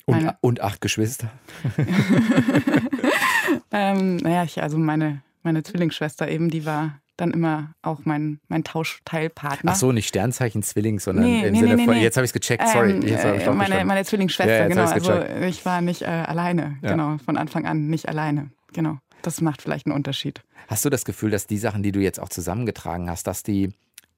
Und, 0.05 0.35
und 0.41 0.61
acht 0.61 0.81
Geschwister. 0.81 1.31
ähm, 3.71 4.17
naja, 4.17 4.43
ich, 4.43 4.61
also 4.61 4.77
meine, 4.77 5.23
meine 5.41 5.63
Zwillingsschwester 5.63 6.27
eben, 6.27 6.51
die 6.51 6.65
war 6.65 6.99
dann 7.17 7.31
immer 7.31 7.73
auch 7.81 8.01
mein, 8.05 8.39
mein 8.47 8.63
Tauschteilpartner. 8.63 9.71
Ach 9.71 9.75
so, 9.75 9.91
nicht 9.91 10.07
Sternzeichen 10.07 10.63
Zwilling, 10.63 10.99
sondern 10.99 11.25
nee, 11.25 11.47
im 11.47 11.53
nee, 11.53 11.59
Sinne 11.59 11.75
nee, 11.75 11.85
von, 11.85 11.95
jetzt 11.95 12.17
habe 12.17 12.25
ich 12.25 12.29
es 12.29 12.33
gecheckt, 12.33 12.67
sorry. 12.67 12.91
Ähm, 12.91 13.03
äh, 13.03 13.51
meine, 13.51 13.85
meine 13.85 14.03
Zwillingsschwester, 14.03 14.61
ja, 14.61 14.67
genau. 14.67 14.85
Also 14.85 15.13
ich 15.45 15.65
war 15.65 15.81
nicht 15.81 16.01
äh, 16.01 16.05
alleine, 16.05 16.77
ja. 16.81 16.91
genau, 16.91 17.17
von 17.23 17.37
Anfang 17.37 17.65
an 17.65 17.87
nicht 17.87 18.09
alleine, 18.09 18.49
genau. 18.73 18.97
Das 19.21 19.41
macht 19.41 19.61
vielleicht 19.61 19.85
einen 19.85 19.95
Unterschied. 19.95 20.41
Hast 20.67 20.83
du 20.85 20.89
das 20.89 21.05
Gefühl, 21.05 21.31
dass 21.31 21.47
die 21.47 21.57
Sachen, 21.57 21.83
die 21.83 21.91
du 21.91 21.99
jetzt 21.99 22.19
auch 22.19 22.29
zusammengetragen 22.29 23.09
hast, 23.09 23.27
dass 23.27 23.43
die 23.43 23.69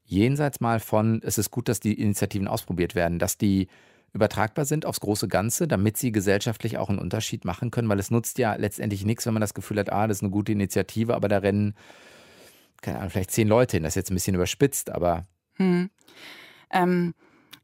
jenseits 0.06 0.62
mal 0.62 0.80
von, 0.80 1.22
es 1.24 1.38
ist 1.38 1.52
gut, 1.52 1.68
dass 1.68 1.80
die 1.80 2.00
Initiativen 2.00 2.48
ausprobiert 2.48 2.96
werden, 2.96 3.20
dass 3.20 3.38
die 3.38 3.68
übertragbar 4.14 4.64
sind 4.66 4.86
aufs 4.86 5.02
große 5.02 5.28
Ganze, 5.28 5.68
damit 5.68 5.98
sie 5.98 6.12
gesellschaftlich 6.12 6.78
auch 6.78 6.90
einen 6.90 7.00
Unterschied 7.00 7.44
machen 7.44 7.70
können, 7.70 7.90
weil 7.90 8.00
es 8.00 8.12
nutzt 8.12 8.38
ja 8.38 8.56
letztendlich 8.56 9.06
nichts, 9.06 9.26
wenn 9.26 9.34
man 9.34 9.42
das 9.42 9.54
Gefühl 9.54 9.78
hat, 9.78 9.92
ah, 9.92 10.08
das 10.08 10.18
ist 10.18 10.24
eine 10.24 10.32
gute 10.32 10.54
Initiative, 10.54 11.14
aber 11.14 11.28
da 11.28 11.40
rennen 11.40 11.76
keine 12.86 13.00
Ahnung, 13.00 13.10
vielleicht 13.10 13.32
zehn 13.32 13.48
Leute 13.48 13.78
hin. 13.78 13.84
Das 13.84 13.92
ist 13.92 13.96
jetzt 13.96 14.12
ein 14.12 14.16
bisschen 14.16 14.36
überspitzt, 14.36 14.92
aber. 14.92 15.26
Hm. 15.56 15.90
Ähm, 16.72 17.14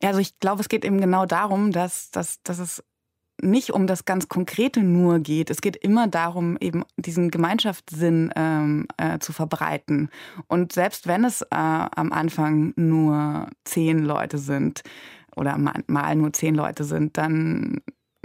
also 0.03 0.19
ich 0.19 0.39
glaube, 0.39 0.61
es 0.61 0.69
geht 0.69 0.83
eben 0.83 0.99
genau 0.99 1.25
darum, 1.25 1.71
dass, 1.71 2.09
dass, 2.09 2.41
dass 2.41 2.59
es 2.59 2.83
nicht 3.41 3.71
um 3.71 3.87
das 3.87 4.05
ganz 4.05 4.29
Konkrete 4.29 4.81
nur 4.81 5.19
geht. 5.19 5.49
Es 5.49 5.61
geht 5.61 5.75
immer 5.75 6.07
darum, 6.07 6.57
eben 6.59 6.83
diesen 6.97 7.31
Gemeinschaftssinn 7.31 8.31
ähm, 8.35 8.87
äh, 8.97 9.19
zu 9.19 9.31
verbreiten. 9.33 10.09
Und 10.47 10.73
selbst 10.73 11.07
wenn 11.07 11.23
es 11.23 11.41
äh, 11.43 11.47
am 11.51 12.11
Anfang 12.11 12.73
nur 12.75 13.47
zehn 13.63 13.99
Leute 13.99 14.37
sind 14.37 14.81
oder 15.35 15.57
mal 15.57 16.15
nur 16.15 16.33
zehn 16.33 16.55
Leute 16.55 16.83
sind, 16.83 17.17
dann 17.17 17.81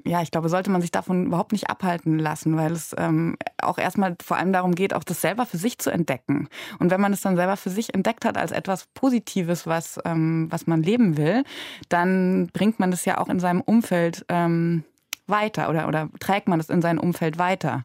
ja, 0.06 0.22
ich 0.22 0.30
glaube, 0.30 0.48
sollte 0.48 0.70
man 0.70 0.80
sich 0.80 0.92
davon 0.92 1.26
überhaupt 1.26 1.52
nicht 1.52 1.68
abhalten 1.68 2.18
lassen, 2.18 2.56
weil 2.56 2.72
es 2.72 2.94
ähm, 2.96 3.36
auch 3.58 3.76
erstmal 3.76 4.16
vor 4.22 4.36
allem 4.36 4.52
darum 4.52 4.74
geht, 4.74 4.94
auch 4.94 5.04
das 5.04 5.20
selber 5.20 5.46
für 5.46 5.56
sich 5.56 5.78
zu 5.78 5.90
entdecken. 5.90 6.48
Und 6.78 6.90
wenn 6.90 7.00
man 7.00 7.12
es 7.12 7.20
dann 7.20 7.36
selber 7.36 7.56
für 7.56 7.70
sich 7.70 7.92
entdeckt 7.92 8.24
hat 8.24 8.38
als 8.38 8.52
etwas 8.52 8.86
Positives, 8.94 9.66
was, 9.66 9.98
ähm, 10.04 10.46
was 10.50 10.66
man 10.66 10.82
leben 10.82 11.16
will, 11.16 11.42
dann 11.88 12.48
bringt 12.52 12.78
man 12.78 12.90
das 12.90 13.04
ja 13.04 13.18
auch 13.18 13.28
in 13.28 13.40
seinem 13.40 13.60
Umfeld 13.60 14.24
ähm, 14.28 14.84
weiter 15.26 15.68
oder, 15.68 15.88
oder 15.88 16.08
trägt 16.20 16.46
man 16.48 16.60
es 16.60 16.70
in 16.70 16.82
sein 16.82 16.98
Umfeld 16.98 17.38
weiter. 17.38 17.84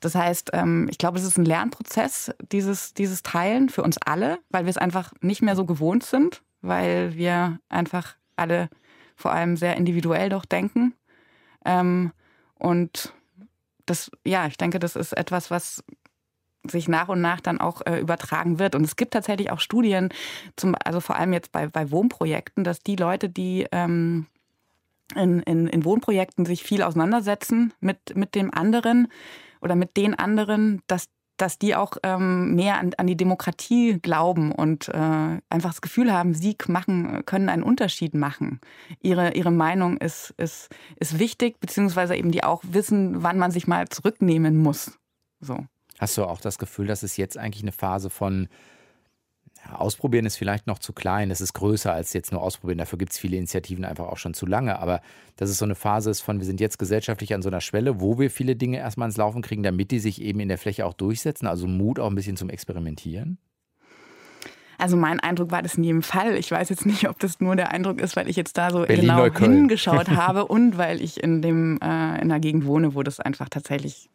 Das 0.00 0.16
heißt, 0.16 0.50
ähm, 0.54 0.88
ich 0.90 0.98
glaube, 0.98 1.18
es 1.18 1.24
ist 1.24 1.38
ein 1.38 1.44
Lernprozess, 1.44 2.32
dieses, 2.50 2.92
dieses 2.92 3.22
Teilen 3.22 3.68
für 3.68 3.84
uns 3.84 3.98
alle, 4.04 4.40
weil 4.50 4.64
wir 4.64 4.70
es 4.70 4.78
einfach 4.78 5.12
nicht 5.20 5.42
mehr 5.42 5.54
so 5.54 5.64
gewohnt 5.64 6.02
sind, 6.02 6.42
weil 6.60 7.14
wir 7.14 7.60
einfach 7.68 8.16
alle 8.34 8.68
vor 9.14 9.30
allem 9.30 9.56
sehr 9.56 9.76
individuell 9.76 10.28
doch 10.28 10.44
denken 10.44 10.94
ähm, 11.64 12.12
und 12.54 13.12
das, 13.86 14.10
ja, 14.24 14.46
ich 14.46 14.56
denke, 14.56 14.78
das 14.78 14.96
ist 14.96 15.12
etwas, 15.12 15.50
was 15.50 15.82
sich 16.64 16.88
nach 16.88 17.08
und 17.08 17.20
nach 17.20 17.40
dann 17.40 17.60
auch 17.60 17.82
äh, 17.86 17.98
übertragen 17.98 18.58
wird. 18.58 18.74
Und 18.74 18.84
es 18.84 18.96
gibt 18.96 19.12
tatsächlich 19.12 19.50
auch 19.50 19.58
Studien, 19.58 20.10
zum, 20.56 20.76
also 20.84 21.00
vor 21.00 21.16
allem 21.16 21.32
jetzt 21.32 21.50
bei, 21.50 21.66
bei 21.66 21.90
Wohnprojekten, 21.90 22.62
dass 22.62 22.80
die 22.80 22.96
Leute, 22.96 23.28
die 23.28 23.66
ähm, 23.72 24.26
in, 25.16 25.40
in, 25.40 25.66
in 25.66 25.84
Wohnprojekten 25.84 26.46
sich 26.46 26.62
viel 26.62 26.82
auseinandersetzen 26.82 27.74
mit, 27.80 28.14
mit 28.14 28.34
dem 28.34 28.54
anderen 28.54 29.08
oder 29.60 29.74
mit 29.74 29.96
den 29.96 30.14
anderen, 30.14 30.82
dass 30.86 31.08
dass 31.42 31.58
die 31.58 31.74
auch 31.74 31.96
ähm, 32.04 32.54
mehr 32.54 32.78
an, 32.78 32.92
an, 32.98 33.08
die 33.08 33.16
Demokratie 33.16 33.98
glauben 34.00 34.52
und 34.52 34.88
äh, 34.88 35.40
einfach 35.50 35.70
das 35.70 35.80
Gefühl 35.80 36.12
haben, 36.12 36.34
sie 36.34 36.56
machen, 36.68 37.24
können 37.26 37.48
einen 37.48 37.64
Unterschied 37.64 38.14
machen. 38.14 38.60
Ihre, 39.00 39.32
ihre 39.32 39.50
Meinung 39.50 39.96
ist, 39.96 40.32
ist, 40.36 40.68
ist 41.00 41.18
wichtig, 41.18 41.58
beziehungsweise 41.58 42.14
eben 42.14 42.30
die 42.30 42.44
auch 42.44 42.62
wissen, 42.64 43.24
wann 43.24 43.38
man 43.38 43.50
sich 43.50 43.66
mal 43.66 43.88
zurücknehmen 43.88 44.56
muss. 44.56 44.92
So. 45.40 45.66
Hast 45.98 46.16
du 46.16 46.24
auch 46.24 46.40
das 46.40 46.58
Gefühl, 46.58 46.86
dass 46.86 47.02
es 47.02 47.16
jetzt 47.16 47.36
eigentlich 47.36 47.64
eine 47.64 47.72
Phase 47.72 48.08
von 48.08 48.46
Ausprobieren 49.70 50.26
ist 50.26 50.36
vielleicht 50.36 50.66
noch 50.66 50.78
zu 50.78 50.92
klein, 50.92 51.30
es 51.30 51.40
ist 51.40 51.52
größer 51.52 51.92
als 51.92 52.12
jetzt 52.12 52.32
nur 52.32 52.42
ausprobieren. 52.42 52.78
Dafür 52.78 52.98
gibt 52.98 53.12
es 53.12 53.18
viele 53.18 53.36
Initiativen 53.36 53.84
einfach 53.84 54.06
auch 54.06 54.16
schon 54.16 54.34
zu 54.34 54.44
lange. 54.44 54.78
Aber 54.78 55.00
dass 55.36 55.50
es 55.50 55.58
so 55.58 55.64
eine 55.64 55.74
Phase 55.74 56.10
ist 56.10 56.20
von, 56.20 56.38
wir 56.38 56.46
sind 56.46 56.60
jetzt 56.60 56.78
gesellschaftlich 56.78 57.32
an 57.32 57.42
so 57.42 57.48
einer 57.48 57.60
Schwelle, 57.60 58.00
wo 58.00 58.18
wir 58.18 58.30
viele 58.30 58.56
Dinge 58.56 58.78
erstmal 58.78 59.08
ins 59.08 59.16
Laufen 59.16 59.40
kriegen, 59.40 59.62
damit 59.62 59.90
die 59.90 60.00
sich 60.00 60.20
eben 60.20 60.40
in 60.40 60.48
der 60.48 60.58
Fläche 60.58 60.84
auch 60.84 60.94
durchsetzen. 60.94 61.46
Also 61.46 61.66
Mut 61.68 62.00
auch 62.00 62.08
ein 62.08 62.14
bisschen 62.14 62.36
zum 62.36 62.50
Experimentieren. 62.50 63.38
Also 64.78 64.96
mein 64.96 65.20
Eindruck 65.20 65.52
war 65.52 65.62
das 65.62 65.76
in 65.76 65.84
jedem 65.84 66.02
Fall. 66.02 66.36
Ich 66.36 66.50
weiß 66.50 66.68
jetzt 66.68 66.84
nicht, 66.84 67.08
ob 67.08 67.20
das 67.20 67.38
nur 67.38 67.54
der 67.54 67.70
Eindruck 67.70 68.00
ist, 68.00 68.16
weil 68.16 68.28
ich 68.28 68.34
jetzt 68.34 68.58
da 68.58 68.70
so 68.70 68.84
Berlin, 68.84 69.02
genau 69.02 69.32
hingeschaut 69.32 70.08
habe 70.10 70.46
und 70.46 70.76
weil 70.76 71.00
ich 71.00 71.22
in 71.22 71.40
dem 71.40 71.78
äh, 71.80 72.20
in 72.20 72.28
der 72.28 72.40
Gegend 72.40 72.66
wohne, 72.66 72.96
wo 72.96 73.04
das 73.04 73.20
einfach 73.20 73.48
tatsächlich 73.48 74.10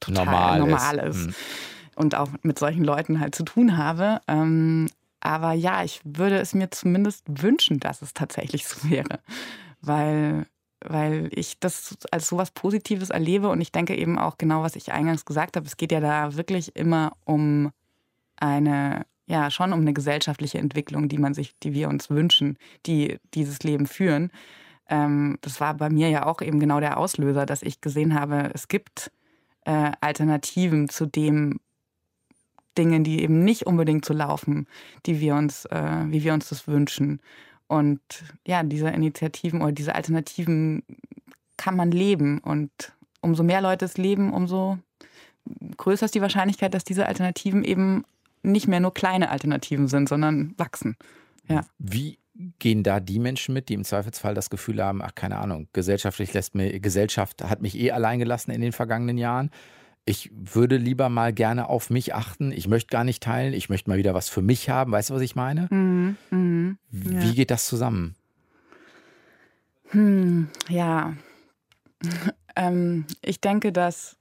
total 0.00 0.24
normal, 0.24 0.58
normal 0.58 0.98
ist. 0.98 1.16
ist. 1.16 1.26
Hm 1.26 1.34
und 2.00 2.14
auch 2.14 2.30
mit 2.42 2.58
solchen 2.58 2.82
Leuten 2.82 3.20
halt 3.20 3.34
zu 3.34 3.44
tun 3.44 3.76
habe. 3.76 4.20
Ähm, 4.26 4.88
aber 5.20 5.52
ja, 5.52 5.84
ich 5.84 6.00
würde 6.04 6.38
es 6.38 6.54
mir 6.54 6.70
zumindest 6.70 7.24
wünschen, 7.28 7.78
dass 7.78 8.02
es 8.02 8.14
tatsächlich 8.14 8.66
so 8.66 8.88
wäre, 8.88 9.20
weil, 9.82 10.46
weil 10.80 11.28
ich 11.32 11.60
das 11.60 11.98
als 12.10 12.28
so 12.28 12.38
was 12.38 12.50
Positives 12.52 13.10
erlebe 13.10 13.48
und 13.48 13.60
ich 13.60 13.70
denke 13.70 13.94
eben 13.94 14.18
auch 14.18 14.38
genau, 14.38 14.62
was 14.62 14.76
ich 14.76 14.92
eingangs 14.92 15.26
gesagt 15.26 15.56
habe. 15.56 15.66
Es 15.66 15.76
geht 15.76 15.92
ja 15.92 16.00
da 16.00 16.36
wirklich 16.36 16.74
immer 16.74 17.12
um 17.24 17.70
eine 18.36 19.04
ja 19.26 19.48
schon 19.50 19.72
um 19.72 19.80
eine 19.80 19.92
gesellschaftliche 19.92 20.58
Entwicklung, 20.58 21.08
die 21.08 21.18
man 21.18 21.34
sich, 21.34 21.54
die 21.62 21.72
wir 21.72 21.88
uns 21.88 22.10
wünschen, 22.10 22.58
die 22.86 23.18
dieses 23.32 23.60
Leben 23.60 23.86
führen. 23.86 24.32
Ähm, 24.88 25.38
das 25.42 25.60
war 25.60 25.74
bei 25.74 25.88
mir 25.88 26.08
ja 26.08 26.26
auch 26.26 26.40
eben 26.42 26.58
genau 26.58 26.80
der 26.80 26.96
Auslöser, 26.96 27.46
dass 27.46 27.62
ich 27.62 27.80
gesehen 27.80 28.18
habe, 28.18 28.50
es 28.54 28.66
gibt 28.66 29.12
äh, 29.64 29.92
Alternativen 30.00 30.88
zu 30.88 31.06
dem, 31.06 31.60
Dingen, 32.80 33.04
die 33.04 33.22
eben 33.22 33.44
nicht 33.44 33.66
unbedingt 33.66 34.04
so 34.04 34.14
laufen, 34.14 34.66
die 35.06 35.20
wir 35.20 35.34
uns, 35.34 35.66
äh, 35.66 36.04
wie 36.06 36.24
wir 36.24 36.32
uns 36.32 36.48
das 36.48 36.66
wünschen. 36.66 37.20
Und 37.68 38.00
ja, 38.46 38.62
diese 38.62 38.88
Initiativen 38.88 39.60
oder 39.60 39.72
diese 39.72 39.94
Alternativen 39.94 40.82
kann 41.56 41.76
man 41.76 41.90
leben. 41.90 42.38
Und 42.38 42.70
umso 43.20 43.42
mehr 43.42 43.60
Leute 43.60 43.84
es 43.84 43.98
leben, 43.98 44.32
umso 44.32 44.78
größer 45.76 46.06
ist 46.06 46.14
die 46.14 46.22
Wahrscheinlichkeit, 46.22 46.74
dass 46.74 46.84
diese 46.84 47.06
Alternativen 47.06 47.62
eben 47.62 48.04
nicht 48.42 48.66
mehr 48.66 48.80
nur 48.80 48.94
kleine 48.94 49.30
Alternativen 49.30 49.86
sind, 49.88 50.08
sondern 50.08 50.54
wachsen. 50.56 50.96
Ja. 51.48 51.66
Wie 51.78 52.18
gehen 52.58 52.82
da 52.82 53.00
die 53.00 53.18
Menschen 53.18 53.52
mit, 53.52 53.68
die 53.68 53.74
im 53.74 53.84
Zweifelsfall 53.84 54.34
das 54.34 54.48
Gefühl 54.50 54.82
haben, 54.82 55.02
ach 55.02 55.14
keine 55.14 55.38
Ahnung, 55.38 55.68
gesellschaftlich 55.72 56.32
lässt 56.32 56.54
mir, 56.54 56.80
Gesellschaft 56.80 57.44
hat 57.44 57.60
mich 57.60 57.78
eh 57.78 57.90
allein 57.90 58.18
gelassen 58.18 58.50
in 58.50 58.62
den 58.62 58.72
vergangenen 58.72 59.18
Jahren 59.18 59.50
ich 60.04 60.30
würde 60.32 60.76
lieber 60.76 61.08
mal 61.08 61.32
gerne 61.32 61.68
auf 61.68 61.90
mich 61.90 62.14
achten. 62.14 62.52
Ich 62.52 62.68
möchte 62.68 62.90
gar 62.90 63.04
nicht 63.04 63.22
teilen. 63.22 63.52
Ich 63.52 63.68
möchte 63.68 63.90
mal 63.90 63.98
wieder 63.98 64.14
was 64.14 64.28
für 64.28 64.42
mich 64.42 64.68
haben. 64.68 64.92
Weißt 64.92 65.10
du, 65.10 65.14
was 65.14 65.22
ich 65.22 65.36
meine? 65.36 65.68
Mhm, 65.70 66.16
mh, 66.30 66.76
ja. 66.90 67.22
Wie 67.22 67.34
geht 67.34 67.50
das 67.50 67.66
zusammen? 67.66 68.16
Hm, 69.90 70.48
ja. 70.68 71.14
ähm, 72.56 73.06
ich 73.22 73.40
denke, 73.40 73.72
dass, 73.72 74.16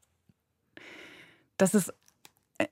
dass 1.57 1.73
es 1.73 1.93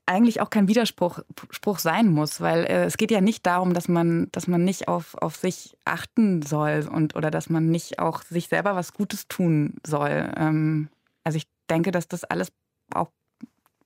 eigentlich 0.06 0.42
auch 0.42 0.50
kein 0.50 0.68
Widerspruch 0.68 1.20
Spruch 1.50 1.80
sein 1.80 2.10
muss, 2.10 2.42
weil 2.42 2.66
äh, 2.66 2.84
es 2.84 2.98
geht 2.98 3.12
ja 3.12 3.22
nicht 3.22 3.46
darum, 3.46 3.74
dass 3.74 3.88
man, 3.88 4.28
dass 4.32 4.48
man 4.48 4.64
nicht 4.66 4.88
auf, 4.90 5.16
auf 5.16 5.38
sich 5.38 5.78
achten 5.86 6.42
soll 6.42 6.88
und 6.92 7.16
oder 7.16 7.32
dass 7.32 7.50
man 7.50 7.70
nicht 7.70 8.00
auch 8.00 8.22
sich 8.24 8.50
selber 8.50 8.76
was 8.76 8.94
Gutes 8.94 9.28
tun 9.28 9.76
soll. 9.86 10.30
Ähm, 10.36 10.90
also 11.24 11.38
ich 11.38 11.48
denke, 11.70 11.92
dass 11.92 12.08
das 12.08 12.26
alles 12.26 12.52
auch 12.94 13.10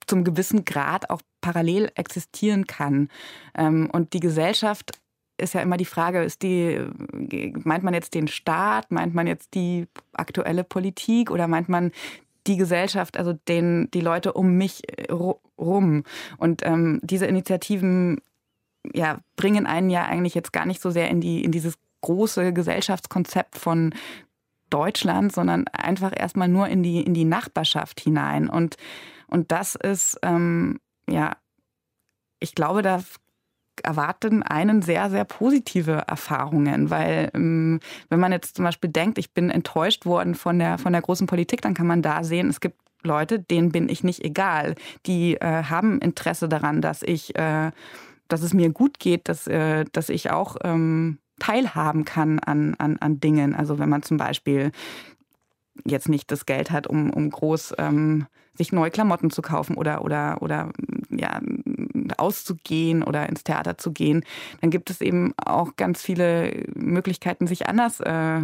zum 0.07 0.23
gewissen 0.23 0.65
Grad 0.65 1.09
auch 1.09 1.21
parallel 1.41 1.91
existieren 1.95 2.67
kann. 2.67 3.09
Ähm, 3.55 3.89
und 3.91 4.13
die 4.13 4.19
Gesellschaft 4.19 4.91
ist 5.37 5.53
ja 5.53 5.61
immer 5.61 5.77
die 5.77 5.85
Frage, 5.85 6.23
ist 6.23 6.43
die, 6.43 6.79
meint 7.63 7.83
man 7.83 7.93
jetzt 7.93 8.13
den 8.13 8.27
Staat, 8.27 8.91
meint 8.91 9.13
man 9.13 9.27
jetzt 9.27 9.55
die 9.55 9.87
aktuelle 10.13 10.63
Politik 10.63 11.31
oder 11.31 11.47
meint 11.47 11.67
man 11.67 11.91
die 12.47 12.57
Gesellschaft, 12.57 13.17
also 13.17 13.33
den, 13.47 13.89
die 13.91 14.01
Leute 14.01 14.33
um 14.33 14.55
mich 14.57 14.83
rum? 15.09 16.03
Und 16.37 16.65
ähm, 16.65 16.99
diese 17.03 17.25
Initiativen 17.25 18.21
ja, 18.93 19.19
bringen 19.35 19.65
einen 19.65 19.89
ja 19.89 20.05
eigentlich 20.05 20.35
jetzt 20.35 20.53
gar 20.53 20.65
nicht 20.65 20.81
so 20.81 20.91
sehr 20.91 21.09
in, 21.09 21.21
die, 21.21 21.43
in 21.43 21.51
dieses 21.51 21.75
große 22.01 22.53
Gesellschaftskonzept 22.53 23.57
von 23.57 23.93
Deutschland, 24.71 25.31
sondern 25.31 25.67
einfach 25.67 26.11
erstmal 26.15 26.47
nur 26.47 26.67
in 26.67 26.81
die, 26.81 27.01
in 27.01 27.13
die 27.13 27.25
Nachbarschaft 27.25 27.99
hinein. 27.99 28.49
Und, 28.49 28.77
und 29.27 29.51
das 29.51 29.75
ist, 29.75 30.17
ähm, 30.23 30.79
ja, 31.07 31.35
ich 32.39 32.55
glaube, 32.55 32.81
da 32.81 33.01
erwarten 33.83 34.43
einen 34.43 34.81
sehr, 34.81 35.09
sehr 35.09 35.25
positive 35.25 36.03
Erfahrungen, 36.07 36.89
weil 36.89 37.31
ähm, 37.33 37.79
wenn 38.09 38.19
man 38.19 38.31
jetzt 38.31 38.55
zum 38.55 38.65
Beispiel 38.65 38.89
denkt, 38.89 39.17
ich 39.17 39.33
bin 39.33 39.49
enttäuscht 39.49 40.05
worden 40.05 40.35
von 40.35 40.59
der, 40.59 40.77
von 40.77 40.93
der 40.93 41.01
großen 41.01 41.27
Politik, 41.27 41.61
dann 41.61 41.73
kann 41.73 41.87
man 41.87 42.01
da 42.01 42.23
sehen, 42.23 42.49
es 42.49 42.59
gibt 42.59 42.77
Leute, 43.03 43.39
denen 43.39 43.71
bin 43.71 43.89
ich 43.89 44.03
nicht 44.03 44.23
egal. 44.23 44.75
Die 45.05 45.35
äh, 45.35 45.63
haben 45.63 45.99
Interesse 45.99 46.47
daran, 46.47 46.81
dass 46.81 47.01
ich, 47.01 47.35
äh, 47.35 47.71
dass 48.27 48.43
es 48.43 48.53
mir 48.53 48.69
gut 48.69 48.99
geht, 48.99 49.27
dass, 49.27 49.47
äh, 49.47 49.85
dass 49.91 50.09
ich 50.09 50.29
auch 50.29 50.57
ähm, 50.63 51.17
teilhaben 51.41 52.05
kann 52.05 52.37
an, 52.37 52.75
an, 52.77 52.97
an 52.97 53.19
Dingen. 53.19 53.55
Also 53.55 53.79
wenn 53.79 53.89
man 53.89 54.03
zum 54.03 54.17
Beispiel 54.17 54.71
jetzt 55.85 56.07
nicht 56.07 56.29
das 56.29 56.45
Geld 56.45 56.69
hat, 56.69 56.85
um, 56.85 57.09
um 57.09 57.31
groß 57.31 57.73
ähm, 57.79 58.27
sich 58.53 58.71
neue 58.71 58.91
Klamotten 58.91 59.31
zu 59.31 59.41
kaufen 59.41 59.75
oder, 59.75 60.03
oder, 60.03 60.41
oder 60.41 60.71
ja, 61.09 61.41
auszugehen 62.17 63.01
oder 63.01 63.27
ins 63.27 63.43
Theater 63.43 63.79
zu 63.79 63.91
gehen, 63.91 64.23
dann 64.59 64.69
gibt 64.69 64.91
es 64.91 65.01
eben 65.01 65.33
auch 65.37 65.75
ganz 65.77 66.03
viele 66.03 66.65
Möglichkeiten, 66.75 67.47
sich 67.47 67.67
anders 67.67 67.99
äh, 68.01 68.41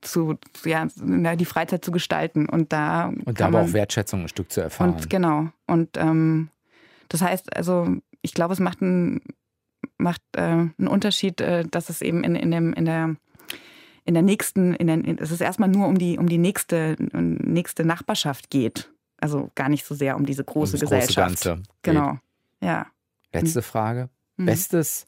zu, 0.00 0.34
ja, 0.64 0.86
die 1.36 1.44
Freizeit 1.44 1.84
zu 1.84 1.92
gestalten. 1.92 2.48
Und 2.48 2.72
da. 2.72 3.12
Und 3.24 3.38
da 3.38 3.46
aber 3.46 3.60
auch 3.60 3.72
Wertschätzung 3.72 4.22
ein 4.22 4.28
Stück 4.28 4.50
zu 4.50 4.60
erfahren. 4.60 4.94
Und 4.94 5.08
genau. 5.08 5.50
Und 5.68 5.90
ähm, 5.98 6.48
das 7.08 7.22
heißt, 7.22 7.56
also 7.56 7.86
ich 8.22 8.34
glaube, 8.34 8.54
es 8.54 8.60
macht 8.60 8.82
einen 8.82 9.20
macht 9.98 10.22
äh, 10.36 10.40
einen 10.40 10.88
Unterschied, 10.88 11.40
äh, 11.40 11.64
dass 11.64 11.88
es 11.88 12.02
eben 12.02 12.24
in, 12.24 12.34
in, 12.34 12.50
dem, 12.50 12.72
in 12.72 12.84
der 12.84 13.16
in 14.06 14.12
der 14.12 14.22
nächsten, 14.22 14.74
in 14.74 14.86
der, 14.86 15.18
es 15.22 15.30
ist 15.30 15.40
erstmal 15.40 15.70
nur 15.70 15.88
um 15.88 15.98
die, 15.98 16.18
um 16.18 16.28
die 16.28 16.38
nächste, 16.38 16.96
nächste 16.98 17.84
Nachbarschaft 17.84 18.50
geht. 18.50 18.92
Also 19.18 19.50
gar 19.54 19.70
nicht 19.70 19.86
so 19.86 19.94
sehr 19.94 20.16
um 20.16 20.26
diese 20.26 20.44
große 20.44 20.76
um 20.76 20.80
Gesellschaft. 20.80 21.16
Große 21.16 21.48
Ganze. 21.48 21.62
Genau. 21.82 22.18
Ja. 22.60 22.86
Letzte 23.32 23.60
mhm. 23.60 23.64
Frage. 23.64 24.10
Mhm. 24.36 24.46
Bestes, 24.46 25.06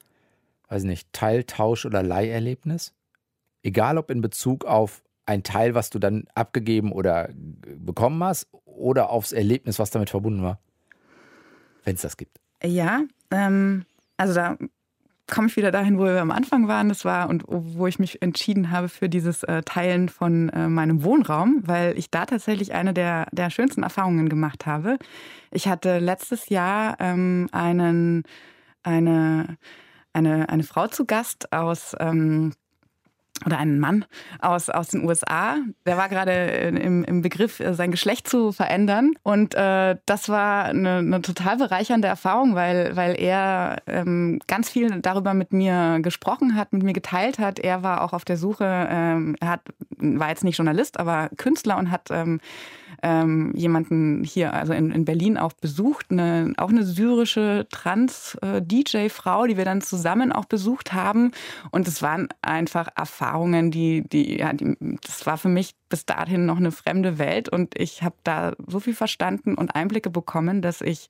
weiß 0.69 0.85
nicht, 0.85 1.13
Teil, 1.13 1.45
Tausch 1.45 1.85
oder 1.85 2.03
Leiherlebnis? 2.03 2.95
Egal 3.63 3.99
ob 3.99 4.11
in 4.11 4.23
Bezug 4.23 4.65
auf 4.65 5.03
ein 5.27 5.43
Teil, 5.43 5.75
was 5.75 5.91
du 5.91 5.99
dann 5.99 6.25
abgegeben 6.35 6.93
oder 6.93 7.29
bekommen 7.35 8.23
hast, 8.25 8.49
oder 8.65 9.11
aufs 9.11 9.33
Erlebnis, 9.33 9.79
was 9.79 9.91
damit 9.91 10.11
verbunden 10.11 10.43
war. 10.43 10.61
Wenn 11.85 11.97
es 11.97 12.03
das 12.03 12.17
gibt. 12.17 12.41
Ja, 12.63 13.03
ähm, 13.31 13.85
also 14.17 14.35
da 14.35 14.57
komme 15.27 15.49
ich 15.49 15.57
wieder 15.57 15.73
dahin, 15.73 15.99
wo 15.99 16.05
wir 16.05 16.21
am 16.21 16.31
Anfang 16.31 16.69
waren. 16.69 16.89
Das 16.89 17.05
war 17.05 17.29
und 17.29 17.45
wo 17.47 17.87
ich 17.87 17.99
mich 17.99 18.23
entschieden 18.23 18.71
habe 18.71 18.89
für 18.89 19.09
dieses 19.09 19.43
äh, 19.43 19.63
Teilen 19.63 20.09
von 20.09 20.49
äh, 20.51 20.69
meinem 20.69 21.03
Wohnraum, 21.03 21.63
weil 21.67 21.99
ich 21.99 22.11
da 22.11 22.27
tatsächlich 22.27 22.75
eine 22.75 22.95
der, 22.95 23.27
der 23.33 23.51
schönsten 23.51 23.83
Erfahrungen 23.83 24.29
gemacht 24.29 24.67
habe. 24.67 24.99
Ich 25.51 25.69
hatte 25.69 25.99
letztes 25.99 26.49
Jahr 26.49 26.97
ähm, 27.01 27.49
einen, 27.53 28.23
eine, 28.83 29.59
eine, 30.13 30.49
eine 30.49 30.63
Frau 30.63 30.87
zu 30.87 31.07
Gast 31.07 31.53
aus 31.53 31.97
ähm, 31.99 32.53
oder 33.45 33.59
einen 33.59 33.79
Mann 33.79 34.05
aus, 34.41 34.71
aus 34.71 34.89
den 34.89 35.05
USA. 35.05 35.57
Der 35.85 35.97
war 35.97 36.09
gerade 36.09 36.33
im, 36.33 37.05
im 37.05 37.23
Begriff, 37.23 37.61
äh, 37.61 37.75
sein 37.75 37.91
Geschlecht 37.91 38.29
zu 38.29 38.53
verändern. 38.53 39.13
Und 39.23 39.55
äh, 39.55 39.97
das 40.07 40.29
war 40.29 40.65
eine, 40.67 40.99
eine, 40.99 41.23
total 41.23 41.57
bereichernde 41.57 42.09
Erfahrung, 42.09 42.55
weil, 42.55 42.97
weil 42.97 43.21
er 43.21 43.83
ähm, 43.87 44.41
ganz 44.47 44.71
viel 44.71 45.01
darüber 45.01 45.35
mit 45.35 45.53
mir 45.53 45.99
gesprochen 46.01 46.55
hat, 46.55 46.73
mit 46.73 46.83
mir 46.83 46.93
geteilt 46.93 47.39
hat. 47.39 47.59
Er 47.59 47.83
war 47.83 48.03
auch 48.03 48.13
auf 48.13 48.25
der 48.25 48.37
Suche, 48.37 48.65
ähm, 48.91 49.37
er 49.41 49.49
hat, 49.49 49.61
war 49.99 50.29
jetzt 50.29 50.45
nicht 50.45 50.57
Journalist, 50.57 50.99
aber 50.99 51.29
Künstler 51.37 51.77
und 51.77 51.91
hat 51.91 52.09
ähm, 52.11 52.41
ähm, 53.03 53.53
jemanden 53.55 54.25
hier, 54.25 54.53
also 54.55 54.73
in, 54.73 54.91
in 54.91 55.05
Berlin 55.05 55.37
auch 55.39 55.53
besucht, 55.53 56.07
eine, 56.11 56.53
auch 56.57 56.71
eine 56.71 56.85
syrische 56.85 57.67
Trans-DJ-Frau, 57.71 59.47
die 59.47 59.57
wir 59.57 59.65
dann 59.65 59.81
zusammen 59.81 60.33
auch 60.33 60.45
besucht 60.45 60.93
haben. 60.93 61.33
Und 61.71 61.89
es 61.89 62.03
waren 62.03 62.29
einfach 62.43 62.89
Erfahrungen, 62.97 63.71
die, 63.71 64.03
die, 64.09 64.39
ja, 64.39 64.53
die, 64.53 64.77
das 65.03 65.27
war 65.27 65.39
für 65.39 65.49
mich 65.49 65.75
bis 65.89 66.07
dahin 66.07 66.47
noch 66.47 66.57
eine 66.57 66.73
fremde 66.73 67.19
Welt 67.19 67.49
und 67.49 67.79
ich 67.79 68.03
habe 68.03 68.17
da 68.25 68.55
so 68.67 68.81
viel 68.81 68.95
verstanden 68.95 69.55
und 69.55 69.75
Einblicke 69.75 70.11
bekommen, 70.11 70.63
dass 70.63 70.81
ich 70.81 71.09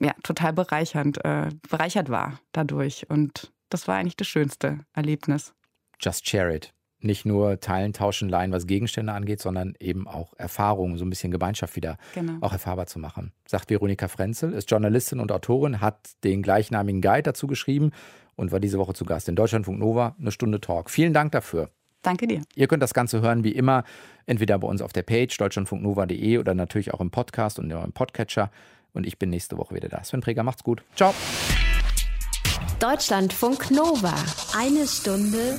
ja 0.00 0.12
total 0.22 0.52
bereichernd, 0.52 1.24
äh, 1.24 1.48
bereichert 1.68 2.08
war 2.08 2.40
dadurch. 2.52 3.08
Und 3.08 3.52
das 3.68 3.88
war 3.88 3.96
eigentlich 3.96 4.16
das 4.16 4.28
schönste 4.28 4.80
Erlebnis. 4.94 5.54
Just 6.00 6.28
share 6.28 6.54
it. 6.54 6.72
Nicht 7.02 7.24
nur 7.24 7.60
teilen, 7.60 7.92
tauschen, 7.92 8.28
leihen, 8.28 8.52
was 8.52 8.66
Gegenstände 8.66 9.12
angeht, 9.12 9.40
sondern 9.40 9.74
eben 9.80 10.06
auch 10.06 10.34
Erfahrungen, 10.36 10.98
so 10.98 11.04
ein 11.04 11.10
bisschen 11.10 11.30
Gemeinschaft 11.30 11.76
wieder 11.76 11.96
genau. 12.14 12.34
auch 12.40 12.52
erfahrbar 12.52 12.86
zu 12.86 12.98
machen. 12.98 13.32
Sagt 13.46 13.70
Veronika 13.70 14.08
Frenzel, 14.08 14.52
ist 14.52 14.70
Journalistin 14.70 15.18
und 15.18 15.32
Autorin, 15.32 15.80
hat 15.80 16.10
den 16.24 16.42
gleichnamigen 16.42 17.00
Guide 17.00 17.22
dazu 17.22 17.46
geschrieben 17.46 17.92
und 18.36 18.52
war 18.52 18.60
diese 18.60 18.78
Woche 18.78 18.94
zu 18.94 19.04
Gast 19.04 19.28
in 19.28 19.36
Deutschlandfunk 19.36 19.78
Nova, 19.78 20.14
eine 20.20 20.30
Stunde 20.30 20.60
Talk. 20.60 20.90
Vielen 20.90 21.12
Dank 21.12 21.32
dafür. 21.32 21.70
Danke 22.02 22.26
dir. 22.26 22.42
Ihr 22.54 22.66
könnt 22.66 22.82
das 22.82 22.94
Ganze 22.94 23.20
hören 23.20 23.44
wie 23.44 23.52
immer, 23.52 23.84
entweder 24.26 24.58
bei 24.58 24.66
uns 24.68 24.80
auf 24.82 24.92
der 24.92 25.02
Page 25.02 25.36
deutschlandfunknova.de 25.36 26.38
oder 26.38 26.54
natürlich 26.54 26.94
auch 26.94 27.00
im 27.00 27.10
Podcast 27.10 27.58
und 27.58 27.70
im 27.70 27.92
Podcatcher. 27.92 28.50
Und 28.92 29.06
ich 29.06 29.18
bin 29.18 29.30
nächste 29.30 29.56
Woche 29.58 29.74
wieder 29.74 29.88
da. 29.88 30.02
Sven 30.02 30.20
Präger, 30.20 30.42
macht's 30.42 30.64
gut. 30.64 30.82
Ciao. 30.96 31.14
Deutschlandfunk 32.78 33.70
Nova. 33.70 34.14
Eine 34.56 34.86
Stunde 34.86 35.58